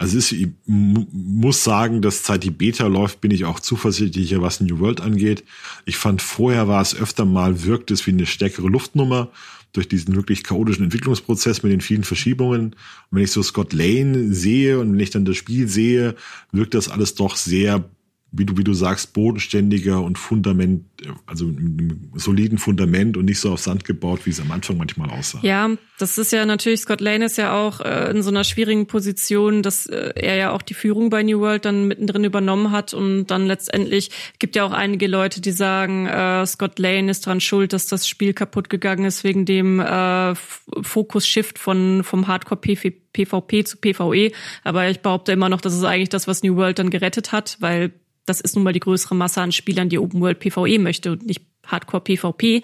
Also 0.00 0.16
ist, 0.16 0.32
ich 0.32 0.48
muss 0.64 1.62
sagen, 1.62 2.00
dass 2.00 2.24
seit 2.24 2.42
die 2.42 2.50
Beta 2.50 2.86
läuft, 2.86 3.20
bin 3.20 3.30
ich 3.30 3.44
auch 3.44 3.60
zuversichtlicher, 3.60 4.40
was 4.40 4.62
New 4.62 4.78
World 4.78 5.02
angeht. 5.02 5.44
Ich 5.84 5.98
fand 5.98 6.22
vorher 6.22 6.68
war 6.68 6.80
es 6.80 6.96
öfter 6.96 7.26
mal, 7.26 7.64
wirkt 7.64 7.90
es 7.90 8.06
wie 8.06 8.12
eine 8.12 8.24
stärkere 8.24 8.68
Luftnummer 8.68 9.28
durch 9.74 9.88
diesen 9.88 10.16
wirklich 10.16 10.42
chaotischen 10.42 10.84
Entwicklungsprozess 10.84 11.62
mit 11.62 11.70
den 11.70 11.82
vielen 11.82 12.04
Verschiebungen. 12.04 12.68
Und 12.70 12.76
wenn 13.10 13.24
ich 13.24 13.30
so 13.30 13.42
Scott 13.42 13.74
Lane 13.74 14.32
sehe 14.32 14.80
und 14.80 14.94
wenn 14.94 15.00
ich 15.00 15.10
dann 15.10 15.26
das 15.26 15.36
Spiel 15.36 15.68
sehe, 15.68 16.16
wirkt 16.50 16.72
das 16.72 16.88
alles 16.88 17.14
doch 17.14 17.36
sehr 17.36 17.84
wie 18.32 18.44
du, 18.44 18.56
wie 18.56 18.64
du 18.64 18.72
sagst, 18.74 19.12
bodenständiger 19.12 20.00
und 20.02 20.16
Fundament, 20.16 20.84
also 21.26 21.46
einem 21.46 22.10
soliden 22.14 22.58
Fundament 22.58 23.16
und 23.16 23.24
nicht 23.24 23.40
so 23.40 23.52
auf 23.52 23.60
Sand 23.60 23.84
gebaut, 23.84 24.20
wie 24.24 24.30
es 24.30 24.40
am 24.40 24.52
Anfang 24.52 24.76
manchmal 24.76 25.10
aussah. 25.10 25.40
Ja, 25.42 25.70
das 25.98 26.16
ist 26.16 26.30
ja 26.30 26.46
natürlich, 26.46 26.80
Scott 26.80 27.00
Lane 27.00 27.24
ist 27.24 27.38
ja 27.38 27.52
auch 27.52 27.80
äh, 27.80 28.10
in 28.10 28.22
so 28.22 28.30
einer 28.30 28.44
schwierigen 28.44 28.86
Position, 28.86 29.62
dass 29.62 29.86
äh, 29.86 30.12
er 30.14 30.36
ja 30.36 30.52
auch 30.52 30.62
die 30.62 30.74
Führung 30.74 31.10
bei 31.10 31.24
New 31.24 31.40
World 31.40 31.64
dann 31.64 31.88
mittendrin 31.88 32.22
übernommen 32.22 32.70
hat 32.70 32.94
und 32.94 33.26
dann 33.26 33.46
letztendlich 33.46 34.10
gibt 34.38 34.54
ja 34.54 34.64
auch 34.64 34.72
einige 34.72 35.08
Leute, 35.08 35.40
die 35.40 35.52
sagen, 35.52 36.06
äh, 36.06 36.46
Scott 36.46 36.78
Lane 36.78 37.10
ist 37.10 37.26
dran 37.26 37.40
schuld, 37.40 37.72
dass 37.72 37.88
das 37.88 38.06
Spiel 38.06 38.32
kaputt 38.32 38.70
gegangen 38.70 39.06
ist 39.06 39.24
wegen 39.24 39.44
dem 39.44 39.80
äh, 39.80 40.36
Fokus-Shift 40.36 41.58
von, 41.58 42.04
vom 42.04 42.28
Hardcore-PvP 42.28 43.64
zu 43.64 43.76
PvE. 43.76 44.30
Aber 44.62 44.88
ich 44.88 45.00
behaupte 45.00 45.32
immer 45.32 45.48
noch, 45.48 45.60
das 45.60 45.74
ist 45.74 45.82
eigentlich 45.82 46.10
das, 46.10 46.28
was 46.28 46.44
New 46.44 46.54
World 46.54 46.78
dann 46.78 46.90
gerettet 46.90 47.32
hat, 47.32 47.56
weil 47.60 47.92
das 48.30 48.40
ist 48.40 48.54
nun 48.54 48.64
mal 48.64 48.72
die 48.72 48.80
größere 48.80 49.14
Masse 49.14 49.42
an 49.42 49.52
Spielern, 49.52 49.88
die 49.88 49.98
Open 49.98 50.20
World 50.20 50.38
PvE 50.38 50.78
möchte 50.78 51.12
und 51.12 51.26
nicht 51.26 51.42
Hardcore 51.66 52.02
PvP. 52.02 52.62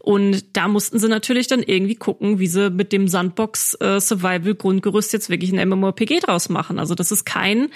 Und 0.00 0.56
da 0.56 0.68
mussten 0.68 0.98
sie 0.98 1.08
natürlich 1.08 1.46
dann 1.46 1.62
irgendwie 1.62 1.96
gucken, 1.96 2.38
wie 2.38 2.46
sie 2.46 2.70
mit 2.70 2.92
dem 2.92 3.06
Sandbox 3.06 3.74
äh, 3.80 4.00
Survival 4.00 4.54
Grundgerüst 4.54 5.12
jetzt 5.12 5.28
wirklich 5.28 5.52
ein 5.52 5.68
MMORPG 5.68 6.20
draus 6.20 6.48
machen. 6.48 6.78
Also 6.78 6.94
das 6.94 7.12
ist 7.12 7.24
kein 7.24 7.68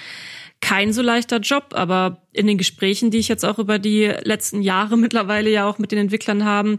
kein 0.60 0.94
so 0.94 1.02
leichter 1.02 1.40
Job, 1.40 1.74
aber 1.74 2.22
in 2.32 2.46
den 2.46 2.56
Gesprächen, 2.56 3.10
die 3.10 3.18
ich 3.18 3.28
jetzt 3.28 3.44
auch 3.44 3.58
über 3.58 3.78
die 3.78 4.10
letzten 4.22 4.62
Jahre 4.62 4.96
mittlerweile 4.96 5.50
ja 5.50 5.68
auch 5.68 5.78
mit 5.78 5.92
den 5.92 5.98
Entwicklern 5.98 6.44
haben, 6.44 6.78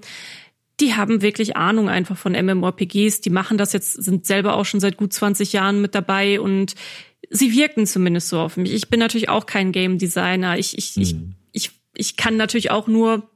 die 0.79 0.95
haben 0.95 1.21
wirklich 1.21 1.55
Ahnung 1.55 1.87
einfach 1.87 2.17
von 2.17 2.33
MMORPGs, 2.33 3.21
die 3.21 3.29
machen 3.29 3.57
das 3.57 3.73
jetzt, 3.73 3.93
sind 3.93 4.25
selber 4.25 4.55
auch 4.55 4.65
schon 4.65 4.79
seit 4.79 4.97
gut 4.97 5.13
20 5.13 5.53
Jahren 5.53 5.81
mit 5.81 5.95
dabei 5.95 6.41
und 6.41 6.75
sie 7.29 7.51
wirken 7.51 7.85
zumindest 7.85 8.29
so 8.29 8.39
auf 8.39 8.57
mich. 8.57 8.73
Ich 8.73 8.89
bin 8.89 8.99
natürlich 8.99 9.29
auch 9.29 9.45
kein 9.45 9.71
Game 9.71 9.97
Designer. 9.97 10.57
Ich, 10.57 10.77
ich, 10.77 10.95
mhm. 10.95 11.35
ich, 11.51 11.69
ich, 11.69 11.71
ich 11.95 12.17
kann 12.17 12.37
natürlich 12.37 12.71
auch 12.71 12.87
nur 12.87 13.29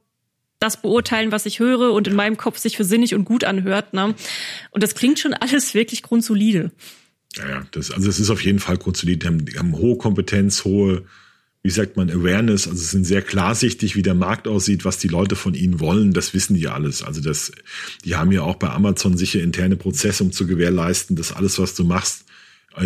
das 0.58 0.80
beurteilen, 0.80 1.32
was 1.32 1.46
ich 1.46 1.58
höre 1.58 1.92
und 1.92 2.06
in 2.06 2.14
meinem 2.14 2.36
Kopf 2.36 2.58
sich 2.58 2.76
für 2.76 2.84
sinnig 2.84 3.14
und 3.14 3.24
gut 3.24 3.44
anhört. 3.44 3.94
Ne? 3.94 4.14
Und 4.70 4.82
das 4.82 4.94
klingt 4.94 5.18
schon 5.18 5.34
alles 5.40 5.74
wirklich 5.74 6.02
grundsolide. 6.02 6.70
Ja, 7.36 7.48
ja, 7.48 7.66
das, 7.70 7.90
also 7.90 8.08
es 8.08 8.20
ist 8.20 8.30
auf 8.30 8.44
jeden 8.44 8.58
Fall 8.58 8.76
grundsolide. 8.76 9.18
Die 9.18 9.26
haben, 9.26 9.44
die 9.44 9.58
haben 9.58 9.76
hohe 9.76 9.96
Kompetenz, 9.96 10.64
hohe, 10.64 11.04
wie 11.62 11.70
sagt 11.70 11.96
man, 11.96 12.10
Awareness. 12.10 12.68
Also 12.68 12.82
sind 12.82 13.04
sehr 13.04 13.22
klarsichtig, 13.22 13.96
wie 13.96 14.02
der 14.02 14.14
Markt 14.14 14.48
aussieht, 14.48 14.84
was 14.84 14.98
die 14.98 15.08
Leute 15.08 15.36
von 15.36 15.54
ihnen 15.54 15.80
wollen. 15.80 16.12
Das 16.12 16.34
wissen 16.34 16.54
die 16.54 16.68
alles. 16.68 17.02
Also 17.02 17.20
das, 17.20 17.52
die 18.04 18.16
haben 18.16 18.32
ja 18.32 18.42
auch 18.42 18.56
bei 18.56 18.68
Amazon 18.68 19.16
sicher 19.16 19.40
interne 19.40 19.76
Prozesse, 19.76 20.24
um 20.24 20.32
zu 20.32 20.46
gewährleisten, 20.46 21.16
dass 21.16 21.32
alles, 21.32 21.58
was 21.58 21.74
du 21.74 21.84
machst, 21.84 22.24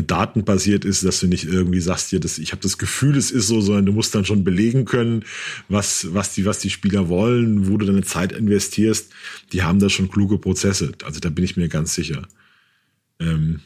datenbasiert 0.06 0.84
ist, 0.84 1.04
dass 1.04 1.20
du 1.20 1.26
nicht 1.26 1.44
irgendwie 1.44 1.80
sagst, 1.80 2.10
dir, 2.10 2.18
das, 2.18 2.38
ich 2.38 2.52
habe 2.52 2.62
das 2.62 2.78
Gefühl, 2.78 3.16
es 3.16 3.30
ist 3.30 3.48
so, 3.48 3.60
sondern 3.60 3.86
du 3.86 3.92
musst 3.92 4.14
dann 4.14 4.24
schon 4.24 4.42
belegen 4.42 4.86
können, 4.86 5.24
was, 5.68 6.14
was, 6.14 6.32
die, 6.32 6.46
was 6.46 6.58
die 6.58 6.70
Spieler 6.70 7.08
wollen, 7.08 7.68
wo 7.68 7.76
du 7.76 7.86
deine 7.86 8.02
Zeit 8.02 8.32
investierst. 8.32 9.12
Die 9.52 9.62
haben 9.62 9.78
da 9.78 9.90
schon 9.90 10.10
kluge 10.10 10.38
Prozesse. 10.38 10.92
Also 11.04 11.20
da 11.20 11.28
bin 11.28 11.44
ich 11.44 11.56
mir 11.56 11.68
ganz 11.68 11.94
sicher. 11.94 12.26
Ähm, 13.20 13.60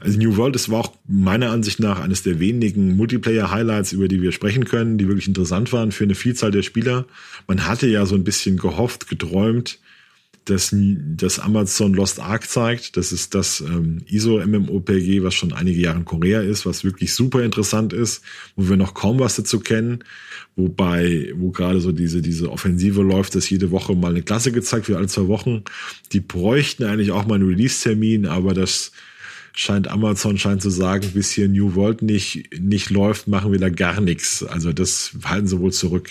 also 0.00 0.18
New 0.18 0.36
World, 0.36 0.54
das 0.54 0.70
war 0.70 0.80
auch 0.80 0.92
meiner 1.08 1.50
Ansicht 1.50 1.80
nach 1.80 2.00
eines 2.00 2.22
der 2.22 2.38
wenigen 2.38 2.96
Multiplayer-Highlights, 2.96 3.92
über 3.92 4.08
die 4.08 4.22
wir 4.22 4.32
sprechen 4.32 4.64
können, 4.64 4.98
die 4.98 5.08
wirklich 5.08 5.26
interessant 5.26 5.72
waren 5.72 5.92
für 5.92 6.04
eine 6.04 6.14
Vielzahl 6.14 6.50
der 6.50 6.62
Spieler. 6.62 7.06
Man 7.48 7.66
hatte 7.66 7.88
ja 7.88 8.06
so 8.06 8.14
ein 8.14 8.24
bisschen 8.24 8.58
gehofft, 8.58 9.08
geträumt, 9.08 9.80
das, 10.44 10.74
das 10.74 11.38
Amazon 11.38 11.94
Lost 11.94 12.20
Ark 12.20 12.48
zeigt. 12.48 12.96
Das 12.96 13.12
ist 13.12 13.34
das 13.34 13.60
ähm, 13.60 14.02
ISO-MMOPG, 14.06 15.22
was 15.22 15.34
schon 15.34 15.52
einige 15.52 15.80
Jahre 15.80 15.98
in 15.98 16.04
Korea 16.04 16.40
ist, 16.40 16.66
was 16.66 16.84
wirklich 16.84 17.14
super 17.14 17.42
interessant 17.42 17.92
ist, 17.92 18.22
wo 18.56 18.68
wir 18.68 18.76
noch 18.76 18.94
kaum 18.94 19.20
was 19.20 19.36
dazu 19.36 19.60
kennen. 19.60 20.04
Wobei, 20.56 21.32
wo 21.36 21.50
gerade 21.50 21.80
so 21.80 21.92
diese, 21.92 22.22
diese 22.22 22.50
Offensive 22.50 23.02
läuft, 23.02 23.34
dass 23.34 23.48
jede 23.50 23.70
Woche 23.70 23.94
mal 23.94 24.10
eine 24.10 24.22
Klasse 24.22 24.52
gezeigt 24.52 24.88
wird, 24.88 24.98
alle 24.98 25.08
zwei 25.08 25.28
Wochen. 25.28 25.62
Die 26.12 26.20
bräuchten 26.20 26.84
eigentlich 26.84 27.12
auch 27.12 27.26
mal 27.26 27.36
einen 27.36 27.48
Release-Termin, 27.48 28.26
aber 28.26 28.52
das 28.52 28.92
scheint 29.54 29.88
Amazon 29.88 30.38
scheint 30.38 30.62
zu 30.62 30.70
sagen, 30.70 31.10
bis 31.14 31.30
hier 31.30 31.48
New 31.48 31.74
World 31.74 32.02
nicht, 32.02 32.50
nicht 32.58 32.90
läuft, 32.90 33.28
machen 33.28 33.52
wir 33.52 33.58
da 33.58 33.68
gar 33.68 34.00
nichts. 34.00 34.42
Also 34.42 34.72
das 34.72 35.14
halten 35.24 35.46
sie 35.46 35.60
wohl 35.60 35.72
zurück. 35.72 36.10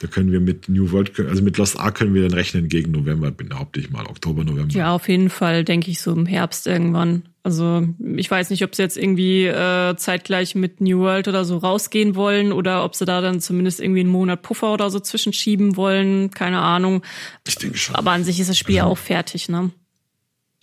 Da 0.00 0.06
können 0.06 0.32
wir 0.32 0.40
mit 0.40 0.68
New 0.68 0.90
World, 0.92 1.18
also 1.20 1.42
mit 1.42 1.56
Lost 1.58 1.78
Ark 1.78 1.96
können 1.96 2.14
wir 2.14 2.22
dann 2.22 2.32
rechnen 2.32 2.68
gegen 2.68 2.90
November, 2.90 3.30
behaupte 3.30 3.80
ich 3.80 3.90
mal, 3.90 4.06
Oktober, 4.06 4.44
November. 4.44 4.74
Ja, 4.74 4.94
auf 4.94 5.08
jeden 5.08 5.30
Fall, 5.30 5.64
denke 5.64 5.90
ich, 5.90 6.00
so 6.00 6.12
im 6.12 6.26
Herbst 6.26 6.66
irgendwann. 6.66 7.22
Also 7.42 7.86
ich 8.16 8.30
weiß 8.30 8.50
nicht, 8.50 8.64
ob 8.64 8.74
sie 8.74 8.82
jetzt 8.82 8.98
irgendwie 8.98 9.46
äh, 9.46 9.96
zeitgleich 9.96 10.54
mit 10.54 10.80
New 10.80 10.98
World 10.98 11.26
oder 11.28 11.44
so 11.44 11.56
rausgehen 11.56 12.14
wollen 12.14 12.52
oder 12.52 12.84
ob 12.84 12.94
sie 12.94 13.06
da 13.06 13.20
dann 13.20 13.40
zumindest 13.40 13.80
irgendwie 13.80 14.00
einen 14.00 14.10
Monat 14.10 14.42
Puffer 14.42 14.72
oder 14.74 14.90
so 14.90 15.00
zwischenschieben 15.00 15.76
wollen. 15.76 16.30
Keine 16.32 16.60
Ahnung. 16.60 17.02
Ich 17.46 17.54
denke 17.54 17.78
schon. 17.78 17.94
Aber 17.94 18.10
an 18.10 18.24
sich 18.24 18.40
ist 18.40 18.50
das 18.50 18.58
Spiel 18.58 18.76
ja 18.76 18.82
also, 18.82 18.92
auch 18.92 18.98
fertig, 18.98 19.48
ne? 19.48 19.70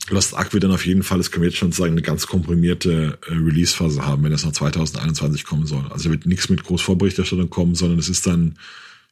Lost 0.10 0.36
Ark 0.36 0.54
wird 0.54 0.64
dann 0.64 0.72
auf 0.72 0.86
jeden 0.86 1.04
Fall, 1.04 1.18
das 1.18 1.32
können 1.32 1.44
wir 1.44 1.50
jetzt 1.50 1.58
schon 1.58 1.72
sagen, 1.72 1.92
eine 1.92 2.02
ganz 2.02 2.28
komprimierte 2.28 3.18
äh, 3.28 3.34
Release-Phase 3.34 4.06
haben, 4.06 4.24
wenn 4.24 4.32
es 4.32 4.46
noch 4.46 4.54
2021 4.54 5.44
kommen 5.44 5.66
soll. 5.66 5.86
Also 5.90 6.10
wird 6.10 6.26
nichts 6.26 6.50
mit 6.50 6.64
Großvorberichterstattung 6.64 7.50
kommen, 7.50 7.76
sondern 7.76 8.00
es 8.00 8.08
ist 8.08 8.26
dann, 8.26 8.58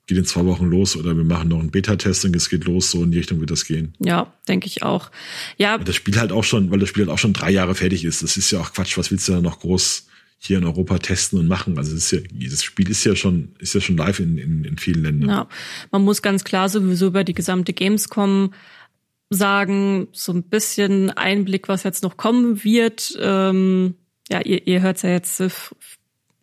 geht 0.07 0.17
in 0.17 0.25
zwei 0.25 0.45
Wochen 0.45 0.65
los 0.65 0.95
oder 0.95 1.15
wir 1.17 1.23
machen 1.23 1.49
noch 1.49 1.59
einen 1.59 1.71
Beta-Testing, 1.71 2.33
es 2.33 2.49
geht 2.49 2.65
los, 2.65 2.91
so 2.91 3.03
in 3.03 3.11
die 3.11 3.17
Richtung 3.17 3.39
wird 3.39 3.51
das 3.51 3.65
gehen. 3.65 3.93
Ja, 3.99 4.33
denke 4.47 4.67
ich 4.67 4.83
auch. 4.83 5.11
Ja. 5.57 5.77
Das 5.77 5.95
Spiel 5.95 6.17
halt 6.17 6.31
auch 6.31 6.43
schon, 6.43 6.71
weil 6.71 6.79
das 6.79 6.89
Spiel 6.89 7.03
halt 7.03 7.11
auch 7.11 7.19
schon 7.19 7.33
drei 7.33 7.51
Jahre 7.51 7.75
fertig 7.75 8.05
ist. 8.05 8.23
Das 8.23 8.37
ist 8.37 8.51
ja 8.51 8.59
auch 8.59 8.71
Quatsch, 8.71 8.97
was 8.97 9.11
willst 9.11 9.27
du 9.27 9.33
da 9.33 9.41
noch 9.41 9.59
groß 9.59 10.07
hier 10.37 10.57
in 10.59 10.65
Europa 10.65 10.99
testen 10.99 11.39
und 11.39 11.47
machen. 11.47 11.77
Also 11.77 11.95
ist 11.95 12.11
ja, 12.11 12.19
das 12.49 12.63
Spiel 12.63 12.89
ist 12.89 13.03
ja 13.03 13.15
schon, 13.15 13.49
ist 13.59 13.73
ja 13.73 13.81
schon 13.81 13.97
live 13.97 14.19
in, 14.19 14.37
in, 14.37 14.63
in 14.63 14.77
vielen 14.77 15.03
Ländern. 15.03 15.29
Ja, 15.29 15.47
man 15.91 16.03
muss 16.03 16.21
ganz 16.21 16.43
klar 16.43 16.69
sowieso 16.69 17.07
über 17.07 17.23
die 17.23 17.33
gesamte 17.33 17.73
Gamescom 17.73 18.53
sagen, 19.29 20.07
so 20.11 20.31
ein 20.31 20.43
bisschen 20.43 21.09
Einblick, 21.11 21.67
was 21.67 21.83
jetzt 21.83 22.03
noch 22.03 22.17
kommen 22.17 22.63
wird. 22.63 23.17
Ähm, 23.19 23.95
ja, 24.29 24.41
ihr, 24.41 24.65
ihr 24.67 24.81
hört 24.81 25.01
ja 25.03 25.09
jetzt 25.09 25.39
äh, 25.39 25.49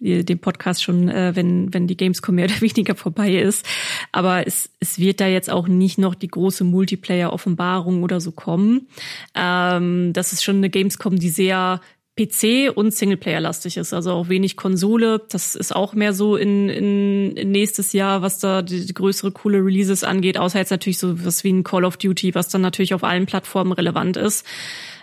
den 0.00 0.38
Podcast 0.40 0.82
schon, 0.82 1.08
äh, 1.08 1.34
wenn, 1.34 1.72
wenn 1.72 1.86
die 1.86 1.96
Gamescom 1.96 2.34
mehr 2.34 2.46
oder 2.46 2.60
weniger 2.60 2.94
vorbei 2.94 3.36
ist. 3.36 3.66
Aber 4.10 4.46
es, 4.46 4.70
es 4.80 4.98
wird 4.98 5.20
da 5.20 5.26
jetzt 5.26 5.50
auch 5.50 5.68
nicht 5.68 5.98
noch 5.98 6.14
die 6.14 6.28
große 6.28 6.64
Multiplayer-Offenbarung 6.64 8.02
oder 8.02 8.20
so 8.20 8.32
kommen. 8.32 8.88
Ähm, 9.34 10.12
das 10.12 10.32
ist 10.32 10.42
schon 10.42 10.56
eine 10.56 10.70
Gamescom, 10.70 11.18
die 11.18 11.30
sehr 11.30 11.80
PC 12.16 12.70
und 12.74 12.92
Singleplayer-lastig 12.92 13.78
ist, 13.78 13.94
also 13.94 14.12
auch 14.12 14.28
wenig 14.28 14.56
Konsole. 14.56 15.22
Das 15.30 15.54
ist 15.54 15.74
auch 15.74 15.94
mehr 15.94 16.12
so 16.12 16.36
in, 16.36 16.68
in, 16.68 17.36
in 17.36 17.50
nächstes 17.50 17.94
Jahr, 17.94 18.20
was 18.20 18.38
da 18.38 18.60
die, 18.60 18.84
die, 18.84 18.92
größere 18.92 19.32
coole 19.32 19.64
Releases 19.64 20.04
angeht, 20.04 20.36
außer 20.36 20.58
jetzt 20.58 20.70
natürlich 20.70 20.98
so 20.98 21.24
was 21.24 21.42
wie 21.42 21.52
ein 21.52 21.64
Call 21.64 21.86
of 21.86 21.96
Duty, 21.96 22.34
was 22.34 22.48
dann 22.48 22.60
natürlich 22.60 22.92
auf 22.92 23.02
allen 23.02 23.24
Plattformen 23.24 23.72
relevant 23.72 24.18
ist. 24.18 24.46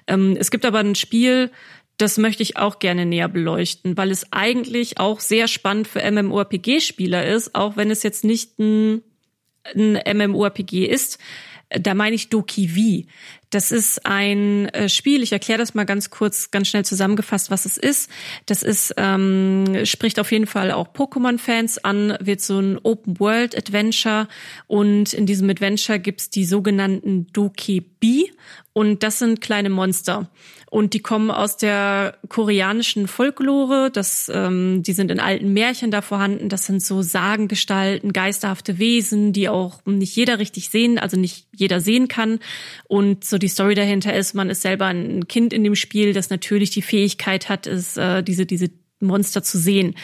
Ähm, 0.05 0.37
es 0.39 0.51
gibt 0.51 0.65
aber 0.65 0.79
ein 0.79 0.93
Spiel, 0.93 1.49
das 1.97 2.17
möchte 2.17 2.43
ich 2.43 2.57
auch 2.57 2.77
gerne 2.77 3.05
näher 3.05 3.27
beleuchten, 3.27 3.97
weil 3.97 4.11
es 4.11 4.31
eigentlich 4.31 4.99
auch 4.99 5.19
sehr 5.19 5.47
spannend 5.47 5.87
für 5.87 6.09
MMORPG-Spieler 6.09 7.25
ist, 7.25 7.55
auch 7.55 7.75
wenn 7.75 7.89
es 7.89 8.03
jetzt 8.03 8.23
nicht 8.23 8.59
ein, 8.59 9.01
ein 9.63 9.99
MMORPG 10.17 10.85
ist. 10.85 11.17
Da 11.69 11.93
meine 11.93 12.15
ich 12.15 12.29
Doki 12.29 12.67
V. 12.67 13.07
Das 13.49 13.71
ist 13.71 14.05
ein 14.05 14.67
äh, 14.69 14.89
Spiel, 14.89 15.23
ich 15.23 15.31
erkläre 15.31 15.57
das 15.57 15.73
mal 15.73 15.85
ganz 15.85 16.11
kurz, 16.11 16.51
ganz 16.51 16.67
schnell 16.67 16.85
zusammengefasst, 16.85 17.49
was 17.49 17.65
es 17.65 17.77
ist. 17.77 18.09
Das 18.45 18.61
ist, 18.61 18.93
ähm, 18.97 19.85
spricht 19.85 20.19
auf 20.19 20.31
jeden 20.31 20.45
Fall 20.45 20.71
auch 20.71 20.89
Pokémon-Fans 20.89 21.83
an, 21.83 22.15
wird 22.19 22.41
so 22.41 22.59
ein 22.59 22.77
Open-World-Adventure 22.77 24.27
und 24.67 25.13
in 25.13 25.25
diesem 25.25 25.49
Adventure 25.49 25.99
gibt's 25.99 26.29
die 26.29 26.45
sogenannten 26.45 27.27
Dokebi 27.33 28.31
und 28.73 29.01
das 29.03 29.19
sind 29.19 29.41
kleine 29.41 29.69
Monster. 29.69 30.29
Und 30.69 30.93
die 30.93 30.99
kommen 30.99 31.31
aus 31.31 31.57
der 31.57 32.17
koreanischen 32.27 33.07
Folklore. 33.07 33.89
Das, 33.91 34.31
ähm, 34.31 34.83
die 34.83 34.93
sind 34.93 35.09
in 35.09 35.19
alten 35.19 35.51
Märchen 35.51 35.89
da 35.89 36.03
vorhanden. 36.03 36.47
Das 36.47 36.67
sind 36.67 36.83
so 36.83 37.01
Sagengestalten, 37.01 38.13
geisterhafte 38.13 38.77
Wesen, 38.77 39.33
die 39.33 39.49
auch 39.49 39.83
nicht 39.85 40.15
jeder 40.15 40.37
richtig 40.37 40.69
sehen, 40.69 40.99
also 40.99 41.17
nicht 41.17 41.47
jeder 41.55 41.81
sehen 41.81 42.07
kann. 42.07 42.39
Und 42.87 43.25
so 43.25 43.38
die 43.39 43.47
Story 43.47 43.75
dahinter 43.75 44.13
ist, 44.13 44.33
man 44.33 44.49
ist 44.49 44.61
selber 44.61 44.85
ein 44.85 45.27
Kind 45.27 45.53
in 45.53 45.63
dem 45.63 45.75
Spiel, 45.75 46.13
das 46.13 46.29
natürlich 46.29 46.69
die 46.69 46.81
Fähigkeit 46.81 47.49
hat, 47.49 47.67
ist 47.67 47.97
äh, 47.97 48.23
diese 48.23 48.45
diese 48.45 48.69
Monster 48.99 49.43
zu 49.43 49.57
sehen. 49.57 49.95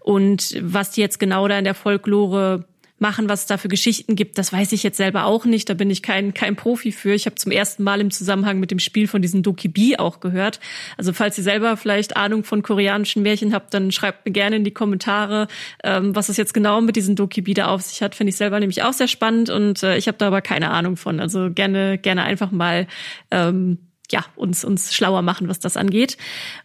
Und 0.00 0.58
was 0.60 0.90
die 0.90 1.00
jetzt 1.00 1.20
genau 1.20 1.46
da 1.48 1.58
in 1.58 1.64
der 1.64 1.74
Folklore 1.74 2.66
machen, 3.00 3.28
was 3.28 3.40
es 3.40 3.46
da 3.46 3.56
für 3.56 3.68
Geschichten 3.68 4.14
gibt, 4.14 4.38
das 4.38 4.52
weiß 4.52 4.72
ich 4.72 4.82
jetzt 4.82 4.98
selber 4.98 5.24
auch 5.24 5.44
nicht. 5.44 5.68
Da 5.68 5.74
bin 5.74 5.90
ich 5.90 6.02
kein, 6.02 6.34
kein 6.34 6.54
Profi 6.54 6.92
für. 6.92 7.14
Ich 7.14 7.26
habe 7.26 7.36
zum 7.36 7.50
ersten 7.50 7.82
Mal 7.82 8.00
im 8.00 8.10
Zusammenhang 8.10 8.60
mit 8.60 8.70
dem 8.70 8.78
Spiel 8.78 9.08
von 9.08 9.22
diesen 9.22 9.42
Dokibi 9.42 9.96
auch 9.96 10.20
gehört. 10.20 10.60
Also 10.96 11.12
falls 11.12 11.38
ihr 11.38 11.44
selber 11.44 11.76
vielleicht 11.76 12.16
Ahnung 12.16 12.44
von 12.44 12.62
koreanischen 12.62 13.22
Märchen 13.22 13.54
habt, 13.54 13.72
dann 13.72 13.90
schreibt 13.90 14.26
mir 14.26 14.32
gerne 14.32 14.56
in 14.56 14.64
die 14.64 14.70
Kommentare, 14.72 15.48
ähm, 15.82 16.14
was 16.14 16.28
es 16.28 16.36
jetzt 16.36 16.52
genau 16.52 16.80
mit 16.80 16.96
diesen 16.96 17.16
Dokibi 17.16 17.54
da 17.54 17.68
auf 17.68 17.80
sich 17.80 18.02
hat. 18.02 18.14
Finde 18.14 18.30
ich 18.30 18.36
selber 18.36 18.60
nämlich 18.60 18.82
auch 18.82 18.92
sehr 18.92 19.08
spannend 19.08 19.48
und 19.48 19.82
äh, 19.82 19.96
ich 19.96 20.06
habe 20.06 20.18
da 20.18 20.26
aber 20.26 20.42
keine 20.42 20.70
Ahnung 20.70 20.96
von. 20.96 21.20
Also 21.20 21.50
gerne, 21.50 21.96
gerne 21.96 22.24
einfach 22.24 22.50
mal 22.50 22.86
ähm, 23.30 23.78
ja, 24.12 24.24
uns, 24.36 24.64
uns 24.64 24.92
schlauer 24.92 25.22
machen, 25.22 25.48
was 25.48 25.60
das 25.60 25.76
angeht. 25.76 26.16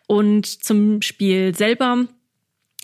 Und 0.07 0.45
zum 0.45 1.01
Spiel 1.01 1.55
selber 1.55 2.07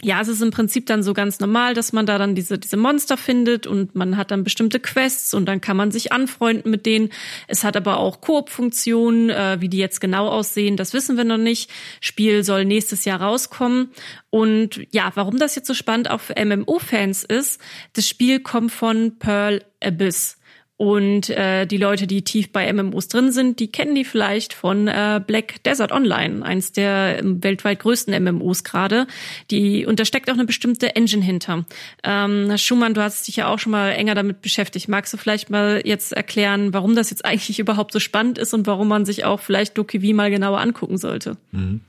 ja, 0.03 0.21
es 0.21 0.27
ist 0.27 0.41
im 0.41 0.51
Prinzip 0.51 0.85
dann 0.87 1.03
so 1.03 1.13
ganz 1.13 1.39
normal, 1.39 1.73
dass 1.73 1.93
man 1.93 2.05
da 2.05 2.17
dann 2.17 2.33
diese, 2.33 2.57
diese 2.57 2.77
Monster 2.77 3.17
findet 3.17 3.67
und 3.67 3.95
man 3.95 4.17
hat 4.17 4.31
dann 4.31 4.43
bestimmte 4.43 4.79
Quests 4.79 5.33
und 5.33 5.45
dann 5.45 5.61
kann 5.61 5.77
man 5.77 5.91
sich 5.91 6.11
anfreunden 6.11 6.71
mit 6.71 6.85
denen. 6.85 7.09
Es 7.47 7.63
hat 7.63 7.77
aber 7.77 7.97
auch 7.97 8.21
Koop-Funktionen, 8.21 9.29
äh, 9.29 9.57
wie 9.59 9.69
die 9.69 9.77
jetzt 9.77 10.01
genau 10.01 10.27
aussehen, 10.27 10.77
das 10.77 10.93
wissen 10.93 11.17
wir 11.17 11.23
noch 11.23 11.37
nicht. 11.37 11.69
Spiel 11.99 12.43
soll 12.43 12.65
nächstes 12.65 13.05
Jahr 13.05 13.21
rauskommen. 13.21 13.91
Und 14.29 14.81
ja, 14.91 15.11
warum 15.15 15.37
das 15.37 15.55
jetzt 15.55 15.67
so 15.67 15.73
spannend 15.73 16.09
auch 16.09 16.21
für 16.21 16.33
MMO-Fans 16.43 17.23
ist, 17.23 17.61
das 17.93 18.07
Spiel 18.07 18.39
kommt 18.39 18.71
von 18.71 19.17
Pearl 19.19 19.63
Abyss. 19.83 20.37
Und 20.81 21.29
äh, 21.29 21.67
die 21.67 21.77
Leute, 21.77 22.07
die 22.07 22.23
tief 22.23 22.51
bei 22.51 22.73
MMOs 22.73 23.07
drin 23.07 23.31
sind, 23.31 23.59
die 23.59 23.67
kennen 23.67 23.93
die 23.93 24.03
vielleicht 24.03 24.51
von 24.51 24.87
äh, 24.87 25.21
Black 25.23 25.61
Desert 25.61 25.91
Online, 25.91 26.43
eins 26.43 26.71
der 26.71 27.19
ähm, 27.19 27.43
weltweit 27.43 27.81
größten 27.81 28.23
MMOs 28.23 28.63
gerade. 28.63 29.05
Die 29.51 29.85
und 29.85 29.99
da 29.99 30.05
steckt 30.05 30.27
auch 30.31 30.33
eine 30.33 30.45
bestimmte 30.45 30.95
Engine 30.95 31.23
hinter. 31.23 31.65
Ähm, 32.03 32.57
Schumann, 32.57 32.95
du 32.95 33.03
hast 33.03 33.27
dich 33.27 33.35
ja 33.35 33.47
auch 33.47 33.59
schon 33.59 33.73
mal 33.73 33.91
enger 33.91 34.15
damit 34.15 34.41
beschäftigt. 34.41 34.87
Magst 34.87 35.13
du 35.13 35.17
vielleicht 35.17 35.51
mal 35.51 35.83
jetzt 35.85 36.13
erklären, 36.13 36.73
warum 36.73 36.95
das 36.95 37.11
jetzt 37.11 37.25
eigentlich 37.31 37.59
überhaupt 37.59 37.93
so 37.93 37.99
spannend 37.99 38.39
ist 38.39 38.55
und 38.55 38.65
warum 38.65 38.87
man 38.87 39.05
sich 39.05 39.23
auch 39.23 39.39
vielleicht 39.39 39.77
DokiV 39.77 40.15
mal 40.15 40.31
genauer 40.31 40.61
angucken 40.61 40.97
sollte? 40.97 41.37
Mhm. 41.51 41.81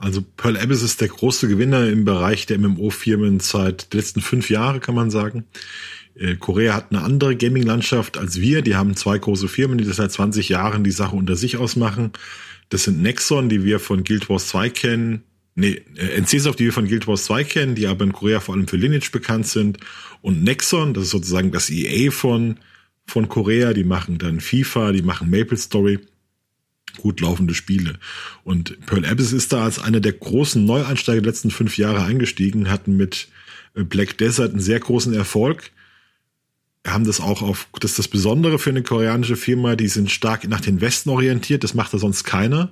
Also 0.00 0.22
Pearl 0.22 0.56
Abyss 0.56 0.82
ist 0.82 1.02
der 1.02 1.08
große 1.08 1.46
Gewinner 1.46 1.86
im 1.86 2.06
Bereich 2.06 2.46
der 2.46 2.58
MMO-Firmen 2.58 3.38
seit 3.38 3.92
den 3.92 4.00
letzten 4.00 4.22
fünf 4.22 4.48
Jahren, 4.48 4.80
kann 4.80 4.94
man 4.94 5.10
sagen. 5.10 5.44
Äh, 6.14 6.36
Korea 6.36 6.72
hat 6.72 6.90
eine 6.90 7.02
andere 7.02 7.36
Gaming-Landschaft 7.36 8.16
als 8.16 8.40
wir. 8.40 8.62
Die 8.62 8.76
haben 8.76 8.96
zwei 8.96 9.18
große 9.18 9.46
Firmen, 9.46 9.76
die 9.76 9.84
das 9.84 9.96
seit 9.96 10.10
20 10.10 10.48
Jahren 10.48 10.84
die 10.84 10.90
Sache 10.90 11.14
unter 11.14 11.36
sich 11.36 11.58
ausmachen. 11.58 12.12
Das 12.70 12.84
sind 12.84 13.02
Nexon, 13.02 13.50
die 13.50 13.62
wir 13.62 13.78
von 13.78 14.02
Guild 14.02 14.30
Wars 14.30 14.48
2 14.48 14.70
kennen. 14.70 15.22
Nee, 15.54 15.82
äh, 15.96 16.18
NCSoft, 16.18 16.58
die 16.58 16.64
wir 16.64 16.72
von 16.72 16.88
Guild 16.88 17.06
Wars 17.06 17.24
2 17.24 17.44
kennen, 17.44 17.74
die 17.74 17.86
aber 17.86 18.04
in 18.04 18.12
Korea 18.12 18.40
vor 18.40 18.54
allem 18.54 18.68
für 18.68 18.78
Lineage 18.78 19.10
bekannt 19.12 19.48
sind. 19.48 19.80
Und 20.22 20.42
Nexon, 20.42 20.94
das 20.94 21.04
ist 21.04 21.10
sozusagen 21.10 21.52
das 21.52 21.68
EA 21.68 22.10
von, 22.10 22.56
von 23.04 23.28
Korea. 23.28 23.74
Die 23.74 23.84
machen 23.84 24.16
dann 24.16 24.40
FIFA, 24.40 24.92
die 24.92 25.02
machen 25.02 25.28
Maple 25.28 25.58
Story. 25.58 25.98
Gut 26.98 27.20
laufende 27.20 27.54
Spiele. 27.54 27.98
Und 28.44 28.84
Pearl 28.86 29.06
Abyss 29.06 29.32
ist 29.32 29.52
da 29.52 29.64
als 29.64 29.78
einer 29.78 30.00
der 30.00 30.12
großen 30.12 30.64
Neueinsteiger 30.64 31.20
der 31.20 31.30
letzten 31.30 31.50
fünf 31.50 31.78
Jahre 31.78 32.04
eingestiegen, 32.04 32.70
hatten 32.70 32.96
mit 32.96 33.28
äh, 33.74 33.84
Black 33.84 34.18
Desert 34.18 34.52
einen 34.52 34.60
sehr 34.60 34.80
großen 34.80 35.14
Erfolg 35.14 35.70
haben 36.86 37.04
das 37.04 37.20
auch 37.20 37.42
auf, 37.42 37.68
das 37.78 37.92
ist 37.92 37.98
das 37.98 38.08
Besondere 38.08 38.58
für 38.58 38.70
eine 38.70 38.82
koreanische 38.82 39.36
Firma, 39.36 39.76
die 39.76 39.88
sind 39.88 40.10
stark 40.10 40.48
nach 40.48 40.60
den 40.60 40.80
Westen 40.80 41.10
orientiert, 41.10 41.62
das 41.62 41.74
macht 41.74 41.92
da 41.92 41.98
sonst 41.98 42.24
keiner. 42.24 42.70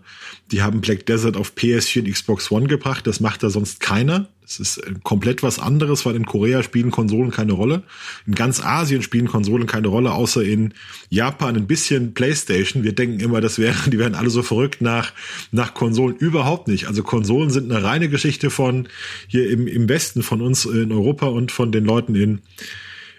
Die 0.50 0.62
haben 0.62 0.80
Black 0.80 1.04
Desert 1.06 1.36
auf 1.36 1.52
PS4 1.54 2.00
und 2.00 2.12
Xbox 2.12 2.50
One 2.50 2.68
gebracht, 2.68 3.06
das 3.06 3.20
macht 3.20 3.42
da 3.42 3.50
sonst 3.50 3.80
keiner. 3.80 4.28
Das 4.48 4.60
ist 4.60 4.78
äh, 4.78 4.94
komplett 5.02 5.42
was 5.42 5.58
anderes, 5.58 6.06
weil 6.06 6.16
in 6.16 6.24
Korea 6.24 6.62
spielen 6.62 6.90
Konsolen 6.90 7.30
keine 7.30 7.52
Rolle. 7.52 7.82
In 8.26 8.34
ganz 8.34 8.60
Asien 8.64 9.02
spielen 9.02 9.28
Konsolen 9.28 9.66
keine 9.66 9.88
Rolle, 9.88 10.12
außer 10.12 10.42
in 10.42 10.72
Japan 11.10 11.54
ein 11.54 11.66
bisschen 11.66 12.14
Playstation. 12.14 12.82
Wir 12.82 12.94
denken 12.94 13.20
immer, 13.20 13.42
das 13.42 13.58
wären, 13.58 13.76
die 13.90 13.98
wären 13.98 14.14
alle 14.14 14.30
so 14.30 14.42
verrückt 14.42 14.80
nach, 14.80 15.12
nach 15.52 15.74
Konsolen. 15.74 16.16
Überhaupt 16.16 16.66
nicht. 16.66 16.86
Also 16.86 17.02
Konsolen 17.02 17.50
sind 17.50 17.70
eine 17.70 17.84
reine 17.84 18.08
Geschichte 18.08 18.48
von 18.48 18.88
hier 19.26 19.50
im, 19.50 19.66
im 19.66 19.88
Westen, 19.88 20.22
von 20.22 20.40
uns 20.40 20.64
in 20.64 20.92
Europa 20.92 21.26
und 21.26 21.52
von 21.52 21.70
den 21.70 21.84
Leuten 21.84 22.14
in, 22.14 22.40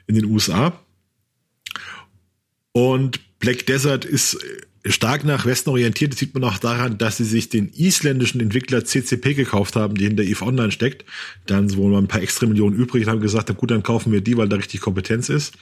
in 0.08 0.16
den 0.16 0.26
USA. 0.26 0.74
Und 2.72 3.20
Black 3.40 3.68
Desert 3.68 4.04
ist 4.04 4.34
äh, 4.34 4.62
stark 4.86 5.26
nach 5.26 5.46
Westen 5.46 5.70
orientiert. 5.70 6.16
Sieht 6.16 6.34
man 6.34 6.44
auch 6.44 6.58
daran, 6.58 6.98
dass 6.98 7.18
sie 7.18 7.26
sich 7.26 7.50
den 7.50 7.72
isländischen 7.74 8.42
Entwickler 8.42 8.86
CCP 8.86 9.34
gekauft 9.34 9.76
haben, 9.76 9.96
die 9.96 10.06
hinter 10.06 10.24
EVE 10.24 10.46
Online 10.46 10.72
steckt. 10.72 11.06
Dann 11.46 11.76
wurden 11.76 11.92
mal 11.92 12.00
ein 12.00 12.08
paar 12.08 12.22
extra 12.22 12.46
Millionen 12.48 12.76
übrig 12.76 13.06
und 13.06 13.12
haben 13.12 13.22
gesagt, 13.22 13.56
gut, 13.58 13.72
dann 13.72 13.84
kaufen 13.84 14.12
wir 14.12 14.22
die, 14.22 14.38
weil 14.38 14.50
da 14.50 14.56
richtig 14.56 14.82
Kompetenz 14.82 15.30
ist. 15.30 15.54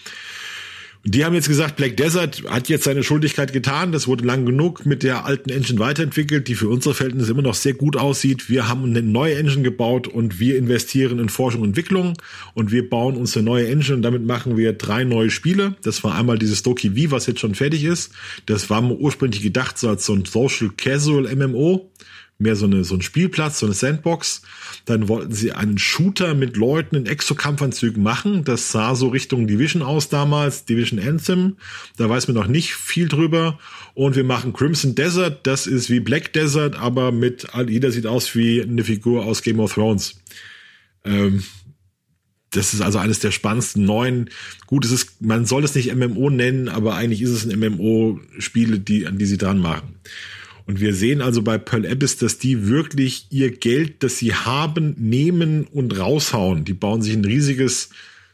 Die 1.10 1.24
haben 1.24 1.36
jetzt 1.36 1.48
gesagt, 1.48 1.78
Black 1.78 1.96
Desert 1.96 2.44
hat 2.50 2.68
jetzt 2.68 2.84
seine 2.84 3.02
Schuldigkeit 3.02 3.54
getan. 3.54 3.94
Das 3.94 4.10
wurde 4.10 4.26
lang 4.26 4.46
genug 4.46 4.86
mit 4.86 5.04
der 5.04 5.24
alten 5.24 5.50
Engine 5.50 5.80
weiterentwickelt, 5.80 6.50
die 6.50 6.56
für 6.56 6.68
unsere 6.68 6.94
Verhältnisse 6.94 7.32
immer 7.32 7.44
noch 7.44 7.54
sehr 7.54 7.76
gut 7.76 7.96
aussieht. 7.96 8.50
Wir 8.50 8.68
haben 8.68 8.84
eine 8.84 9.02
neue 9.02 9.36
Engine 9.36 9.62
gebaut 9.62 10.10
und 10.10 10.42
wir 10.42 10.58
investieren 10.58 11.20
in 11.20 11.30
Forschung 11.30 11.62
und 11.62 11.70
Entwicklung 11.70 12.18
und 12.56 12.74
wir 12.74 12.90
bauen 12.90 13.16
uns 13.16 13.38
eine 13.38 13.46
neue 13.46 13.70
Engine 13.70 13.96
und 13.96 14.02
damit 14.02 14.26
machen 14.26 14.58
wir 14.58 14.74
drei 14.74 15.06
neue 15.06 15.30
Spiele. 15.30 15.78
Das 15.82 16.04
war 16.04 16.14
einmal 16.14 16.38
dieses 16.38 16.62
Doki 16.62 16.90
V, 16.90 17.12
was 17.12 17.26
jetzt 17.26 17.40
schon 17.40 17.56
fertig 17.56 17.86
ist. 17.86 18.12
Das 18.46 18.70
war 18.70 18.84
ursprünglich 18.84 19.42
gedacht 19.42 19.78
so 19.78 19.88
als 19.88 20.06
so 20.06 20.14
ein 20.14 20.26
Social 20.26 20.72
Casual 20.76 21.34
MMO 21.34 21.90
mehr 22.40 22.56
so 22.56 22.66
eine 22.66 22.84
so 22.84 22.96
ein 22.96 23.02
Spielplatz, 23.02 23.60
so 23.60 23.66
eine 23.66 23.74
Sandbox. 23.74 24.42
Dann 24.86 25.08
wollten 25.08 25.34
sie 25.34 25.52
einen 25.52 25.78
Shooter 25.78 26.34
mit 26.34 26.56
Leuten 26.56 26.96
in 26.96 27.06
Exo-Kampfanzügen 27.06 28.02
machen. 28.04 28.44
Das 28.44 28.72
sah 28.72 28.96
so 28.96 29.08
Richtung 29.08 29.48
Division 29.48 29.82
aus 29.82 30.10
damals, 30.10 30.66
Division 30.66 31.00
Anthem. 31.00 31.58
Da 31.98 32.10
weiß 32.10 32.28
man 32.28 32.36
noch 32.36 32.48
nicht 32.48 32.74
viel 32.74 33.08
drüber. 33.08 33.60
Und 33.94 34.16
wir 34.16 34.24
machen 34.24 34.54
Crimson 34.54 34.96
Desert. 34.96 35.48
Das 35.48 35.68
ist 35.68 35.90
wie 35.90 36.00
Black 36.00 36.34
Desert, 36.34 36.76
aber 36.76 37.12
mit 37.12 37.48
jeder 37.68 37.92
sieht 37.92 38.06
aus 38.06 38.34
wie 38.36 38.62
eine 38.62 38.84
Figur 38.84 39.26
aus 39.26 39.42
Game 39.42 39.60
of 39.60 39.74
Thrones. 39.74 40.22
Ähm, 41.04 41.44
das 42.52 42.74
ist 42.74 42.82
also 42.82 43.00
eines 43.00 43.20
der 43.20 43.32
spannendsten 43.32 43.84
neuen. 43.84 44.30
Gut, 44.68 44.86
es 44.86 44.92
ist, 44.92 45.22
man 45.22 45.46
soll 45.46 45.64
es 45.64 45.76
nicht 45.76 45.94
MMO 45.94 46.30
nennen, 46.30 46.70
aber 46.70 46.96
eigentlich 46.96 47.22
ist 47.22 47.32
es 47.32 47.46
ein 47.46 47.60
MMO-Spiele, 47.60 48.80
die, 48.80 49.06
an 49.06 49.18
die 49.18 49.26
sie 49.26 49.38
dran 49.38 49.60
machen. 49.60 50.00
Und 50.68 50.82
wir 50.82 50.94
sehen 50.94 51.22
also 51.22 51.42
bei 51.42 51.58
Pearl 51.58 51.88
Abyss, 51.88 52.18
dass 52.18 52.38
die 52.38 52.68
wirklich 52.68 53.28
ihr 53.30 53.52
Geld, 53.52 54.04
das 54.04 54.18
sie 54.18 54.34
haben, 54.34 54.96
nehmen 54.98 55.66
und 55.66 55.98
raushauen. 55.98 56.66
Die 56.66 56.74
bauen 56.74 57.02
sich 57.02 57.14
ein 57.14 57.26
riesiges 57.26 57.90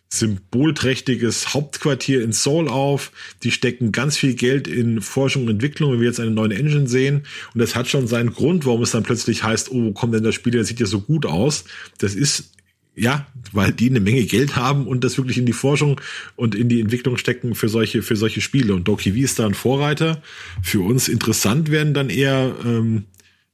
symbolträchtiges 0.10 1.54
Hauptquartier 1.54 2.24
in 2.24 2.34
Seoul 2.34 2.68
auf. 2.68 3.12
Die 3.44 3.52
stecken 3.52 3.92
ganz 3.92 4.18
viel 4.18 4.34
Geld 4.34 4.68
in 4.68 5.02
Forschung 5.02 5.44
und 5.44 5.50
Entwicklung, 5.50 5.92
wenn 5.92 6.00
wir 6.00 6.08
jetzt 6.08 6.20
eine 6.20 6.32
neue 6.32 6.56
Engine 6.56 6.88
sehen. 6.88 7.24
Und 7.54 7.60
das 7.60 7.76
hat 7.76 7.88
schon 7.88 8.08
seinen 8.08 8.32
Grund, 8.32 8.66
warum 8.66 8.82
es 8.82 8.92
dann 8.92 9.04
plötzlich 9.04 9.44
heißt, 9.44 9.72
oh, 9.72 9.86
wo 9.86 9.92
kommt 9.92 10.14
denn 10.14 10.24
das 10.24 10.36
Spiel, 10.36 10.54
das 10.54 10.68
sieht 10.68 10.80
ja 10.80 10.86
so 10.86 11.02
gut 11.02 11.26
aus. 11.26 11.66
Das 12.00 12.16
ist 12.16 12.52
ja, 12.96 13.26
weil 13.52 13.72
die 13.72 13.90
eine 13.90 14.00
Menge 14.00 14.24
Geld 14.26 14.56
haben 14.56 14.88
und 14.88 15.04
das 15.04 15.18
wirklich 15.18 15.38
in 15.38 15.46
die 15.46 15.54
Forschung 15.54 16.00
und 16.36 16.56
in 16.56 16.70
die 16.70 16.82
Entwicklung 16.82 17.18
stecken 17.18 17.56
für 17.56 17.70
solche, 17.70 18.04
für 18.04 18.16
solche 18.16 18.42
Spiele. 18.42 18.74
Und 18.74 18.88
Doki 18.88 19.12
V 19.12 19.18
ist 19.18 19.40
da 19.40 19.46
ein 19.46 19.54
Vorreiter. 19.54 20.22
Für 20.62 20.82
uns 20.82 21.08
interessant 21.08 21.72
werden 21.72 21.94
dann 21.94 22.10
eher 22.10 22.56
ähm, 22.64 23.06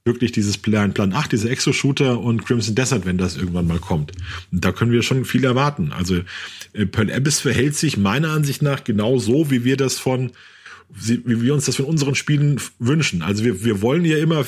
wirklich 0.03 0.31
dieses 0.31 0.57
Plan, 0.57 0.93
Plan 0.93 1.13
8, 1.13 1.31
diese 1.31 1.49
Exo-Shooter 1.49 2.19
und 2.19 2.45
Crimson 2.45 2.75
Desert, 2.75 3.05
wenn 3.05 3.17
das 3.17 3.37
irgendwann 3.37 3.67
mal 3.67 3.79
kommt. 3.79 4.11
Und 4.51 4.65
da 4.65 4.71
können 4.71 4.91
wir 4.91 5.03
schon 5.03 5.23
viel 5.23 5.45
erwarten. 5.45 5.93
Also 5.93 6.21
äh, 6.73 6.85
Pearl 6.85 7.11
Abyss 7.11 7.39
verhält 7.39 7.75
sich 7.75 7.97
meiner 7.97 8.31
Ansicht 8.31 8.61
nach 8.61 8.83
genau 8.83 9.19
so, 9.19 9.51
wie 9.51 9.63
wir 9.63 9.77
das 9.77 9.99
von, 9.99 10.31
wie 10.89 11.41
wir 11.41 11.53
uns 11.53 11.65
das 11.65 11.77
von 11.77 11.85
unseren 11.85 12.15
Spielen 12.15 12.59
wünschen. 12.79 13.21
Also 13.21 13.43
wir, 13.43 13.63
wir 13.63 13.81
wollen 13.81 14.03
ja 14.03 14.17
immer 14.17 14.45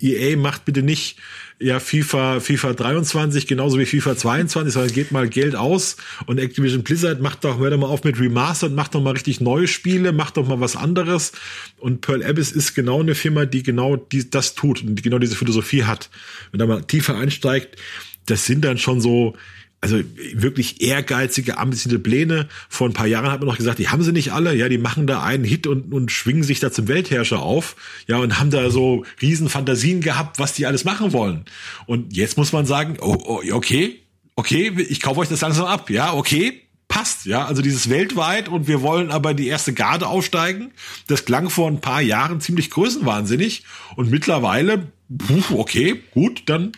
EA 0.00 0.36
macht 0.36 0.64
bitte 0.64 0.82
nicht 0.82 1.18
ja 1.62 1.80
FIFA 1.80 2.40
FIFA 2.40 2.74
23 2.74 3.46
genauso 3.46 3.78
wie 3.78 3.86
FIFA 3.86 4.16
22, 4.16 4.72
sondern 4.72 4.92
geht 4.92 5.12
mal 5.12 5.28
Geld 5.28 5.54
aus 5.54 5.96
und 6.26 6.38
Activision 6.38 6.82
Blizzard 6.82 7.20
macht 7.20 7.44
doch 7.44 7.58
hör 7.58 7.70
doch 7.70 7.78
mal 7.78 7.86
auf 7.86 8.04
mit 8.04 8.18
Remastered, 8.18 8.72
macht 8.72 8.94
doch 8.94 9.02
mal 9.02 9.12
richtig 9.12 9.40
neue 9.40 9.68
Spiele, 9.68 10.12
macht 10.12 10.36
doch 10.36 10.46
mal 10.46 10.60
was 10.60 10.76
anderes 10.76 11.32
und 11.78 12.00
Pearl 12.00 12.24
Abyss 12.24 12.52
ist 12.52 12.74
genau 12.74 13.00
eine 13.00 13.14
Firma, 13.14 13.46
die 13.46 13.62
genau 13.62 13.96
die, 13.96 14.28
das 14.28 14.54
tut 14.54 14.82
und 14.82 14.96
die 14.96 15.02
genau 15.02 15.18
diese 15.18 15.36
Philosophie 15.36 15.84
hat. 15.84 16.10
Wenn 16.50 16.58
da 16.58 16.66
mal 16.66 16.82
tiefer 16.82 17.16
einsteigt, 17.16 17.76
das 18.26 18.46
sind 18.46 18.64
dann 18.64 18.78
schon 18.78 19.00
so 19.00 19.34
also 19.82 20.00
wirklich 20.34 20.80
ehrgeizige, 20.80 21.58
ambitionierte 21.58 22.02
Pläne. 22.02 22.48
Vor 22.68 22.88
ein 22.88 22.92
paar 22.92 23.08
Jahren 23.08 23.30
hat 23.32 23.40
man 23.40 23.48
noch 23.48 23.56
gesagt, 23.56 23.80
die 23.80 23.88
haben 23.88 24.04
sie 24.04 24.12
nicht 24.12 24.32
alle. 24.32 24.54
Ja, 24.54 24.68
die 24.68 24.78
machen 24.78 25.08
da 25.08 25.24
einen 25.24 25.42
Hit 25.42 25.66
und, 25.66 25.92
und 25.92 26.12
schwingen 26.12 26.44
sich 26.44 26.60
da 26.60 26.70
zum 26.70 26.86
Weltherrscher 26.86 27.42
auf. 27.42 27.74
Ja, 28.06 28.18
und 28.18 28.38
haben 28.38 28.50
da 28.50 28.70
so 28.70 29.04
riesen 29.20 29.48
Fantasien 29.48 30.00
gehabt, 30.00 30.38
was 30.38 30.52
die 30.52 30.66
alles 30.66 30.84
machen 30.84 31.12
wollen. 31.12 31.46
Und 31.86 32.16
jetzt 32.16 32.36
muss 32.36 32.52
man 32.52 32.64
sagen, 32.64 32.96
oh, 33.00 33.18
oh, 33.24 33.42
okay, 33.50 33.98
okay, 34.36 34.72
ich 34.88 35.00
kaufe 35.00 35.18
euch 35.18 35.28
das 35.28 35.40
langsam 35.40 35.66
ab. 35.66 35.90
Ja, 35.90 36.14
okay, 36.14 36.62
passt, 36.86 37.26
ja, 37.26 37.44
also 37.44 37.60
dieses 37.60 37.90
weltweit 37.90 38.48
und 38.48 38.68
wir 38.68 38.82
wollen 38.82 39.10
aber 39.10 39.34
die 39.34 39.48
erste 39.48 39.72
Garde 39.72 40.06
aufsteigen. 40.06 40.70
Das 41.08 41.24
klang 41.24 41.50
vor 41.50 41.68
ein 41.68 41.80
paar 41.80 42.02
Jahren 42.02 42.40
ziemlich 42.40 42.70
größenwahnsinnig 42.70 43.64
und 43.96 44.12
mittlerweile, 44.12 44.92
okay, 45.52 46.00
gut, 46.12 46.44
dann 46.46 46.70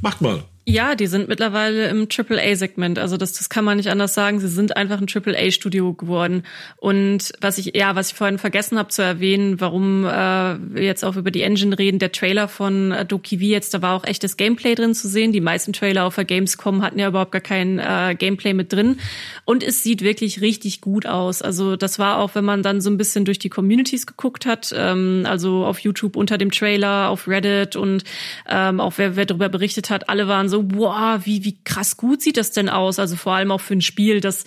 macht 0.00 0.20
mal. 0.20 0.44
Ja, 0.64 0.94
die 0.94 1.08
sind 1.08 1.26
mittlerweile 1.26 1.88
im 1.88 2.06
AAA-Segment. 2.08 2.96
Also 3.00 3.16
das, 3.16 3.32
das 3.32 3.48
kann 3.48 3.64
man 3.64 3.78
nicht 3.78 3.90
anders 3.90 4.14
sagen. 4.14 4.38
Sie 4.38 4.46
sind 4.46 4.76
einfach 4.76 5.00
ein 5.00 5.08
AAA-Studio 5.12 5.92
geworden. 5.92 6.44
Und 6.76 7.32
was 7.40 7.58
ich, 7.58 7.74
ja, 7.74 7.96
was 7.96 8.12
ich 8.12 8.14
vorhin 8.14 8.38
vergessen 8.38 8.78
habe 8.78 8.88
zu 8.88 9.02
erwähnen, 9.02 9.60
warum 9.60 10.04
äh, 10.04 10.08
wir 10.08 10.84
jetzt 10.84 11.04
auch 11.04 11.16
über 11.16 11.32
die 11.32 11.42
Engine 11.42 11.76
reden, 11.76 11.98
der 11.98 12.12
Trailer 12.12 12.46
von 12.46 12.92
äh, 12.92 13.04
Doki 13.04 13.38
V 13.38 13.44
jetzt, 13.44 13.74
da 13.74 13.82
war 13.82 13.96
auch 13.96 14.04
echtes 14.04 14.36
Gameplay 14.36 14.76
drin 14.76 14.94
zu 14.94 15.08
sehen. 15.08 15.32
Die 15.32 15.40
meisten 15.40 15.72
Trailer 15.72 16.04
auf 16.04 16.14
der 16.14 16.26
Gamescom 16.26 16.82
hatten 16.82 17.00
ja 17.00 17.08
überhaupt 17.08 17.32
gar 17.32 17.40
kein 17.40 17.80
äh, 17.80 18.14
Gameplay 18.16 18.54
mit 18.54 18.72
drin. 18.72 18.98
Und 19.44 19.64
es 19.64 19.82
sieht 19.82 20.02
wirklich 20.02 20.42
richtig 20.42 20.80
gut 20.80 21.06
aus. 21.06 21.42
Also 21.42 21.74
das 21.74 21.98
war 21.98 22.18
auch, 22.18 22.36
wenn 22.36 22.44
man 22.44 22.62
dann 22.62 22.80
so 22.80 22.88
ein 22.88 22.98
bisschen 22.98 23.24
durch 23.24 23.40
die 23.40 23.50
Communities 23.50 24.06
geguckt 24.06 24.46
hat, 24.46 24.72
ähm, 24.76 25.26
also 25.28 25.66
auf 25.66 25.80
YouTube 25.80 26.14
unter 26.14 26.38
dem 26.38 26.52
Trailer, 26.52 27.08
auf 27.08 27.26
Reddit 27.26 27.74
und 27.74 28.04
ähm, 28.48 28.78
auch 28.78 28.92
wer, 28.96 29.16
wer 29.16 29.26
darüber 29.26 29.48
berichtet 29.48 29.90
hat, 29.90 30.08
alle 30.08 30.28
waren 30.28 30.51
so, 30.52 30.64
wow, 30.74 31.18
wie, 31.24 31.44
wie 31.44 31.56
krass 31.64 31.96
gut 31.96 32.20
sieht 32.20 32.36
das 32.36 32.52
denn 32.52 32.68
aus? 32.68 32.98
Also 32.98 33.16
vor 33.16 33.32
allem 33.32 33.50
auch 33.50 33.60
für 33.60 33.74
ein 33.74 33.80
Spiel, 33.80 34.20
das 34.20 34.44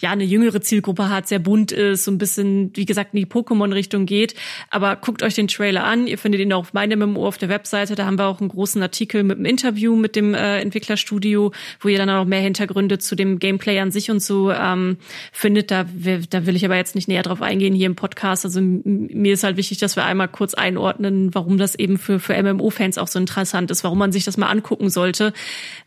ja 0.00 0.10
eine 0.10 0.24
jüngere 0.24 0.60
Zielgruppe 0.60 1.08
hat, 1.10 1.26
sehr 1.26 1.40
bunt 1.40 1.72
ist, 1.72 2.04
so 2.04 2.12
ein 2.12 2.18
bisschen, 2.18 2.70
wie 2.74 2.86
gesagt, 2.86 3.12
in 3.12 3.18
die 3.18 3.26
Pokémon-Richtung 3.26 4.06
geht. 4.06 4.34
Aber 4.70 4.96
guckt 4.96 5.22
euch 5.22 5.34
den 5.34 5.48
Trailer 5.48 5.84
an. 5.84 6.06
Ihr 6.06 6.16
findet 6.16 6.40
ihn 6.40 6.52
auch 6.52 6.60
auf 6.60 6.72
meinem 6.72 7.00
MMO 7.00 7.26
auf 7.26 7.38
der 7.38 7.48
Webseite. 7.48 7.96
Da 7.96 8.06
haben 8.06 8.18
wir 8.18 8.26
auch 8.26 8.40
einen 8.40 8.50
großen 8.50 8.80
Artikel 8.80 9.24
mit 9.24 9.36
einem 9.36 9.46
Interview 9.46 9.96
mit 9.96 10.14
dem 10.14 10.34
äh, 10.34 10.60
Entwicklerstudio, 10.60 11.52
wo 11.80 11.88
ihr 11.88 11.98
dann 11.98 12.08
auch 12.10 12.24
mehr 12.24 12.40
Hintergründe 12.40 12.98
zu 12.98 13.16
dem 13.16 13.40
Gameplay 13.40 13.80
an 13.80 13.90
sich 13.90 14.10
und 14.10 14.22
so 14.22 14.52
ähm, 14.52 14.98
findet. 15.32 15.72
Da, 15.72 15.84
da 16.30 16.46
will 16.46 16.54
ich 16.54 16.64
aber 16.64 16.76
jetzt 16.76 16.94
nicht 16.94 17.08
näher 17.08 17.24
drauf 17.24 17.42
eingehen 17.42 17.74
hier 17.74 17.86
im 17.86 17.96
Podcast. 17.96 18.44
Also 18.44 18.60
mir 18.60 19.32
ist 19.32 19.42
halt 19.42 19.56
wichtig, 19.56 19.78
dass 19.78 19.96
wir 19.96 20.04
einmal 20.04 20.28
kurz 20.28 20.54
einordnen, 20.54 21.34
warum 21.34 21.58
das 21.58 21.74
eben 21.74 21.98
für, 21.98 22.20
für 22.20 22.40
MMO-Fans 22.40 22.96
auch 22.98 23.08
so 23.08 23.18
interessant 23.18 23.72
ist, 23.72 23.82
warum 23.82 23.98
man 23.98 24.12
sich 24.12 24.24
das 24.24 24.36
mal 24.36 24.48
angucken 24.48 24.88
sollte 24.88 25.32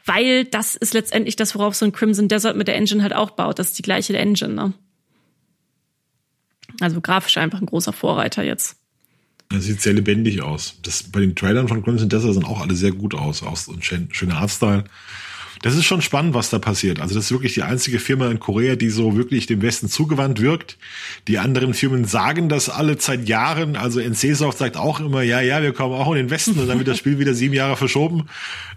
weil 0.06 0.46
das 0.46 0.76
ist 0.76 0.94
letztendlich 0.94 1.36
das, 1.36 1.56
worauf 1.56 1.76
so 1.76 1.86
ein 1.86 1.92
Crimson 1.92 2.28
Desert 2.28 2.58
mit 2.58 2.68
der 2.68 2.76
Engine 2.76 3.04
halt 3.04 3.14
auch 3.14 3.32
baut. 3.32 3.60
Das 3.60 3.70
ist 3.70 3.78
die 3.78 3.84
gleiche 3.84 4.18
Engine. 4.18 4.54
Ne? 4.54 4.74
Also 6.80 7.02
grafisch 7.02 7.38
einfach 7.38 7.62
ein 7.62 7.68
großer 7.68 7.94
Vorreiter 7.94 8.44
jetzt. 8.44 8.78
Das 9.50 9.66
sieht 9.66 9.82
sehr 9.82 9.94
lebendig 9.94 10.42
aus. 10.42 10.76
Das, 10.82 11.04
bei 11.04 11.20
den 11.20 11.36
Trailern 11.36 11.68
von 11.68 11.84
Crimson 11.84 12.10
Desert 12.10 12.34
sind 12.34 12.46
auch 12.46 12.62
alle 12.62 12.76
sehr 12.76 12.92
gut 12.92 13.14
aus. 13.14 13.44
Aus 13.44 13.68
und 13.68 13.84
schöner 13.84 14.38
Artstyle. 14.38 14.86
Das 15.62 15.76
ist 15.76 15.86
schon 15.86 16.02
spannend, 16.02 16.34
was 16.34 16.50
da 16.50 16.60
passiert. 16.60 17.00
Also 17.00 17.16
das 17.16 17.26
ist 17.26 17.32
wirklich 17.32 17.54
die 17.54 17.64
einzige 17.64 18.00
Firma 18.00 18.30
in 18.30 18.40
Korea, 18.40 18.76
die 18.76 18.90
so 18.90 19.16
wirklich 19.16 19.46
dem 19.46 19.62
Westen 19.62 19.88
zugewandt 19.88 20.42
wirkt. 20.42 20.78
Die 21.28 21.38
anderen 21.38 21.74
Firmen 21.74 22.06
sagen 22.06 22.50
das 22.50 22.70
alle 22.70 23.00
seit 23.00 23.30
Jahren. 23.30 23.76
Also 23.76 24.00
NCSoft 24.00 24.58
sagt 24.58 24.78
auch 24.78 25.00
immer, 25.00 25.22
ja, 25.22 25.40
ja, 25.42 25.62
wir 25.62 25.74
kommen 25.74 25.94
auch 25.94 26.12
in 26.12 26.18
den 26.18 26.30
Westen 26.30 26.60
und 26.60 26.68
dann 26.68 26.80
wird 26.80 26.88
das 26.88 26.98
Spiel 26.98 27.20
wieder 27.20 27.34
sieben 27.34 27.54
Jahre 27.54 27.78
verschoben. 27.78 28.28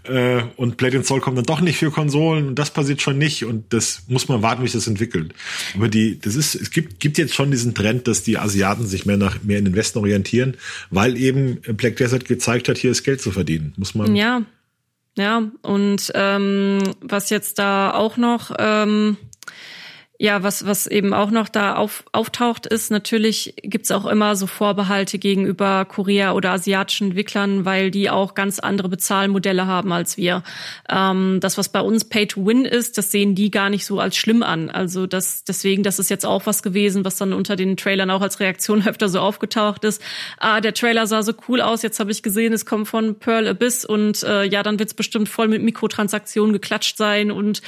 Äh, 0.03 0.43
und 0.57 0.77
Blade 0.77 1.03
Soul 1.03 1.21
kommt 1.21 1.37
dann 1.37 1.45
doch 1.45 1.61
nicht 1.61 1.77
für 1.77 1.89
Konsolen 1.89 2.47
und 2.47 2.55
das 2.59 2.71
passiert 2.71 3.01
schon 3.01 3.17
nicht. 3.17 3.45
Und 3.45 3.73
das 3.73 4.03
muss 4.07 4.27
man 4.27 4.41
warten, 4.41 4.61
wie 4.61 4.67
sich 4.67 4.73
das 4.73 4.87
entwickelt. 4.87 5.33
Aber 5.75 5.89
die, 5.89 6.19
das 6.19 6.35
ist, 6.35 6.53
es 6.53 6.69
gibt, 6.69 6.99
gibt 6.99 7.17
jetzt 7.17 7.33
schon 7.33 7.49
diesen 7.49 7.73
Trend, 7.73 8.07
dass 8.07 8.23
die 8.23 8.37
Asiaten 8.37 8.85
sich 8.85 9.05
mehr 9.05 9.17
nach, 9.17 9.41
mehr 9.43 9.57
in 9.57 9.65
den 9.65 9.75
Westen 9.75 9.99
orientieren, 9.99 10.57
weil 10.91 11.17
eben 11.17 11.61
Black 11.61 11.97
Desert 11.97 12.25
gezeigt 12.25 12.69
hat, 12.69 12.77
hier 12.77 12.91
ist 12.91 13.03
Geld 13.03 13.21
zu 13.21 13.31
verdienen. 13.31 13.73
Muss 13.77 13.95
man. 13.95 14.15
Ja, 14.15 14.43
ja, 15.17 15.43
und 15.61 16.11
ähm, 16.13 16.79
was 17.01 17.29
jetzt 17.29 17.59
da 17.59 17.93
auch 17.93 18.17
noch 18.17 18.51
ähm, 18.57 19.17
ja, 20.17 20.43
was, 20.43 20.65
was 20.65 20.87
eben 20.87 21.13
auch 21.13 21.29
noch 21.29 21.49
da 21.49 21.75
auf, 21.75 22.05
auftaucht, 22.13 22.65
ist 22.65 22.89
natürlich 22.89 23.53
gibt's 23.63 23.91
auch 23.91 24.05
immer 24.05 24.37
so 24.37 24.47
Vorbehalte 24.47 25.19
gegenüber 25.19 25.83
Korea 25.83 26.31
oder 26.31 26.51
asiatischen 26.51 27.09
Entwicklern, 27.09 27.65
weil 27.65 27.91
die 27.91 28.09
auch 28.09 28.33
ganz 28.33 28.59
andere 28.59 28.87
Bezahlmodelle 28.87 29.67
haben 29.67 29.91
als 29.91 30.15
wir. 30.15 30.43
Ähm, 30.89 31.39
das, 31.41 31.57
was 31.57 31.67
bei 31.67 31.81
uns 31.81 32.05
Pay 32.05 32.27
to 32.27 32.45
Win 32.45 32.63
ist, 32.63 32.97
das 32.97 33.11
sehen 33.11 33.35
die 33.35 33.51
gar 33.51 33.69
nicht 33.69 33.85
so 33.85 33.99
als 33.99 34.15
schlimm 34.15 34.41
an. 34.41 34.69
Also 34.69 35.05
das, 35.05 35.43
deswegen, 35.43 35.83
das 35.83 35.99
ist 35.99 36.09
jetzt 36.09 36.25
auch 36.25 36.45
was 36.45 36.63
gewesen, 36.63 37.03
was 37.03 37.17
dann 37.17 37.33
unter 37.33 37.57
den 37.57 37.75
Trailern 37.75 38.09
auch 38.09 38.21
als 38.21 38.39
Reaktion 38.39 38.87
öfter 38.87 39.09
so 39.09 39.19
aufgetaucht 39.19 39.83
ist. 39.83 40.01
Ah, 40.37 40.61
der 40.61 40.73
Trailer 40.73 41.07
sah 41.07 41.23
so 41.23 41.33
cool 41.49 41.59
aus, 41.59 41.81
jetzt 41.81 41.99
habe 41.99 42.11
ich 42.11 42.23
gesehen, 42.23 42.53
es 42.53 42.65
kommt 42.65 42.87
von 42.87 43.15
Pearl 43.19 43.47
Abyss 43.49 43.83
und 43.83 44.23
äh, 44.23 44.45
ja, 44.45 44.63
dann 44.63 44.79
wird's 44.79 44.93
bestimmt 44.93 45.27
voll 45.27 45.49
mit 45.49 45.61
Mikrotransaktionen 45.61 46.53
geklatscht 46.53 46.95
sein 46.95 47.31
und 47.31 47.61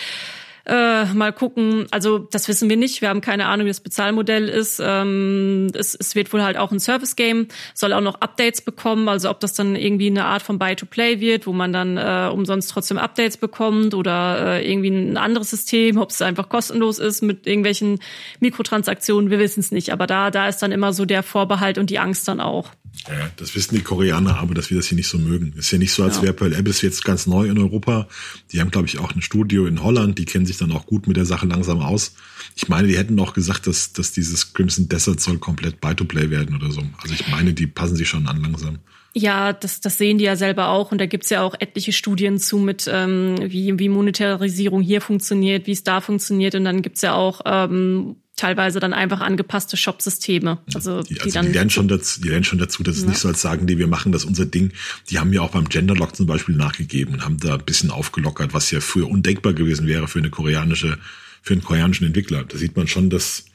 äh, 0.68 1.06
mal 1.14 1.32
gucken. 1.32 1.88
Also 1.92 2.20
das 2.20 2.48
wissen 2.48 2.70
wir 2.70 2.78
nicht. 2.78 3.02
Wir 3.02 3.10
haben 3.10 3.22
keine 3.22 3.46
Ahnung, 3.46 3.66
wie 3.66 3.70
das 3.70 3.80
Bezahlmodell 3.80 4.50
ist. 4.50 4.82
Ähm, 4.84 5.68
es, 5.74 5.96
es 5.96 6.16
wird 6.16 6.32
wohl 6.34 6.44
halt 6.44 6.58
auch 6.58 6.72
ein 6.72 6.80
Service-Game, 6.80 7.48
soll 7.74 7.94
auch 7.94 8.02
noch 8.02 8.22
Updates 8.22 8.62
bekommen. 8.62 9.08
Also 9.08 9.30
ob 9.30 9.40
das 9.40 9.54
dann 9.54 9.76
irgendwie 9.76 10.08
eine 10.08 10.26
Art 10.26 10.42
von 10.42 10.60
Buy-to-Play 10.60 11.20
wird, 11.22 11.48
wo 11.48 11.54
man 11.54 11.72
dann 11.72 11.98
äh, 11.98 12.30
umsonst 12.32 12.70
trotzdem 12.70 12.98
Updates 12.98 13.38
bekommt 13.38 13.94
oder 13.94 14.58
äh, 14.58 14.70
irgendwie 14.70 14.90
ein 14.90 15.18
anderes 15.18 15.50
System, 15.50 15.98
ob 15.98 16.10
es 16.10 16.22
einfach 16.22 16.50
kostenlos 16.50 17.00
ist 17.00 17.22
mit 17.22 17.48
irgendwelchen 17.48 18.00
Mikrotransaktionen. 18.42 19.30
Wir 19.30 19.40
wissen 19.40 19.62
es 19.62 19.72
nicht. 19.72 19.94
Aber 19.94 20.06
da, 20.06 20.32
da 20.32 20.50
ist 20.50 20.60
dann 20.60 20.74
immer 20.74 20.92
so 20.92 21.06
der 21.06 21.24
Vorbehalt 21.24 21.78
und 21.78 21.90
die 21.90 22.00
Angst 22.00 22.28
dann 22.28 22.42
auch. 22.42 22.72
Ja, 23.10 23.30
das 23.38 23.56
wissen 23.56 23.76
die 23.76 23.82
Koreaner 23.82 24.38
aber, 24.40 24.54
dass 24.54 24.70
wir 24.70 24.78
das 24.78 24.88
hier 24.88 24.96
nicht 24.96 25.08
so 25.08 25.18
mögen. 25.18 25.54
Ist 25.58 25.72
ja 25.72 25.78
nicht 25.78 25.94
so, 25.94 26.04
als 26.04 26.18
ja. 26.18 26.24
wäre 26.24 26.34
Pearl 26.34 26.56
Abyss 26.56 26.82
jetzt 26.82 27.04
ganz 27.04 27.28
neu 27.28 27.48
in 27.48 27.58
Europa. 27.58 28.08
Die 28.52 28.60
haben, 28.60 28.72
glaube 28.72 28.88
ich, 28.88 29.00
auch 29.00 29.14
ein 29.14 29.22
Studio 29.22 29.66
in 29.66 29.84
Holland. 29.84 30.18
Die 30.18 30.26
kennen 30.26 30.46
sich 30.46 30.58
dann 30.58 30.72
auch 30.72 30.86
gut 30.86 31.08
mit 31.08 31.18
der 31.18 31.26
Sache 31.26 31.46
langsam 31.46 31.82
aus. 31.82 32.16
Ich 32.56 32.68
meine, 32.70 32.88
die 32.88 32.98
hätten 32.98 33.20
auch 33.20 33.34
gesagt, 33.34 33.68
dass, 33.68 33.94
dass 33.94 34.12
dieses 34.12 34.54
Crimson 34.54 34.90
Desert 34.90 35.20
soll 35.20 35.38
komplett 35.38 35.80
Buy-to-Play 35.80 36.30
werden 36.30 36.56
oder 36.56 36.72
so. 36.72 36.82
Also 37.02 37.14
ich 37.14 37.28
meine, 37.30 37.54
die 37.54 37.68
passen 37.68 37.96
sich 37.96 38.10
schon 38.10 38.28
an 38.28 38.42
langsam. 38.42 38.80
Ja, 39.14 39.52
das, 39.52 39.82
das 39.82 39.98
sehen 39.98 40.20
die 40.20 40.26
ja 40.26 40.36
selber 40.36 40.68
auch 40.68 40.92
und 40.92 41.00
da 41.00 41.08
gibt's 41.08 41.32
ja 41.32 41.42
auch 41.42 41.56
etliche 41.60 41.92
Studien 41.92 42.38
zu 42.38 42.60
mit, 42.60 42.88
ähm, 42.92 43.36
wie, 43.42 43.80
wie 43.80 43.90
Monetarisierung 43.90 44.82
hier 44.82 45.02
funktioniert, 45.02 45.66
wie 45.66 45.72
es 45.72 45.84
da 45.84 46.02
funktioniert 46.02 46.54
und 46.54 46.66
dann 46.66 46.84
gibt's 46.84 47.02
ja 47.02 47.16
auch 47.16 47.42
ähm, 47.46 48.18
teilweise 48.38 48.80
dann 48.80 48.94
einfach 48.94 49.20
angepasste 49.20 49.76
Shop-Systeme. 49.76 50.60
Also, 50.74 51.04
die, 51.04 51.20
also 51.20 51.42
die, 51.42 51.48
die 51.48 51.54
lernen 51.54 51.70
schon 51.70 51.90
dazu, 51.90 52.22
die 52.22 52.30
lernen 52.30 52.46
schon 52.46 52.60
dazu, 52.60 52.84
dass 52.84 52.98
es 52.98 53.06
nicht 53.06 53.20
so 53.20 53.28
als 53.28 53.42
sagen, 53.42 53.68
die 53.68 53.78
wir 53.78 53.88
machen 53.88 54.14
das 54.14 54.24
unser 54.24 54.46
Ding. 54.46 54.72
Die 55.10 55.20
haben 55.20 55.34
ja 55.34 55.42
auch 55.42 55.52
beim 55.52 55.68
Genderlock 55.68 56.16
zum 56.16 56.28
Beispiel 56.28 56.56
nachgegeben 56.56 57.16
und 57.16 57.26
haben 57.26 57.38
da 57.38 57.56
ein 57.56 57.66
bisschen 57.66 57.92
aufgelockert, 57.92 58.54
was 58.54 58.72
ja 58.72 58.80
früher 58.80 59.10
undenkbar 59.10 59.54
gewesen 59.54 59.88
wäre 59.88 60.08
für 60.08 60.20
eine 60.20 60.30
koreanische, 60.30 60.98
für 61.42 61.54
einen 61.54 61.64
koreanischen 61.64 62.08
Entwickler. 62.08 62.46
Da 62.46 62.58
sieht 62.58 62.78
man 62.78 62.88
schon, 62.88 63.10
dass 63.10 63.46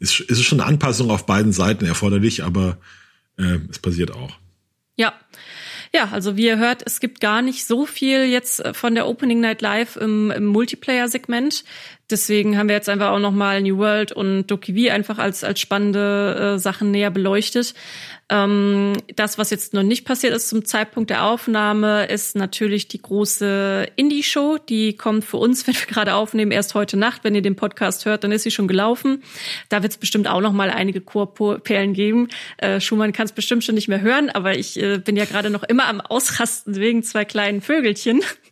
ist, 0.00 0.20
ist 0.20 0.42
schon 0.42 0.60
eine 0.60 0.68
Anpassung 0.68 1.10
auf 1.10 1.26
beiden 1.26 1.52
Seiten 1.52 1.86
erforderlich, 1.86 2.44
aber 2.44 2.78
äh, 3.38 3.58
es 3.70 3.78
passiert 3.78 4.12
auch. 4.12 4.38
Ja. 4.96 5.14
Ja, 5.94 6.08
also 6.10 6.36
wie 6.36 6.46
ihr 6.46 6.58
hört, 6.58 6.82
es 6.84 6.98
gibt 6.98 7.20
gar 7.20 7.40
nicht 7.40 7.66
so 7.66 7.86
viel 7.86 8.24
jetzt 8.24 8.62
von 8.72 8.96
der 8.96 9.06
Opening 9.06 9.38
Night 9.38 9.62
Live 9.62 9.94
im, 9.94 10.32
im 10.32 10.46
Multiplayer-Segment. 10.46 11.64
Deswegen 12.10 12.58
haben 12.58 12.68
wir 12.68 12.74
jetzt 12.74 12.88
einfach 12.88 13.10
auch 13.10 13.18
nochmal 13.18 13.62
New 13.62 13.78
World 13.78 14.12
und 14.12 14.46
Doki 14.46 14.74
V 14.74 14.92
einfach 14.92 15.18
als, 15.18 15.42
als 15.42 15.60
spannende 15.60 16.54
äh, 16.54 16.58
Sachen 16.58 16.90
näher 16.90 17.10
beleuchtet. 17.10 17.74
Ähm, 18.30 18.94
das, 19.16 19.36
was 19.38 19.50
jetzt 19.50 19.74
noch 19.74 19.82
nicht 19.82 20.04
passiert 20.06 20.34
ist 20.34 20.48
zum 20.48 20.64
Zeitpunkt 20.64 21.10
der 21.10 21.24
Aufnahme, 21.24 22.06
ist 22.06 22.36
natürlich 22.36 22.88
die 22.88 23.00
große 23.00 23.88
Indie-Show. 23.96 24.58
Die 24.68 24.96
kommt 24.96 25.24
für 25.24 25.36
uns, 25.36 25.66
wenn 25.66 25.74
wir 25.74 25.86
gerade 25.86 26.14
aufnehmen, 26.14 26.50
erst 26.50 26.74
heute 26.74 26.96
Nacht. 26.96 27.24
Wenn 27.24 27.34
ihr 27.34 27.42
den 27.42 27.56
Podcast 27.56 28.04
hört, 28.04 28.24
dann 28.24 28.32
ist 28.32 28.42
sie 28.42 28.50
schon 28.50 28.68
gelaufen. 28.68 29.22
Da 29.68 29.82
wird 29.82 29.92
es 29.92 29.98
bestimmt 29.98 30.28
auch 30.28 30.40
noch 30.40 30.52
mal 30.52 30.70
einige 30.70 31.00
Chorperlen 31.00 31.92
geben. 31.92 32.28
Äh, 32.58 32.80
Schumann 32.80 33.12
kann 33.12 33.26
es 33.26 33.32
bestimmt 33.32 33.64
schon 33.64 33.74
nicht 33.74 33.88
mehr 33.88 34.00
hören, 34.00 34.30
aber 34.30 34.56
ich 34.56 34.80
äh, 34.80 34.98
bin 34.98 35.16
ja 35.16 35.24
gerade 35.24 35.50
noch 35.50 35.62
immer 35.62 35.86
am 35.86 36.00
Ausrasten 36.00 36.76
wegen 36.76 37.02
zwei 37.02 37.24
kleinen 37.24 37.60
Vögelchen. 37.60 38.22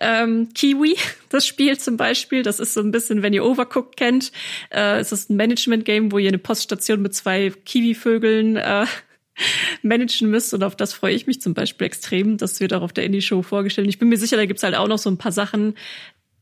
Ähm, 0.00 0.48
Kiwi, 0.54 0.96
das 1.28 1.46
Spiel 1.46 1.78
zum 1.78 1.96
Beispiel, 1.96 2.42
das 2.42 2.60
ist 2.60 2.74
so 2.74 2.80
ein 2.80 2.90
bisschen, 2.90 3.22
wenn 3.22 3.32
ihr 3.32 3.44
Overcooked 3.44 3.96
kennt, 3.96 4.32
äh, 4.70 4.98
es 4.98 5.12
ist 5.12 5.30
ein 5.30 5.36
Management-Game, 5.36 6.12
wo 6.12 6.18
ihr 6.18 6.28
eine 6.28 6.38
Poststation 6.38 7.02
mit 7.02 7.14
zwei 7.14 7.50
Kiwi-Vögeln 7.64 8.56
äh, 8.56 8.86
managen 9.82 10.30
müsst 10.30 10.54
und 10.54 10.62
auf 10.62 10.76
das 10.76 10.92
freue 10.92 11.14
ich 11.14 11.26
mich 11.26 11.40
zum 11.40 11.54
Beispiel 11.54 11.86
extrem. 11.86 12.36
Das 12.36 12.60
wird 12.60 12.72
auch 12.74 12.82
auf 12.82 12.92
der 12.92 13.04
Indie-Show 13.04 13.42
vorgestellt. 13.42 13.88
Ich 13.88 13.98
bin 13.98 14.08
mir 14.08 14.18
sicher, 14.18 14.36
da 14.36 14.46
gibt's 14.46 14.62
halt 14.62 14.74
auch 14.74 14.88
noch 14.88 14.98
so 14.98 15.10
ein 15.10 15.18
paar 15.18 15.32
Sachen, 15.32 15.74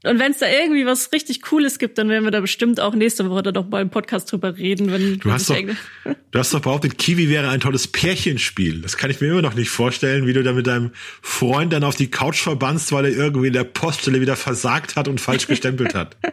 und 0.07 0.19
wenn 0.19 0.33
es 0.33 0.39
da 0.39 0.47
irgendwie 0.49 0.87
was 0.87 1.13
richtig 1.13 1.43
Cooles 1.43 1.79
gibt, 1.79 1.99
dann 1.99 2.09
werden 2.09 2.25
wir 2.25 2.31
da 2.31 2.41
bestimmt 2.41 2.81
auch 2.81 2.95
nächste 2.95 3.29
Woche 3.29 3.43
da 3.43 3.53
doch 3.53 3.69
mal 3.69 3.83
im 3.83 3.91
Podcast 3.91 4.31
drüber 4.31 4.57
reden. 4.57 4.91
Wenn 4.93 5.19
du, 5.19 5.33
hast 5.33 5.51
doch, 5.51 5.57
du 6.31 6.39
hast 6.39 6.55
doch 6.55 6.61
behauptet, 6.61 6.99
Kiwi 6.99 7.29
wäre 7.29 7.49
ein 7.49 7.61
tolles 7.61 7.87
Pärchenspiel. 7.87 8.81
Das 8.81 8.97
kann 8.97 9.11
ich 9.11 9.21
mir 9.21 9.29
immer 9.29 9.43
noch 9.43 9.55
nicht 9.55 9.71
vorstellen, 9.71 10.27
wie 10.27 10.33
du 10.33 10.43
da 10.43 10.53
mit 10.53 10.67
deinem 10.67 10.93
Freund 11.23 11.73
dann 11.73 11.85
auf 11.85 11.97
die 11.97 12.11
Couch 12.11 12.41
verbannst, 12.41 12.93
weil 12.93 13.07
er 13.07 13.13
irgendwie 13.13 13.49
in 13.49 13.53
der 13.53 13.65
Poststelle 13.65 14.21
wieder 14.21 14.37
versagt 14.37 14.97
hat 14.97 15.09
und 15.09 15.21
falsch 15.21 15.47
gestempelt 15.47 15.95
hat. 15.95 16.17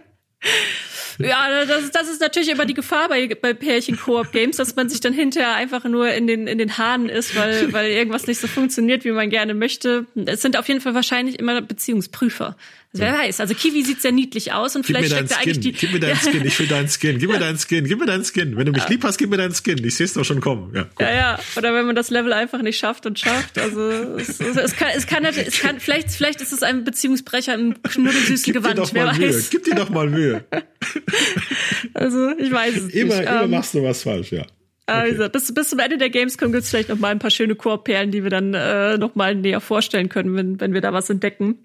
Ja, 1.20 1.66
das, 1.66 1.92
das 1.92 2.10
ist 2.10 2.22
natürlich 2.22 2.50
immer 2.50 2.66
die 2.66 2.74
Gefahr 2.74 3.10
bei, 3.10 3.28
bei 3.40 3.54
Pärchen-Koop-Games, 3.54 4.58
dass 4.58 4.76
man 4.76 4.90
sich 4.90 5.00
dann 5.00 5.14
hinterher 5.14 5.54
einfach 5.56 5.84
nur 5.84 6.12
in 6.12 6.28
den, 6.28 6.48
in 6.48 6.58
den 6.58 6.78
Haaren 6.78 7.10
ist, 7.10 7.36
weil, 7.36 7.72
weil 7.74 7.92
irgendwas 7.92 8.28
nicht 8.28 8.40
so 8.40 8.48
funktioniert, 8.48 9.06
wie 9.06 9.12
man 9.12 9.30
gerne 9.30 9.54
möchte. 9.54 10.06
Es 10.26 10.42
sind 10.42 10.58
auf 10.58 10.68
jeden 10.68 10.82
Fall 10.82 10.96
wahrscheinlich 10.96 11.40
immer 11.40 11.62
Beziehungsprüfer. 11.62 12.56
Also 12.94 13.06
wer 13.06 13.14
weiß. 13.14 13.40
Also 13.40 13.56
Kiwi 13.56 13.84
sieht 13.84 14.04
sehr 14.04 14.12
niedlich 14.12 14.54
aus 14.54 14.76
und 14.76 14.86
gib 14.86 14.96
vielleicht 14.96 15.14
steckt 15.14 15.32
da 15.32 15.38
eigentlich 15.38 15.60
die. 15.62 15.72
Gib 15.72 15.94
mir 15.94 16.00
deinen 16.00 16.16
Skin, 16.22 16.46
ich 16.46 16.60
will 16.60 16.68
deinen 16.68 16.90
Skin, 16.90 17.18
gib 17.18 17.32
mir 17.32 17.40
deinen 17.40 17.58
Skin, 17.58 17.86
gib 17.86 18.00
mir 18.00 18.06
deinen 18.06 18.24
Skin. 18.24 18.56
Wenn 18.56 18.68
du 18.68 18.72
mich 18.72 18.88
lieb 18.88 19.04
hast, 19.04 19.18
gib 19.18 19.32
mir 19.32 19.38
deinen 19.38 19.56
Skin. 19.56 19.84
Ich 19.84 19.96
sehe 19.96 20.06
es 20.06 20.14
doch 20.14 20.24
schon 20.24 20.42
kommen. 20.42 20.72
Ja, 20.76 20.86
ja, 21.00 21.16
ja. 21.16 21.40
Oder 21.56 21.74
wenn 21.74 21.88
man 21.88 21.96
das 21.96 22.12
Level 22.12 22.32
einfach 22.34 22.62
nicht 22.62 22.78
schafft 22.78 23.08
und 23.08 23.18
schafft. 23.18 23.58
Also 23.58 23.90
es, 24.18 24.40
es, 24.40 24.76
kann, 24.76 24.90
es 24.96 25.08
kann, 25.08 25.26
es 25.26 25.60
kann, 25.60 25.80
vielleicht, 25.80 26.12
vielleicht 26.12 26.42
ist 26.42 26.54
es 26.54 26.62
ein 26.62 26.84
Beziehungsbrecher 26.84 27.56
im 27.56 27.82
knuddelsüßen 27.82 28.54
Gewand. 28.54 28.78
Dir 28.78 28.82
doch 28.84 28.94
mal 28.94 29.18
wer 29.18 29.28
Mühe. 29.28 29.44
Gib 29.50 29.64
dir 29.64 29.76
doch 29.76 29.90
mal 29.90 30.10
Mühe. 30.10 30.46
also 31.96 32.30
ich 32.38 32.52
weiß 32.52 32.76
es 32.76 32.94
immer, 32.94 33.16
nicht. 33.16 33.28
Immer 33.28 33.44
ähm, 33.44 33.50
machst 33.50 33.74
du 33.74 33.82
was 33.82 34.04
falsch, 34.04 34.34
ja. 34.34 34.46
Also, 34.86 35.30
bis, 35.30 35.52
bis 35.52 35.70
zum 35.70 35.80
Ende 35.80 35.98
der 35.98 36.10
Gamescom 36.10 36.52
gibt's 36.52 36.70
vielleicht 36.70 36.90
noch 36.90 37.00
mal 37.00 37.08
ein 37.08 37.20
paar 37.20 37.32
schöne 37.32 37.56
Koop-Perlen, 37.56 38.12
die 38.12 38.22
wir 38.22 38.30
dann 38.30 38.54
äh, 38.54 38.98
noch 38.98 39.16
mal 39.16 39.34
näher 39.34 39.62
vorstellen 39.62 40.10
können, 40.10 40.36
wenn, 40.36 40.60
wenn 40.60 40.74
wir 40.74 40.82
da 40.82 40.94
was 40.94 41.10
entdecken. 41.10 41.58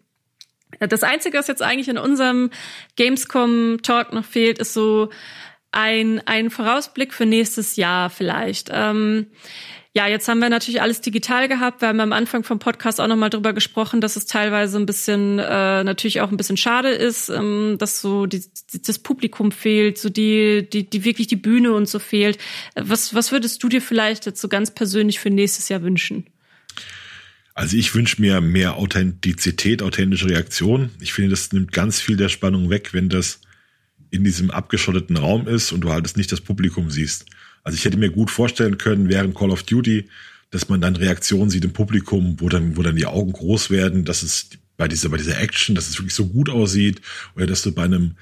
Das 0.81 1.03
Einzige, 1.03 1.39
was 1.39 1.49
jetzt 1.49 1.63
eigentlich 1.63 1.89
in 1.89 1.99
unserem 1.99 2.51
Gamescom-Talk 2.97 4.13
noch 4.13 4.25
fehlt, 4.25 4.59
ist 4.59 4.75
so 4.75 5.11
ein, 5.73 6.21
ein 6.27 6.51
Vorausblick 6.51 7.13
für 7.13 7.27
nächstes 7.27 7.77
Jahr 7.77 8.11
vielleicht. 8.11 8.71
Ähm, 8.73 9.27
ja, 9.95 10.07
jetzt 10.07 10.29
haben 10.29 10.39
wir 10.39 10.49
natürlich 10.49 10.81
alles 10.81 11.01
digital 11.01 11.49
gehabt. 11.49 11.81
Wir 11.81 11.89
haben 11.89 12.01
am 12.01 12.13
Anfang 12.13 12.45
vom 12.45 12.59
Podcast 12.59 13.01
auch 13.01 13.09
nochmal 13.09 13.31
drüber 13.31 13.53
gesprochen, 13.53 14.01
dass 14.01 14.17
es 14.17 14.27
teilweise 14.27 14.79
ein 14.79 14.87
bisschen, 14.87 15.39
äh, 15.39 15.83
natürlich 15.83 16.21
auch 16.21 16.31
ein 16.31 16.37
bisschen 16.37 16.57
schade 16.57 16.91
ist, 16.91 17.31
ähm, 17.31 17.77
dass 17.79 18.01
so 18.01 18.27
die, 18.27 18.45
das 18.87 18.99
Publikum 18.99 19.51
fehlt, 19.51 19.99
so 19.99 20.09
die, 20.09 20.69
die, 20.71 20.89
die 20.89 21.05
wirklich 21.05 21.27
die 21.27 21.37
Bühne 21.37 21.73
und 21.73 21.89
so 21.89 21.99
fehlt. 21.99 22.39
Was, 22.77 23.15
was 23.15 23.33
würdest 23.33 23.63
du 23.63 23.69
dir 23.69 23.83
vielleicht 23.83 24.27
jetzt 24.27 24.41
so 24.41 24.49
ganz 24.49 24.71
persönlich 24.73 25.19
für 25.19 25.31
nächstes 25.31 25.69
Jahr 25.69 25.83
wünschen? 25.83 26.27
Also 27.59 27.77
ich 27.77 27.93
wünsche 27.93 28.21
mir 28.21 28.41
mehr 28.41 28.77
Authentizität, 28.77 29.83
authentische 29.83 30.29
Reaktion. 30.29 30.91
Ich 31.01 31.13
finde, 31.13 31.31
das 31.31 31.51
nimmt 31.51 31.73
ganz 31.73 32.01
viel 32.01 32.17
der 32.17 32.29
Spannung 32.29 32.71
weg, 32.71 32.91
wenn 32.93 33.09
das 33.09 33.41
in 34.11 34.23
diesem 34.23 34.53
abgeschotteten 34.53 35.17
Raum 35.17 35.49
ist 35.49 35.73
und 35.73 35.81
du 35.81 35.91
halt 35.91 36.17
nicht 36.17 36.31
das 36.31 36.41
Publikum 36.41 36.89
siehst. 36.89 37.27
Also 37.65 37.75
ich 37.77 37.85
hätte 37.85 37.97
mir 37.97 38.11
gut 38.11 38.31
vorstellen 38.31 38.79
können, 38.79 39.09
während 39.09 39.35
Call 39.35 39.51
of 39.51 39.65
Duty, 39.65 40.09
dass 40.53 40.69
man 40.69 40.81
dann 40.81 40.95
Reaktionen 40.95 41.51
sieht 41.51 41.65
im 41.65 41.73
Publikum, 41.73 42.37
wo 42.39 42.49
dann, 42.49 42.77
wo 42.77 42.83
dann 42.83 42.95
die 42.95 43.07
Augen 43.07 43.33
groß 43.33 43.71
werden, 43.71 44.05
dass 44.05 44.23
es 44.23 44.51
bei 44.77 44.87
dieser, 44.87 45.09
bei 45.09 45.17
dieser 45.17 45.41
Action, 45.41 45.75
dass 45.75 45.89
es 45.89 45.99
wirklich 45.99 46.15
so 46.15 46.29
gut 46.29 46.51
aussieht, 46.51 47.01
oder 47.35 47.49
dass 47.49 47.63
du 47.63 47.73
bei 47.73 47.83
einem 47.83 48.15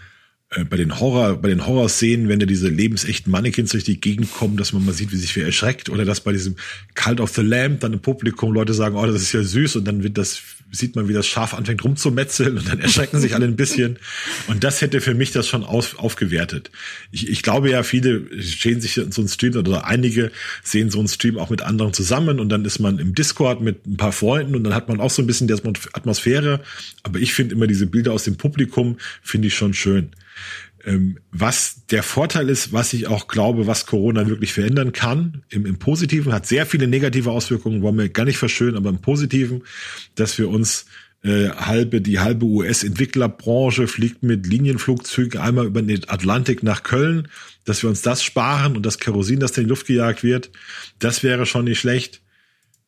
äh, 0.51 0.65
bei 0.65 0.77
den 0.77 1.01
Horror, 1.01 1.37
bei 1.37 1.49
den 1.49 1.67
Horrorszenen, 1.67 2.29
wenn 2.29 2.39
da 2.39 2.47
diese 2.47 2.69
lebensechten 2.69 3.31
Mannequins 3.31 3.73
durch 3.73 3.85
die 3.85 4.01
Gegend 4.01 4.33
kommen, 4.33 4.57
dass 4.57 4.73
man 4.73 4.85
mal 4.85 4.93
sieht, 4.93 5.13
wie 5.13 5.17
sich 5.17 5.35
wer 5.35 5.47
erschreckt, 5.47 5.89
oder 5.89 6.05
dass 6.05 6.21
bei 6.21 6.33
diesem 6.33 6.57
Cult 6.95 7.21
of 7.21 7.35
the 7.35 7.43
Lamb 7.43 7.81
dann 7.81 7.93
im 7.93 8.01
Publikum 8.01 8.53
Leute 8.53 8.75
sagen, 8.75 8.97
oh, 8.97 9.07
das 9.07 9.23
ist 9.23 9.33
ja 9.33 9.43
süß, 9.43 9.77
und 9.77 9.85
dann 9.87 10.03
wird 10.03 10.19
das, 10.19 10.41
sieht 10.73 10.97
man, 10.97 11.09
wie 11.09 11.13
das 11.13 11.27
Schaf 11.27 11.55
anfängt 11.55 11.85
rumzumetzeln, 11.85 12.59
und 12.59 12.69
dann 12.69 12.81
erschrecken 12.81 13.21
sich 13.21 13.35
alle 13.35 13.47
ein 13.47 13.57
bisschen. 13.57 13.99
Und 14.49 14.65
das 14.65 14.81
hätte 14.81 15.01
für 15.01 15.15
mich 15.15 15.31
das 15.31 15.49
schon 15.49 15.65
auf, 15.65 15.99
aufgewertet. 15.99 16.71
Ich, 17.13 17.29
ich 17.29 17.43
glaube 17.43 17.71
ja, 17.71 17.83
viele 17.83 18.43
stehen 18.43 18.81
sich 18.81 18.97
in 18.99 19.13
so 19.13 19.23
einen 19.23 19.29
Stream, 19.29 19.57
oder 19.57 19.87
einige 19.87 20.31
sehen 20.63 20.91
so 20.91 20.99
einen 20.99 21.09
Stream 21.09 21.39
auch 21.39 21.51
mit 21.51 21.63
anderen 21.63 21.93
zusammen, 21.93 22.41
und 22.41 22.49
dann 22.49 22.65
ist 22.65 22.79
man 22.79 22.99
im 22.99 23.15
Discord 23.15 23.61
mit 23.61 23.87
ein 23.87 23.97
paar 23.97 24.13
Freunden, 24.13 24.55
und 24.55 24.65
dann 24.65 24.75
hat 24.75 24.89
man 24.89 25.01
auch 25.01 25.11
so 25.11 25.23
ein 25.23 25.27
bisschen 25.27 25.49
die 25.49 25.55
Atmosphäre. 25.55 26.61
Aber 27.03 27.19
ich 27.19 27.33
finde 27.33 27.55
immer 27.55 27.67
diese 27.67 27.87
Bilder 27.87 28.13
aus 28.13 28.25
dem 28.25 28.37
Publikum, 28.37 28.99
finde 29.23 29.49
ich 29.49 29.55
schon 29.55 29.75
schön. 29.75 30.11
Ähm, 30.87 31.19
was 31.33 31.85
der 31.91 32.05
Vorteil 32.05 32.49
ist, 32.49 32.73
was 32.73 32.93
ich 32.93 33.09
auch 33.09 33.27
glaube, 33.27 33.67
was 33.67 33.87
Corona 33.87 34.29
wirklich 34.29 34.53
verändern 34.53 34.93
kann, 34.93 35.43
im, 35.49 35.67
im 35.67 35.81
Positiven, 35.81 36.33
hat 36.33 36.47
sehr 36.47 36.65
viele 36.65 36.87
negative 36.87 37.33
Auswirkungen, 37.33 37.83
wollen 37.83 37.99
wir 37.99 38.09
gar 38.09 38.25
nicht 38.25 38.39
verschönen, 38.39 38.77
aber 38.77 38.91
im 38.91 39.01
Positiven, 39.01 39.65
dass 40.15 40.39
wir 40.39 40.49
uns 40.49 40.87
äh, 41.25 41.49
halbe, 41.51 42.01
die 42.01 42.21
halbe 42.21 42.47
US-Entwicklerbranche 42.47 43.89
fliegt 43.89 44.23
mit 44.23 44.47
Linienflugzeugen 44.47 45.41
einmal 45.41 45.67
über 45.67 45.83
den 45.83 46.09
Atlantik 46.09 46.63
nach 46.63 46.85
Köln, 46.85 47.27
dass 47.65 47.83
wir 47.83 47.91
uns 47.91 48.03
das 48.03 48.23
sparen 48.23 48.77
und 48.77 48.87
das 48.87 49.01
Kerosin, 49.01 49.41
das 49.41 49.59
in 49.59 49.65
die 49.65 49.71
Luft 49.71 49.89
gejagt 49.89 50.23
wird, 50.23 50.53
das 51.01 51.25
wäre 51.25 51.47
schon 51.47 51.65
nicht 51.65 51.81
schlecht. 51.81 52.23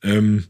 Ähm, 0.04 0.44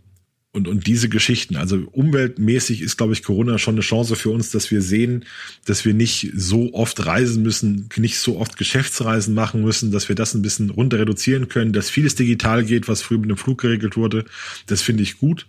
und, 0.53 0.67
und 0.67 0.87
diese 0.87 1.09
Geschichten. 1.09 1.57
Also 1.57 1.77
umweltmäßig 1.93 2.81
ist, 2.81 2.97
glaube 2.97 3.13
ich, 3.13 3.23
Corona 3.23 3.59
schon 3.59 3.75
eine 3.75 3.83
Chance 3.83 4.17
für 4.17 4.31
uns, 4.31 4.51
dass 4.51 4.71
wir 4.71 4.81
sehen, 4.81 5.25
dass 5.67 5.85
wir 5.85 5.95
nicht 5.95 6.33
so 6.35 6.73
oft 6.73 7.05
reisen 7.05 7.43
müssen, 7.43 7.89
nicht 7.97 8.19
so 8.19 8.39
oft 8.39 8.57
Geschäftsreisen 8.57 9.35
machen 9.35 9.63
müssen, 9.63 9.93
dass 9.93 10.09
wir 10.09 10.17
das 10.17 10.35
ein 10.35 10.43
bisschen 10.43 10.71
runter 10.71 10.99
reduzieren 10.99 11.49
können, 11.49 11.73
dass 11.73 11.91
vieles 11.91 12.15
digital 12.15 12.65
geht, 12.65 12.89
was 12.89 13.03
früher 13.03 13.19
mit 13.19 13.31
dem 13.31 13.37
Flug 13.37 13.61
geregelt 13.61 13.97
wurde. 13.97 14.25
Das 14.67 14.83
finde 14.83 15.03
ich 15.03 15.19
gut. 15.19 15.47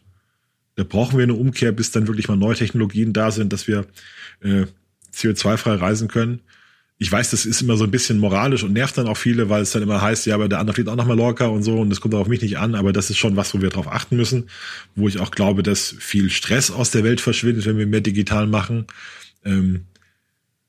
Da 0.75 0.83
brauchen 0.83 1.17
wir 1.17 1.23
eine 1.23 1.33
Umkehr, 1.33 1.71
bis 1.71 1.91
dann 1.91 2.07
wirklich 2.07 2.27
mal 2.27 2.37
neue 2.37 2.55
Technologien 2.55 3.13
da 3.13 3.31
sind, 3.31 3.51
dass 3.53 3.67
wir 3.67 3.85
äh, 4.41 4.65
CO2-frei 5.13 5.75
reisen 5.75 6.07
können 6.07 6.41
ich 7.01 7.09
weiß, 7.09 7.31
das 7.31 7.45
ist 7.45 7.61
immer 7.61 7.77
so 7.77 7.85
ein 7.85 7.91
bisschen 7.91 8.19
moralisch 8.19 8.63
und 8.63 8.73
nervt 8.73 8.97
dann 8.97 9.07
auch 9.07 9.15
viele, 9.15 9.49
weil 9.49 9.61
es 9.61 9.71
dann 9.71 9.81
immer 9.81 10.01
heißt, 10.01 10.25
ja, 10.25 10.35
aber 10.35 10.49
der 10.49 10.59
andere 10.59 10.75
fliegt 10.75 10.89
auch 10.89 11.05
mal 11.05 11.15
locker 11.15 11.49
und 11.49 11.63
so 11.63 11.79
und 11.79 11.89
das 11.89 12.01
kommt 12.01 12.13
auch 12.13 12.19
auf 12.19 12.27
mich 12.27 12.41
nicht 12.41 12.57
an, 12.57 12.75
aber 12.75 12.91
das 12.91 13.09
ist 13.09 13.17
schon 13.17 13.37
was, 13.37 13.53
wo 13.53 13.61
wir 13.61 13.69
drauf 13.69 13.87
achten 13.87 14.17
müssen, 14.17 14.49
wo 14.95 15.07
ich 15.07 15.17
auch 15.17 15.31
glaube, 15.31 15.63
dass 15.63 15.95
viel 15.97 16.29
Stress 16.29 16.71
aus 16.71 16.91
der 16.91 17.05
Welt 17.05 17.21
verschwindet, 17.21 17.65
wenn 17.65 17.77
wir 17.77 17.87
mehr 17.87 18.01
digital 18.01 18.47
machen. 18.47 18.85
Ähm, 19.45 19.85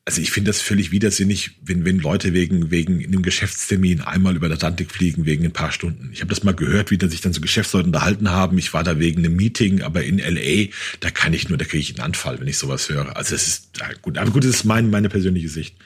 also 0.04 0.22
ich 0.22 0.30
finde 0.30 0.50
das 0.50 0.60
völlig 0.60 0.92
widersinnig, 0.92 1.52
wenn, 1.62 1.84
wenn 1.84 1.98
Leute 1.98 2.32
wegen, 2.32 2.70
wegen 2.70 3.04
einem 3.04 3.22
Geschäftstermin 3.22 4.00
einmal 4.00 4.34
über 4.34 4.48
den 4.48 4.54
Atlantik 4.54 4.90
fliegen, 4.90 5.26
wegen 5.26 5.44
ein 5.44 5.52
paar 5.52 5.72
Stunden. 5.72 6.10
Ich 6.12 6.20
habe 6.20 6.30
das 6.30 6.42
mal 6.42 6.54
gehört, 6.54 6.90
wie 6.90 6.98
dann 6.98 7.10
sich 7.10 7.20
dann 7.20 7.32
so 7.32 7.40
Geschäftsleute 7.40 7.86
unterhalten 7.86 8.30
haben. 8.30 8.56
Ich 8.58 8.72
war 8.72 8.82
da 8.82 8.98
wegen 8.98 9.24
einem 9.24 9.36
Meeting, 9.36 9.82
aber 9.82 10.02
in 10.02 10.18
LA, 10.18 10.70
da 11.00 11.10
kann 11.10 11.34
ich 11.34 11.48
nur, 11.48 11.58
da 11.58 11.64
kriege 11.64 11.82
ich 11.82 11.90
einen 11.90 12.04
Anfall, 12.04 12.40
wenn 12.40 12.48
ich 12.48 12.58
sowas 12.58 12.88
höre. 12.88 13.16
Also 13.16 13.34
es 13.34 13.46
ist 13.46 13.80
gut, 14.00 14.16
aber 14.16 14.30
gut, 14.30 14.44
das 14.44 14.50
ist 14.50 14.64
mein, 14.64 14.90
meine 14.90 15.08
persönliche 15.08 15.48
Sicht. 15.48 15.76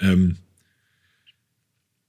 Ähm, 0.00 0.36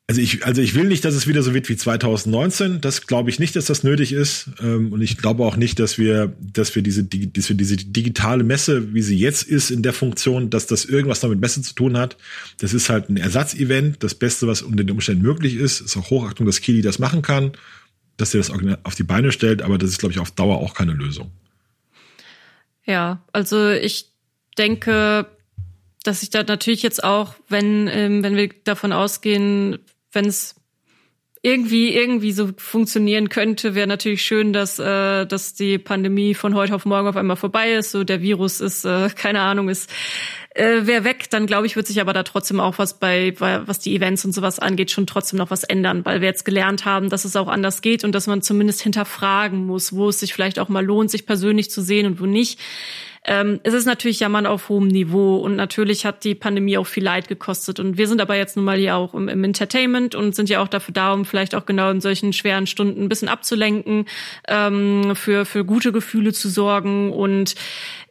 also 0.09 0.21
ich, 0.21 0.45
also 0.45 0.61
ich 0.61 0.73
will 0.73 0.85
nicht, 0.85 1.03
dass 1.03 1.15
es 1.15 1.27
wieder 1.27 1.43
so 1.43 1.53
wird 1.53 1.67
wie 1.67 1.75
2019. 1.75 2.79
Das 2.79 3.07
glaube 3.07 3.29
ich 3.29 3.39
nicht, 3.39 3.57
dass 3.57 3.65
das 3.65 3.83
nötig 3.83 4.13
ist. 4.13 4.49
Ähm, 4.61 4.93
und 4.93 5.01
ich 5.01 5.17
glaube 5.17 5.43
auch 5.43 5.57
nicht, 5.57 5.79
dass 5.79 5.97
wir, 5.97 6.33
dass 6.39 6.75
wir 6.75 6.81
diese, 6.81 7.03
dass 7.03 7.49
wir 7.49 7.57
diese 7.57 7.75
digitale 7.75 8.45
Messe, 8.45 8.93
wie 8.93 9.01
sie 9.01 9.17
jetzt 9.17 9.43
ist, 9.43 9.69
in 9.69 9.83
der 9.83 9.91
Funktion, 9.91 10.49
dass 10.49 10.65
das 10.65 10.85
irgendwas 10.85 11.21
noch 11.23 11.29
mit 11.29 11.41
Messe 11.41 11.61
zu 11.61 11.75
tun 11.75 11.97
hat. 11.97 12.15
Das 12.59 12.73
ist 12.73 12.89
halt 12.89 13.09
ein 13.09 13.17
Ersatzevent. 13.17 14.01
Das 14.01 14.15
Beste, 14.15 14.47
was 14.47 14.61
unter 14.61 14.85
den 14.85 14.91
Umständen 14.91 15.23
möglich 15.23 15.55
ist, 15.57 15.81
ist 15.81 15.97
auch 15.97 16.09
Hochachtung, 16.09 16.45
dass 16.45 16.61
Kili 16.61 16.81
das 16.81 16.99
machen 16.99 17.21
kann, 17.21 17.51
dass 18.15 18.33
er 18.33 18.37
das 18.37 18.49
auf 18.83 18.95
die 18.95 19.03
Beine 19.03 19.33
stellt. 19.33 19.61
Aber 19.61 19.77
das 19.77 19.89
ist, 19.89 19.99
glaube 19.99 20.13
ich, 20.13 20.19
auf 20.19 20.31
Dauer 20.31 20.59
auch 20.59 20.73
keine 20.73 20.93
Lösung. 20.93 21.31
Ja, 22.85 23.21
also 23.33 23.71
ich 23.71 24.05
denke, 24.57 25.25
dass 26.07 26.23
ich 26.23 26.29
da 26.29 26.43
natürlich 26.43 26.83
jetzt 26.83 27.03
auch, 27.03 27.33
wenn, 27.49 27.87
ähm, 27.91 28.23
wenn 28.23 28.35
wir 28.35 28.49
davon 28.63 28.93
ausgehen, 28.93 29.79
wenn 30.11 30.25
es 30.25 30.55
irgendwie 31.43 31.95
irgendwie 31.95 32.31
so 32.31 32.49
funktionieren 32.57 33.29
könnte, 33.29 33.75
wäre 33.75 33.87
natürlich 33.87 34.23
schön, 34.23 34.53
dass 34.53 34.79
äh, 34.79 35.25
dass 35.25 35.53
die 35.53 35.77
Pandemie 35.77 36.33
von 36.33 36.55
heute 36.55 36.73
auf 36.73 36.85
morgen 36.85 37.07
auf 37.07 37.15
einmal 37.15 37.37
vorbei 37.37 37.73
ist. 37.73 37.91
So 37.91 38.03
der 38.03 38.21
Virus 38.21 38.59
ist 38.59 38.85
äh, 38.85 39.09
keine 39.15 39.41
Ahnung 39.41 39.69
ist 39.69 39.89
äh, 40.55 40.87
wäre 40.87 41.03
weg. 41.03 41.29
Dann 41.29 41.45
glaube 41.45 41.67
ich 41.67 41.75
wird 41.75 41.87
sich 41.87 42.01
aber 42.01 42.13
da 42.13 42.23
trotzdem 42.23 42.59
auch 42.59 42.79
was 42.79 42.99
bei 42.99 43.33
was 43.37 43.79
die 43.79 43.95
Events 43.95 44.25
und 44.25 44.33
sowas 44.33 44.59
angeht 44.59 44.91
schon 44.91 45.07
trotzdem 45.07 45.37
noch 45.37 45.51
was 45.51 45.63
ändern, 45.63 46.03
weil 46.05 46.21
wir 46.21 46.27
jetzt 46.27 46.43
gelernt 46.43 46.85
haben, 46.85 47.09
dass 47.09 47.23
es 47.23 47.35
auch 47.35 47.47
anders 47.47 47.81
geht 47.81 48.03
und 48.03 48.13
dass 48.13 48.27
man 48.27 48.41
zumindest 48.41 48.81
hinterfragen 48.81 49.65
muss, 49.65 49.93
wo 49.93 50.09
es 50.09 50.19
sich 50.19 50.33
vielleicht 50.33 50.59
auch 50.59 50.69
mal 50.69 50.83
lohnt, 50.83 51.11
sich 51.11 51.25
persönlich 51.25 51.69
zu 51.69 51.81
sehen 51.81 52.07
und 52.07 52.19
wo 52.19 52.25
nicht. 52.25 52.59
Ähm, 53.27 53.59
es 53.63 53.73
ist 53.73 53.85
natürlich 53.85 54.21
Jammern 54.21 54.45
auf 54.45 54.69
hohem 54.69 54.87
Niveau 54.87 55.35
und 55.35 55.57
natürlich 55.57 56.05
hat 56.05 56.23
die 56.23 56.33
Pandemie 56.33 56.77
auch 56.77 56.87
viel 56.87 57.03
Leid 57.03 57.27
gekostet. 57.27 57.77
Und 57.79 57.97
wir 57.97 58.07
sind 58.07 58.21
aber 58.21 58.37
jetzt 58.37 58.55
nun 58.55 58.63
mal 58.63 58.77
hier 58.77 58.95
auch 58.95 59.13
im, 59.13 59.27
im 59.27 59.43
Entertainment 59.43 60.15
und 60.15 60.33
sind 60.33 60.49
ja 60.49 60.61
auch 60.61 60.69
dafür 60.69 60.93
da, 60.93 61.11
um 61.11 61.25
vielleicht 61.25 61.53
auch 61.53 61.65
genau 61.65 61.91
in 61.91 61.99
solchen 61.99 62.31
schweren 62.31 62.67
Stunden 62.67 63.03
ein 63.03 63.09
bisschen 63.09 63.27
abzulenken, 63.27 64.05
ähm, 64.47 65.13
für, 65.15 65.45
für 65.45 65.65
gute 65.65 65.91
Gefühle 65.91 66.31
zu 66.31 66.47
sorgen. 66.47 67.11
Und 67.11 67.55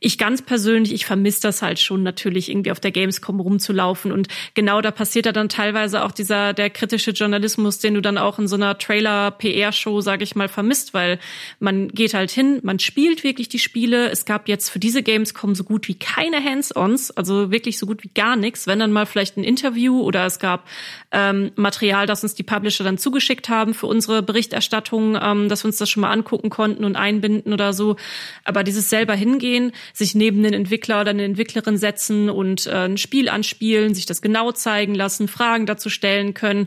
ich 0.00 0.18
ganz 0.18 0.42
persönlich, 0.42 0.92
ich 0.92 1.06
vermisse 1.06 1.40
das 1.40 1.62
halt 1.62 1.78
schon 1.78 2.02
natürlich 2.02 2.50
irgendwie 2.50 2.70
auf 2.70 2.80
der 2.80 2.90
Gamescom 2.90 3.40
rumzulaufen. 3.40 4.12
Und 4.12 4.28
genau 4.52 4.82
da 4.82 4.90
passiert 4.90 5.24
ja 5.24 5.32
dann 5.32 5.48
teilweise 5.48 6.04
auch 6.04 6.12
dieser, 6.12 6.52
der 6.52 6.68
kritische 6.68 7.12
Journalismus, 7.12 7.78
den 7.78 7.94
du 7.94 8.02
dann 8.02 8.18
auch 8.18 8.38
in 8.38 8.48
so 8.48 8.56
einer 8.56 8.76
Trailer-PR-Show, 8.76 10.02
sage 10.02 10.24
ich 10.24 10.36
mal, 10.36 10.48
vermisst, 10.48 10.92
weil 10.92 11.18
man 11.58 11.88
geht 11.88 12.12
halt 12.12 12.30
hin, 12.30 12.60
man 12.62 12.78
spielt 12.78 13.24
wirklich 13.24 13.48
die 13.48 13.58
Spiele. 13.58 14.10
Es 14.10 14.26
gab 14.26 14.48
jetzt 14.48 14.68
für 14.68 14.78
diese 14.78 15.02
Gamescom 15.06 15.54
so 15.54 15.62
gut 15.62 15.86
wie 15.86 15.94
keine 15.94 16.42
Hands-ons, 16.42 17.12
also 17.12 17.52
wirklich 17.52 17.78
so 17.78 17.86
gut 17.86 18.02
wie 18.02 18.10
gar 18.12 18.34
nichts. 18.34 18.66
Wenn 18.66 18.80
dann 18.80 18.92
mal 18.92 19.06
vielleicht 19.06 19.36
ein 19.36 19.44
Interview 19.44 20.02
oder 20.02 20.26
es 20.26 20.40
gab 20.40 20.66
ähm, 21.12 21.52
Material, 21.54 22.06
das 22.06 22.24
uns 22.24 22.34
die 22.34 22.42
Publisher 22.42 22.82
dann 22.82 22.98
zugeschickt 22.98 23.48
haben 23.48 23.72
für 23.72 23.86
unsere 23.86 24.22
Berichterstattung, 24.22 25.16
ähm, 25.22 25.48
dass 25.48 25.62
wir 25.62 25.68
uns 25.68 25.78
das 25.78 25.88
schon 25.88 26.00
mal 26.00 26.10
angucken 26.10 26.50
konnten 26.50 26.84
und 26.84 26.96
einbinden 26.96 27.52
oder 27.52 27.72
so. 27.72 27.96
Aber 28.44 28.64
dieses 28.64 28.90
selber 28.90 29.14
hingehen, 29.14 29.70
sich 29.92 30.16
neben 30.16 30.42
den 30.42 30.52
Entwickler 30.52 31.00
oder 31.00 31.10
eine 31.10 31.24
Entwicklerin 31.24 31.78
setzen 31.78 32.28
und 32.28 32.66
äh, 32.66 32.72
ein 32.72 32.98
Spiel 32.98 33.28
anspielen, 33.28 33.94
sich 33.94 34.06
das 34.06 34.20
genau 34.20 34.50
zeigen 34.50 34.96
lassen, 34.96 35.28
Fragen 35.28 35.66
dazu 35.66 35.88
stellen 35.88 36.34
können, 36.34 36.66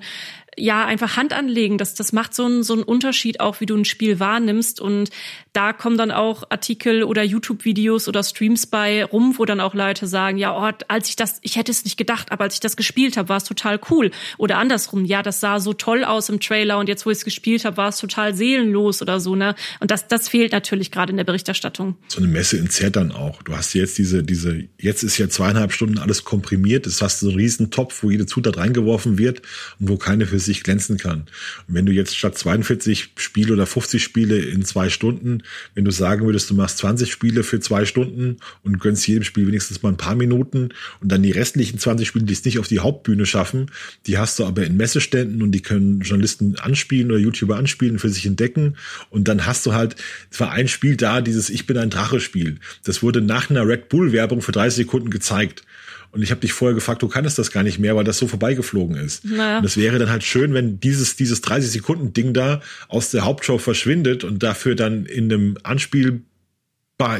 ja, 0.60 0.86
einfach 0.86 1.18
Hand 1.18 1.34
anlegen. 1.34 1.78
Das, 1.78 1.94
das 1.96 2.14
macht 2.14 2.34
so 2.34 2.46
einen, 2.46 2.64
so 2.64 2.74
einen 2.74 2.84
Unterschied 2.84 3.40
auch, 3.40 3.60
wie 3.62 3.66
du 3.66 3.76
ein 3.76 3.86
Spiel 3.86 4.20
wahrnimmst. 4.20 4.80
Und 4.80 5.10
da 5.54 5.74
kommen 5.74 5.98
dann 5.98 6.12
auch 6.12 6.44
Artikel 6.50 7.04
oder 7.04 7.24
YouTube-Videos 7.24 8.08
oder 8.08 8.24
Streams 8.24 8.68
bei 8.68 9.04
rum, 9.04 9.36
wo 9.38 9.46
dann 9.46 9.60
auch 9.60 9.74
Leute 9.74 10.08
sagen, 10.08 10.38
ja, 10.38 10.56
oh, 10.56 10.72
als 10.88 11.10
ich 11.10 11.16
das, 11.16 11.40
ich 11.42 11.56
hätte 11.56 11.72
es 11.72 11.86
nicht 11.86 11.98
gedacht, 11.98 12.32
aber 12.32 12.46
als 12.46 12.56
ich 12.56 12.60
das 12.60 12.76
gespielt 12.76 13.18
habe, 13.18 13.30
war 13.30 13.38
es 13.38 13.44
total 13.44 13.80
cool. 13.90 14.12
Oder 14.38 14.58
andersrum, 14.58 15.06
ja, 15.06 15.24
das 15.24 15.40
sah 15.40 15.60
so 15.60 15.74
toll 15.74 16.04
aus 16.04 16.30
im 16.30 16.40
Trailer 16.40 16.78
und 16.78 16.90
jetzt, 16.90 17.06
wo 17.06 17.12
ich 17.12 17.20
es 17.20 17.26
gespielt 17.26 17.66
habe, 17.66 17.78
war 17.78 17.90
es 17.90 17.98
total 17.98 18.36
seelenlos 18.36 19.02
oder 19.02 19.20
so, 19.20 19.36
ne? 19.36 19.56
Und 19.80 19.92
das, 19.92 20.08
das 20.08 20.30
fehlt 20.30 20.52
natürlich 20.52 20.92
gerade 20.92 21.12
in 21.12 21.18
der 21.18 21.24
Berichterstattung. 21.24 21.96
So 22.08 22.20
eine 22.20 22.28
Messe 22.28 22.58
entzerrt 22.58 22.96
dann 22.96 23.12
auch. 23.12 23.42
Du 23.44 23.56
hast 23.56 23.74
jetzt 23.74 23.98
diese, 23.98 24.24
diese, 24.24 24.68
jetzt 24.78 25.04
ist 25.04 25.18
ja 25.18 25.30
zweieinhalb 25.30 25.72
Stunden 25.72 25.98
alles 25.98 26.24
komprimiert. 26.24 26.86
Das 26.86 27.02
hast 27.02 27.20
so 27.20 27.30
einen 27.30 27.38
riesen 27.38 27.72
Topf, 27.72 28.04
wo 28.04 28.12
jede 28.12 28.26
Zutat 28.26 28.58
reingeworfen 28.58 29.18
wird 29.18 29.42
und 29.80 29.90
wo 29.90 29.98
keine 29.98 30.26
für 30.26 30.40
sich 30.40 30.49
glänzen 30.64 30.98
kann. 30.98 31.28
Und 31.68 31.76
wenn 31.76 31.86
du 31.86 31.92
jetzt 31.92 32.18
statt 32.18 32.38
42 32.38 33.10
Spiele 33.18 33.54
oder 33.54 33.66
50 33.66 34.04
Spiele 34.04 34.38
in 34.38 34.66
zwei 34.66 34.90
Stunden 34.90 35.44
wenn 35.76 35.86
du 35.86 35.92
sagen 35.92 36.26
würdest, 36.26 36.50
du 36.50 36.56
machst 36.56 36.80
20 36.80 37.12
Spiele 37.12 37.44
für 37.44 37.60
zwei 37.60 37.86
Stunden 37.86 38.38
und 38.64 38.80
gönnst 38.80 39.08
jedem 39.08 39.24
Spiel 39.24 39.48
wenigstens 39.48 39.82
mal 39.82 39.90
ein 39.90 39.98
paar 39.98 40.16
Minuten 40.16 40.70
und 41.00 41.12
dann 41.12 41.24
die 41.24 41.32
restlichen 41.32 41.80
20 41.80 42.08
Spiele, 42.08 42.26
die 42.26 42.34
es 42.34 42.46
nicht 42.46 42.60
auf 42.60 42.68
die 42.68 42.80
Hauptbühne 42.80 43.26
schaffen, 43.26 43.72
die 44.08 44.18
hast 44.18 44.40
du 44.40 44.46
aber 44.46 44.66
in 44.66 44.78
Messeständen 44.78 45.42
und 45.42 45.52
die 45.52 45.62
können 45.62 46.02
Journalisten 46.02 46.56
anspielen 46.58 47.12
oder 47.12 47.20
YouTuber 47.20 47.58
anspielen, 47.58 48.00
für 48.00 48.10
sich 48.10 48.26
entdecken 48.26 48.76
und 49.10 49.28
dann 49.28 49.46
hast 49.46 49.66
du 49.66 49.74
halt, 49.74 49.96
es 50.32 50.42
ein 50.42 50.68
Spiel 50.68 50.96
da, 50.96 51.22
dieses 51.22 51.50
Ich 51.50 51.68
bin 51.68 51.78
ein 51.78 51.90
Drache-Spiel. 51.90 52.58
Das 52.84 53.04
wurde 53.04 53.22
nach 53.22 53.50
einer 53.50 53.68
Red 53.68 53.90
Bull-Werbung 53.90 54.42
für 54.42 54.52
30 54.52 54.86
Sekunden 54.86 55.10
gezeigt. 55.10 55.64
Und 56.12 56.22
ich 56.24 56.32
habe 56.32 56.42
dich 56.42 56.54
vorher 56.54 56.76
gefragt, 56.76 57.02
du 57.02 57.08
kannst 57.08 57.38
das 57.38 57.52
gar 57.52 57.64
nicht 57.64 57.80
mehr, 57.80 57.96
weil 57.96 58.04
das 58.04 58.18
so 58.18 58.28
vorbeigeflogen 58.28 58.96
ist. 58.96 59.26
Naja. 59.26 59.60
Und 59.60 59.66
es 59.66 59.78
wäre 59.78 60.00
dann 60.00 60.10
halt 60.10 60.24
schön, 60.24 60.54
wenn 60.54 60.80
dieses, 60.80 61.16
dieses 61.16 61.42
30 61.42 61.70
Sekunden 61.72 62.14
Ding 62.14 62.34
da 62.34 62.62
aus 62.88 63.12
der 63.12 63.26
Hauptshow 63.26 63.58
verschwindet 63.58 64.24
und 64.24 64.42
dafür 64.42 64.76
dann 64.76 65.06
in 65.06 65.32
einem 65.32 65.58
Anspiel 65.64 66.24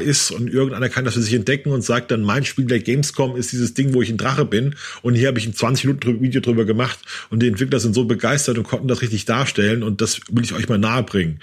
ist 0.02 0.30
und 0.30 0.48
irgendeiner 0.48 0.90
kann 0.90 1.06
das 1.06 1.14
für 1.14 1.22
sich 1.22 1.32
entdecken 1.32 1.70
und 1.70 1.80
sagt 1.80 2.10
dann, 2.10 2.20
mein 2.20 2.44
Spiel 2.44 2.66
der 2.66 2.80
Gamescom 2.80 3.34
ist 3.34 3.50
dieses 3.52 3.72
Ding, 3.72 3.94
wo 3.94 4.02
ich 4.02 4.10
ein 4.10 4.18
Drache 4.18 4.44
bin 4.44 4.74
und 5.00 5.14
hier 5.14 5.28
habe 5.28 5.38
ich 5.38 5.46
ein 5.46 5.54
20 5.54 5.86
Minuten 5.86 6.20
Video 6.20 6.42
drüber 6.42 6.66
gemacht 6.66 6.98
und 7.30 7.42
die 7.42 7.48
Entwickler 7.48 7.80
sind 7.80 7.94
so 7.94 8.04
begeistert 8.04 8.58
und 8.58 8.64
konnten 8.64 8.88
das 8.88 9.00
richtig 9.00 9.24
darstellen 9.24 9.82
und 9.82 10.02
das 10.02 10.20
will 10.30 10.44
ich 10.44 10.52
euch 10.52 10.68
mal 10.68 10.76
nahe 10.76 11.02
bringen, 11.02 11.40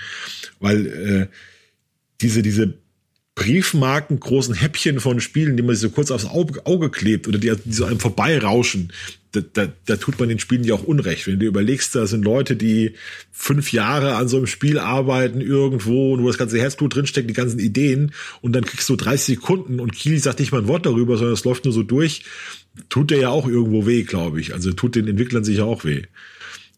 weil 0.60 0.86
äh, 0.86 1.28
diese 2.22 2.44
diese 2.44 2.76
Briefmarken 3.38 4.20
großen 4.20 4.56
Häppchen 4.56 5.00
von 5.00 5.22
Spielen, 5.22 5.58
die 5.58 5.62
man 5.62 5.76
sich 5.76 5.84
so 5.84 5.92
kurz 5.92 6.10
aufs 6.10 6.26
Auge, 6.26 6.90
klebt 6.90 7.28
oder 7.28 7.38
die, 7.38 7.54
die 7.66 7.72
so 7.72 7.86
einem 7.86 8.00
vorbeirauschen, 8.00 8.92
da, 9.32 9.42
da, 9.42 9.72
da 9.86 9.96
tut 9.98 10.20
man 10.20 10.28
den 10.28 10.40
Spielen 10.40 10.64
ja 10.64 10.74
auch 10.74 10.82
Unrecht. 10.82 11.28
Wenn 11.28 11.34
du 11.34 11.40
dir 11.42 11.50
überlegst, 11.50 11.94
da 11.94 12.08
sind 12.08 12.26
Leute, 12.26 12.56
die 12.56 12.96
fünf 13.32 13.72
Jahre 13.72 14.16
an 14.16 14.28
so 14.28 14.38
einem 14.38 14.48
Spiel 14.48 14.80
arbeiten 14.80 15.40
irgendwo, 15.40 16.18
wo 16.18 16.26
das 16.26 16.40
ganze 16.40 16.58
Herzblut 16.58 16.96
drinsteckt, 16.96 17.30
die 17.30 17.36
ganzen 17.36 17.60
Ideen 17.60 18.12
und 18.42 18.54
dann 18.54 18.66
kriegst 18.66 18.90
du 18.90 18.96
30 18.96 19.38
Sekunden 19.38 19.80
und 19.80 19.94
Kiel 19.94 20.18
sagt 20.18 20.40
nicht 20.40 20.52
mal 20.52 20.62
ein 20.62 20.68
Wort 20.68 20.88
darüber, 20.88 21.16
sondern 21.18 21.36
es 21.36 21.44
läuft 21.44 21.66
nur 21.66 21.76
so 21.76 21.84
durch, 21.84 22.24
tut 22.90 23.12
der 23.12 23.20
ja 23.20 23.30
auch 23.30 23.48
irgendwo 23.48 23.86
weh, 23.86 24.02
glaube 24.02 24.42
ich. 24.42 24.56
Also 24.56 24.72
tut 24.72 24.96
den 24.96 25.08
Entwicklern 25.08 25.44
sicher 25.44 25.66
auch 25.66 25.86
weh. 25.86 26.02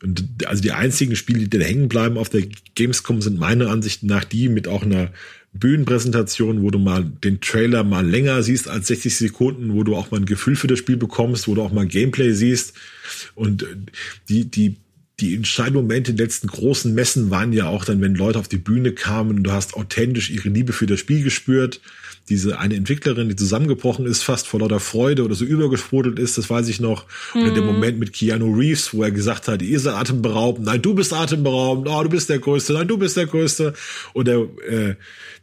Und 0.04 0.26
also 0.46 0.62
die 0.62 0.74
einzigen 0.74 1.16
Spiele, 1.16 1.48
die 1.48 1.58
da 1.58 1.64
hängen 1.64 1.88
bleiben 1.88 2.18
auf 2.18 2.28
der 2.28 2.44
Gamescom, 2.76 3.22
sind 3.22 3.40
meiner 3.40 3.70
Ansicht 3.70 4.04
nach 4.04 4.26
die 4.26 4.50
mit 4.50 4.68
auch 4.68 4.84
einer 4.84 5.12
Bühnenpräsentation, 5.54 6.62
wo 6.62 6.70
du 6.70 6.80
mal 6.80 7.04
den 7.04 7.42
Trailer 7.42 7.84
mal 7.84 8.08
länger 8.08 8.44
siehst 8.44 8.68
als 8.68 8.88
60 8.88 9.18
Sekunden, 9.18 9.74
wo 9.74 9.84
du 9.84 9.96
auch 9.96 10.12
mal 10.12 10.18
ein 10.18 10.26
Gefühl 10.26 10.56
für 10.56 10.68
das 10.68 10.80
Spiel 10.80 10.98
bekommst, 10.98 11.48
wo 11.48 11.56
du 11.56 11.62
auch 11.62 11.72
mal 11.72 11.88
Gameplay 11.88 12.32
siehst. 12.34 12.74
Und 13.36 13.64
äh, 13.64 13.76
die, 14.30 14.46
die, 14.46 14.78
die 15.20 15.36
entscheidenden 15.36 15.84
Momente 15.84 16.12
in 16.12 16.18
den 16.18 16.26
letzten 16.26 16.48
großen 16.48 16.94
Messen 16.94 17.30
waren 17.30 17.54
ja 17.54 17.68
auch 17.68 17.86
dann, 17.86 18.02
wenn 18.02 18.16
Leute 18.16 18.40
auf 18.40 18.48
die 18.48 18.58
Bühne 18.58 18.94
kamen 18.94 19.38
und 19.38 19.44
du 19.44 19.52
hast 19.52 19.74
authentisch 19.76 20.30
ihre 20.30 20.50
Liebe 20.50 20.74
für 20.74 20.86
das 20.86 21.00
Spiel 21.00 21.24
gespürt 21.24 21.82
diese 22.30 22.60
eine 22.60 22.76
Entwicklerin, 22.76 23.28
die 23.28 23.36
zusammengebrochen 23.36 24.06
ist, 24.06 24.24
fast 24.24 24.48
vor 24.48 24.60
lauter 24.60 24.80
Freude 24.80 25.24
oder 25.24 25.36
so 25.36 25.46
übergesprudelt 25.46 26.20
ist, 26.20 26.38
das 26.38 26.50
weiß 26.50 26.68
ich 26.68 26.80
noch. 26.80 27.06
Mhm. 27.34 27.42
Oder 27.42 27.52
der 27.52 27.64
Moment 27.64 28.00
mit 28.00 28.14
Keanu 28.14 28.54
Reeves, 28.56 28.94
wo 28.94 29.04
er 29.04 29.12
gesagt 29.12 29.48
hat, 29.48 29.62
ihr 29.62 29.80
seid 29.80 29.96
atemberaubend, 29.96 30.66
nein, 30.66 30.82
du 30.82 30.94
bist 30.94 31.12
atemberaubend, 31.12 31.88
oh, 31.90 32.04
du 32.04 32.10
bist 32.10 32.30
der 32.30 32.40
Größte, 32.40 32.74
nein, 32.74 32.88
du 32.88 32.98
bist 32.98 33.18
der 33.18 33.26
Größte. 33.26 33.74
Oder 34.14 34.42
äh, 34.68 34.96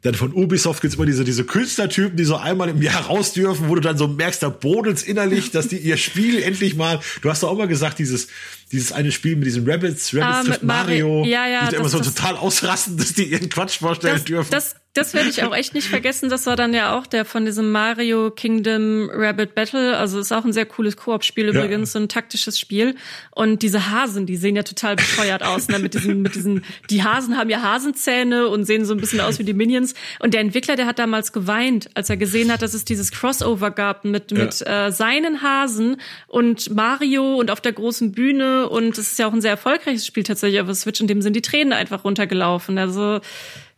dann 0.02 0.14
von 0.14 0.32
Ubisoft 0.32 0.80
gibt's 0.80 0.96
immer 0.96 1.06
diese, 1.06 1.24
diese 1.24 1.44
Künstlertypen, 1.44 2.16
die 2.16 2.24
so 2.24 2.36
einmal 2.36 2.68
im 2.68 2.80
Jahr 2.80 3.06
raus 3.06 3.32
dürfen, 3.32 3.68
wo 3.68 3.74
du 3.74 3.80
dann 3.80 3.98
so 3.98 4.06
merkst, 4.06 4.42
da 4.42 4.48
brodelt's 4.48 5.02
innerlich, 5.02 5.50
dass 5.50 5.68
die 5.68 5.78
ihr 5.78 5.96
Spiel 5.96 6.40
endlich 6.40 6.76
mal, 6.76 7.00
du 7.22 7.30
hast 7.30 7.42
doch 7.42 7.48
auch 7.48 7.58
mal 7.58 7.68
gesagt, 7.68 7.98
dieses, 7.98 8.28
dieses 8.72 8.92
eine 8.92 9.12
Spiel 9.12 9.36
mit 9.36 9.46
diesen 9.46 9.68
Rabbits, 9.68 10.12
Rabbits 10.14 10.26
ah, 10.26 10.42
trifft 10.44 10.62
Mario, 10.62 11.08
Mario, 11.08 11.24
ja, 11.24 11.46
ja, 11.46 11.68
die 11.68 11.76
immer 11.76 11.88
so 11.88 12.00
total 12.00 12.36
ausrasten, 12.36 12.96
dass 12.98 13.12
die 13.12 13.24
ihren 13.24 13.48
Quatsch 13.48 13.78
vorstellen 13.78 14.14
das, 14.14 14.24
dürfen. 14.24 14.50
Das 14.50 14.76
das 14.96 15.14
werde 15.14 15.28
ich 15.28 15.42
auch 15.42 15.54
echt 15.54 15.74
nicht 15.74 15.88
vergessen. 15.88 16.28
Das 16.28 16.46
war 16.46 16.56
dann 16.56 16.72
ja 16.72 16.96
auch 16.96 17.06
der 17.06 17.24
von 17.24 17.44
diesem 17.44 17.70
Mario 17.70 18.30
Kingdom 18.30 19.10
Rabbit 19.12 19.54
Battle. 19.54 19.96
Also 19.96 20.18
ist 20.18 20.32
auch 20.32 20.44
ein 20.44 20.52
sehr 20.52 20.66
cooles 20.66 20.96
Koop-Spiel 20.96 21.48
übrigens, 21.48 21.90
ja. 21.90 21.92
so 21.92 22.04
ein 22.04 22.08
taktisches 22.08 22.58
Spiel. 22.58 22.94
Und 23.30 23.62
diese 23.62 23.90
Hasen, 23.90 24.26
die 24.26 24.36
sehen 24.36 24.56
ja 24.56 24.62
total 24.62 24.96
bescheuert 24.96 25.42
aus. 25.42 25.68
Ne? 25.68 25.78
Mit 25.78 25.94
diesen, 25.94 26.22
mit 26.22 26.34
diesen, 26.34 26.64
die 26.90 27.02
Hasen 27.02 27.36
haben 27.36 27.50
ja 27.50 27.62
Hasenzähne 27.62 28.48
und 28.48 28.64
sehen 28.64 28.84
so 28.84 28.94
ein 28.94 29.00
bisschen 29.00 29.20
aus 29.20 29.38
wie 29.38 29.44
die 29.44 29.54
Minions. 29.54 29.94
Und 30.18 30.34
der 30.34 30.40
Entwickler, 30.40 30.76
der 30.76 30.86
hat 30.86 30.98
damals 30.98 31.32
geweint, 31.32 31.90
als 31.94 32.10
er 32.10 32.16
gesehen 32.16 32.52
hat, 32.52 32.62
dass 32.62 32.74
es 32.74 32.84
dieses 32.84 33.12
Crossover 33.12 33.70
gab 33.70 34.04
mit, 34.04 34.32
ja. 34.32 34.38
mit 34.38 34.66
äh, 34.66 34.90
seinen 34.90 35.42
Hasen 35.42 35.96
und 36.26 36.74
Mario 36.74 37.36
und 37.36 37.50
auf 37.50 37.60
der 37.60 37.72
großen 37.72 38.12
Bühne. 38.12 38.68
Und 38.68 38.96
es 38.98 39.12
ist 39.12 39.18
ja 39.18 39.26
auch 39.26 39.32
ein 39.32 39.40
sehr 39.40 39.52
erfolgreiches 39.52 40.06
Spiel 40.06 40.22
tatsächlich 40.22 40.60
auf 40.60 40.66
der 40.66 40.74
Switch. 40.74 41.00
In 41.00 41.06
dem 41.06 41.22
sind 41.22 41.36
die 41.36 41.42
Tränen 41.42 41.72
einfach 41.72 42.04
runtergelaufen. 42.04 42.78
Also 42.78 43.20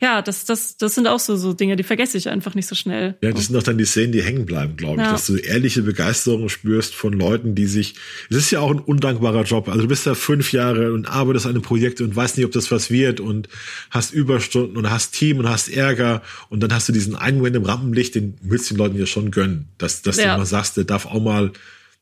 ja, 0.01 0.23
das, 0.23 0.45
das, 0.45 0.77
das 0.77 0.95
sind 0.95 1.09
auch 1.09 1.19
so, 1.19 1.37
so 1.37 1.53
Dinge, 1.53 1.75
die 1.75 1.83
vergesse 1.83 2.17
ich 2.19 2.29
einfach 2.29 2.55
nicht 2.55 2.69
so 2.69 2.77
schnell. 2.77 3.17
Ja, 3.21 3.33
das 3.33 3.47
sind 3.47 3.57
doch 3.57 3.65
dann 3.65 3.79
die 3.79 3.85
Szenen, 3.85 4.13
die 4.13 4.23
hängen 4.23 4.47
bleiben, 4.47 4.77
glaube 4.77 5.01
ich, 5.01 5.07
ja. 5.07 5.11
dass 5.11 5.27
du 5.27 5.37
ehrliche 5.37 5.83
Begeisterung 5.83 6.49
spürst 6.49 6.95
von 6.95 7.13
Leuten, 7.13 7.57
die 7.57 7.67
sich, 7.67 7.97
es 8.31 8.37
ist 8.37 8.51
ja 8.53 8.61
auch 8.61 8.71
ein 8.71 8.79
undankbarer 8.79 9.43
Job. 9.43 9.69
Also 9.69 9.83
du 9.83 9.89
bist 9.89 10.07
da 10.07 10.15
fünf 10.15 10.53
Jahre 10.53 10.93
und 10.93 11.07
arbeitest 11.07 11.47
an 11.47 11.53
einem 11.53 11.63
Projekt 11.63 12.01
und 12.01 12.15
weißt 12.15 12.37
nicht, 12.37 12.47
ob 12.47 12.53
das 12.53 12.71
was 12.71 12.93
wird 12.93 13.19
und 13.19 13.49
hast 13.91 14.13
Überstunden 14.13 14.77
und 14.77 14.89
hast 14.89 15.15
Team 15.15 15.39
und 15.39 15.49
hast 15.49 15.69
Ärger 15.69 16.23
und 16.49 16.61
dann 16.61 16.73
hast 16.73 16.89
du 16.89 16.93
diesen 16.93 17.17
einen 17.17 17.39
Moment 17.39 17.57
im 17.57 17.65
Rampenlicht, 17.65 18.15
den 18.15 18.37
willst 18.41 18.71
du 18.71 18.75
den 18.75 18.79
Leuten 18.79 18.99
ja 19.01 19.07
schon 19.07 19.33
gönnen, 19.33 19.69
dass, 19.79 20.03
dass 20.03 20.17
ja. 20.17 20.35
du 20.35 20.39
mal 20.39 20.47
sagst, 20.47 20.77
der 20.77 20.85
darf 20.85 21.07
auch 21.07 21.21
mal, 21.21 21.51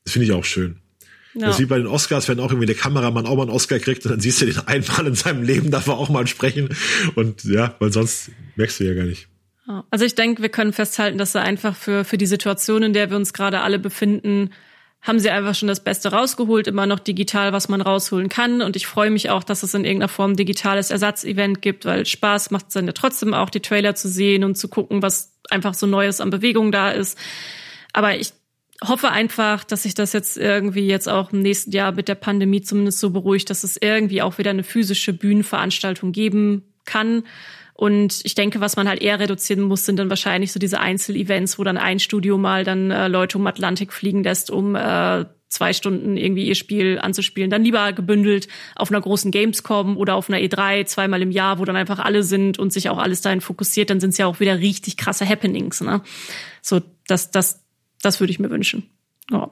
das 0.04 0.12
finde 0.12 0.26
ich 0.26 0.32
auch 0.32 0.44
schön. 0.44 0.76
Ja. 1.36 1.48
Das 1.48 1.58
wie 1.58 1.66
bei 1.66 1.78
den 1.78 1.86
Oscars, 1.86 2.28
wenn 2.28 2.40
auch 2.40 2.50
irgendwie 2.50 2.66
der 2.66 2.74
Kameramann 2.74 3.26
auch 3.26 3.36
mal 3.36 3.42
einen 3.42 3.50
Oscar 3.50 3.78
kriegt 3.78 4.04
und 4.04 4.10
dann 4.10 4.20
siehst 4.20 4.40
du 4.40 4.46
den 4.46 4.58
einmal 4.66 5.06
in 5.06 5.14
seinem 5.14 5.42
Leben, 5.42 5.70
darf 5.70 5.86
er 5.86 5.98
auch 5.98 6.08
mal 6.08 6.26
sprechen. 6.26 6.70
Und 7.14 7.44
ja, 7.44 7.74
weil 7.78 7.92
sonst 7.92 8.30
merkst 8.56 8.80
du 8.80 8.84
ja 8.84 8.94
gar 8.94 9.04
nicht. 9.04 9.28
Also 9.90 10.04
ich 10.04 10.14
denke, 10.14 10.42
wir 10.42 10.48
können 10.48 10.72
festhalten, 10.72 11.18
dass 11.18 11.34
er 11.34 11.42
einfach 11.42 11.74
für, 11.76 12.04
für 12.04 12.18
die 12.18 12.26
Situation, 12.26 12.82
in 12.82 12.92
der 12.92 13.10
wir 13.10 13.16
uns 13.16 13.32
gerade 13.32 13.60
alle 13.60 13.78
befinden, 13.78 14.50
haben 15.02 15.18
sie 15.18 15.30
einfach 15.30 15.54
schon 15.54 15.68
das 15.68 15.84
Beste 15.84 16.10
rausgeholt, 16.10 16.66
immer 16.66 16.86
noch 16.86 16.98
digital, 16.98 17.52
was 17.52 17.68
man 17.68 17.80
rausholen 17.80 18.28
kann. 18.28 18.62
Und 18.62 18.76
ich 18.76 18.86
freue 18.86 19.10
mich 19.10 19.30
auch, 19.30 19.44
dass 19.44 19.62
es 19.62 19.74
in 19.74 19.84
irgendeiner 19.84 20.08
Form 20.08 20.36
digitales 20.36 20.90
Ersatzevent 20.90 21.62
gibt, 21.62 21.84
weil 21.84 22.06
Spaß 22.06 22.50
macht 22.50 22.68
es 22.68 22.74
dann 22.74 22.86
ja 22.86 22.92
trotzdem 22.92 23.34
auch, 23.34 23.50
die 23.50 23.60
Trailer 23.60 23.94
zu 23.94 24.08
sehen 24.08 24.42
und 24.42 24.56
zu 24.56 24.68
gucken, 24.68 25.02
was 25.02 25.32
einfach 25.50 25.74
so 25.74 25.86
Neues 25.86 26.20
an 26.20 26.30
Bewegung 26.30 26.72
da 26.72 26.90
ist. 26.90 27.18
Aber 27.92 28.16
ich 28.16 28.32
hoffe 28.84 29.10
einfach, 29.10 29.64
dass 29.64 29.84
sich 29.84 29.94
das 29.94 30.12
jetzt 30.12 30.36
irgendwie 30.36 30.86
jetzt 30.86 31.08
auch 31.08 31.32
im 31.32 31.40
nächsten 31.40 31.70
Jahr 31.72 31.92
mit 31.92 32.08
der 32.08 32.14
Pandemie 32.14 32.60
zumindest 32.60 32.98
so 33.00 33.10
beruhigt, 33.10 33.48
dass 33.50 33.64
es 33.64 33.76
irgendwie 33.80 34.22
auch 34.22 34.38
wieder 34.38 34.50
eine 34.50 34.64
physische 34.64 35.12
Bühnenveranstaltung 35.12 36.12
geben 36.12 36.62
kann 36.84 37.24
Und 37.74 38.20
ich 38.24 38.34
denke, 38.34 38.60
was 38.60 38.76
man 38.76 38.88
halt 38.88 39.02
eher 39.02 39.20
reduzieren 39.20 39.62
muss, 39.62 39.84
sind 39.84 39.98
dann 39.98 40.08
wahrscheinlich 40.08 40.50
so 40.50 40.58
diese 40.58 40.80
Einzelevents, 40.80 41.58
wo 41.58 41.64
dann 41.64 41.76
ein 41.76 41.98
Studio 41.98 42.38
mal 42.38 42.64
dann 42.64 42.90
äh, 42.90 43.08
Leute 43.08 43.36
um 43.36 43.46
Atlantik 43.46 43.92
fliegen 43.92 44.24
lässt, 44.24 44.50
um 44.50 44.74
äh, 44.74 45.26
zwei 45.48 45.74
Stunden 45.74 46.16
irgendwie 46.16 46.46
ihr 46.46 46.54
Spiel 46.54 46.98
anzuspielen. 46.98 47.50
Dann 47.50 47.64
lieber 47.64 47.92
gebündelt 47.92 48.48
auf 48.76 48.90
einer 48.90 49.00
großen 49.00 49.30
Gamescom 49.30 49.98
oder 49.98 50.14
auf 50.14 50.30
einer 50.30 50.38
E3 50.38 50.86
zweimal 50.86 51.20
im 51.20 51.30
Jahr, 51.30 51.58
wo 51.58 51.66
dann 51.66 51.76
einfach 51.76 51.98
alle 51.98 52.22
sind 52.22 52.58
und 52.58 52.72
sich 52.72 52.88
auch 52.88 52.98
alles 52.98 53.20
dahin 53.20 53.42
fokussiert. 53.42 53.90
Dann 53.90 54.00
sind 54.00 54.10
es 54.10 54.18
ja 54.18 54.26
auch 54.26 54.40
wieder 54.40 54.58
richtig 54.58 54.96
krasse 54.96 55.28
Happenings. 55.28 55.82
Ne? 55.82 56.00
So, 56.62 56.80
das, 57.06 57.30
das, 57.30 57.65
das 58.02 58.20
würde 58.20 58.30
ich 58.30 58.38
mir 58.38 58.50
wünschen. 58.50 58.88
Ja 59.30 59.50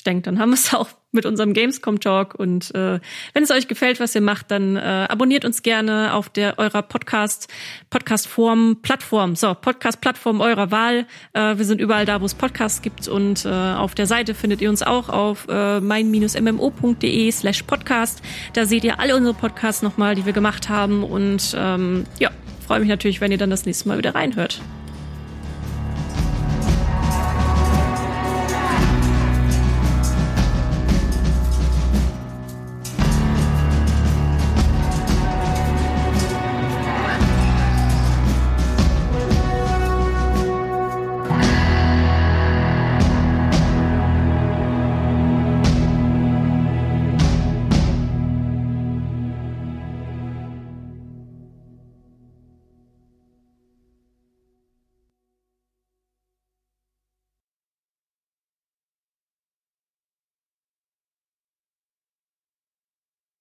ich 0.00 0.04
denke, 0.04 0.22
dann 0.22 0.38
haben 0.38 0.50
wir 0.50 0.54
es 0.54 0.72
auch 0.80 0.88
mit 1.12 1.26
unserem 1.26 1.52
Gamescom 1.52 2.00
Talk. 2.00 2.34
Und 2.34 2.74
äh, 2.74 3.00
wenn 3.34 3.42
es 3.42 3.50
euch 3.50 3.68
gefällt, 3.68 4.00
was 4.00 4.14
ihr 4.14 4.20
macht, 4.20 4.50
dann 4.50 4.76
äh, 4.76 5.06
abonniert 5.08 5.44
uns 5.44 5.62
gerne 5.62 6.14
auf 6.14 6.30
der 6.30 6.58
eurer 6.58 6.82
Podcast 6.82 7.48
Podcast 7.90 8.28
Form 8.28 8.78
Plattform. 8.80 9.34
So 9.36 9.54
Podcast 9.54 10.00
Plattform 10.00 10.40
eurer 10.40 10.70
Wahl. 10.70 11.06
Äh, 11.32 11.58
wir 11.58 11.64
sind 11.64 11.80
überall 11.80 12.06
da, 12.06 12.20
wo 12.20 12.26
es 12.26 12.34
Podcasts 12.34 12.80
gibt 12.80 13.08
und 13.08 13.44
äh, 13.44 13.48
auf 13.48 13.94
der 13.94 14.06
Seite 14.06 14.34
findet 14.34 14.60
ihr 14.62 14.70
uns 14.70 14.82
auch 14.82 15.08
auf 15.08 15.48
äh, 15.48 15.80
mein-mmo.de/slash 15.80 17.64
podcast. 17.64 18.22
Da 18.54 18.64
seht 18.64 18.84
ihr 18.84 19.00
alle 19.00 19.16
unsere 19.16 19.34
Podcasts 19.34 19.82
nochmal, 19.82 20.14
die 20.14 20.24
wir 20.24 20.32
gemacht 20.32 20.68
haben. 20.68 21.02
Und 21.02 21.56
ähm, 21.58 22.04
ja, 22.18 22.30
freue 22.66 22.80
mich 22.80 22.88
natürlich, 22.88 23.20
wenn 23.20 23.32
ihr 23.32 23.38
dann 23.38 23.50
das 23.50 23.66
nächste 23.66 23.88
Mal 23.88 23.98
wieder 23.98 24.14
reinhört. 24.14 24.62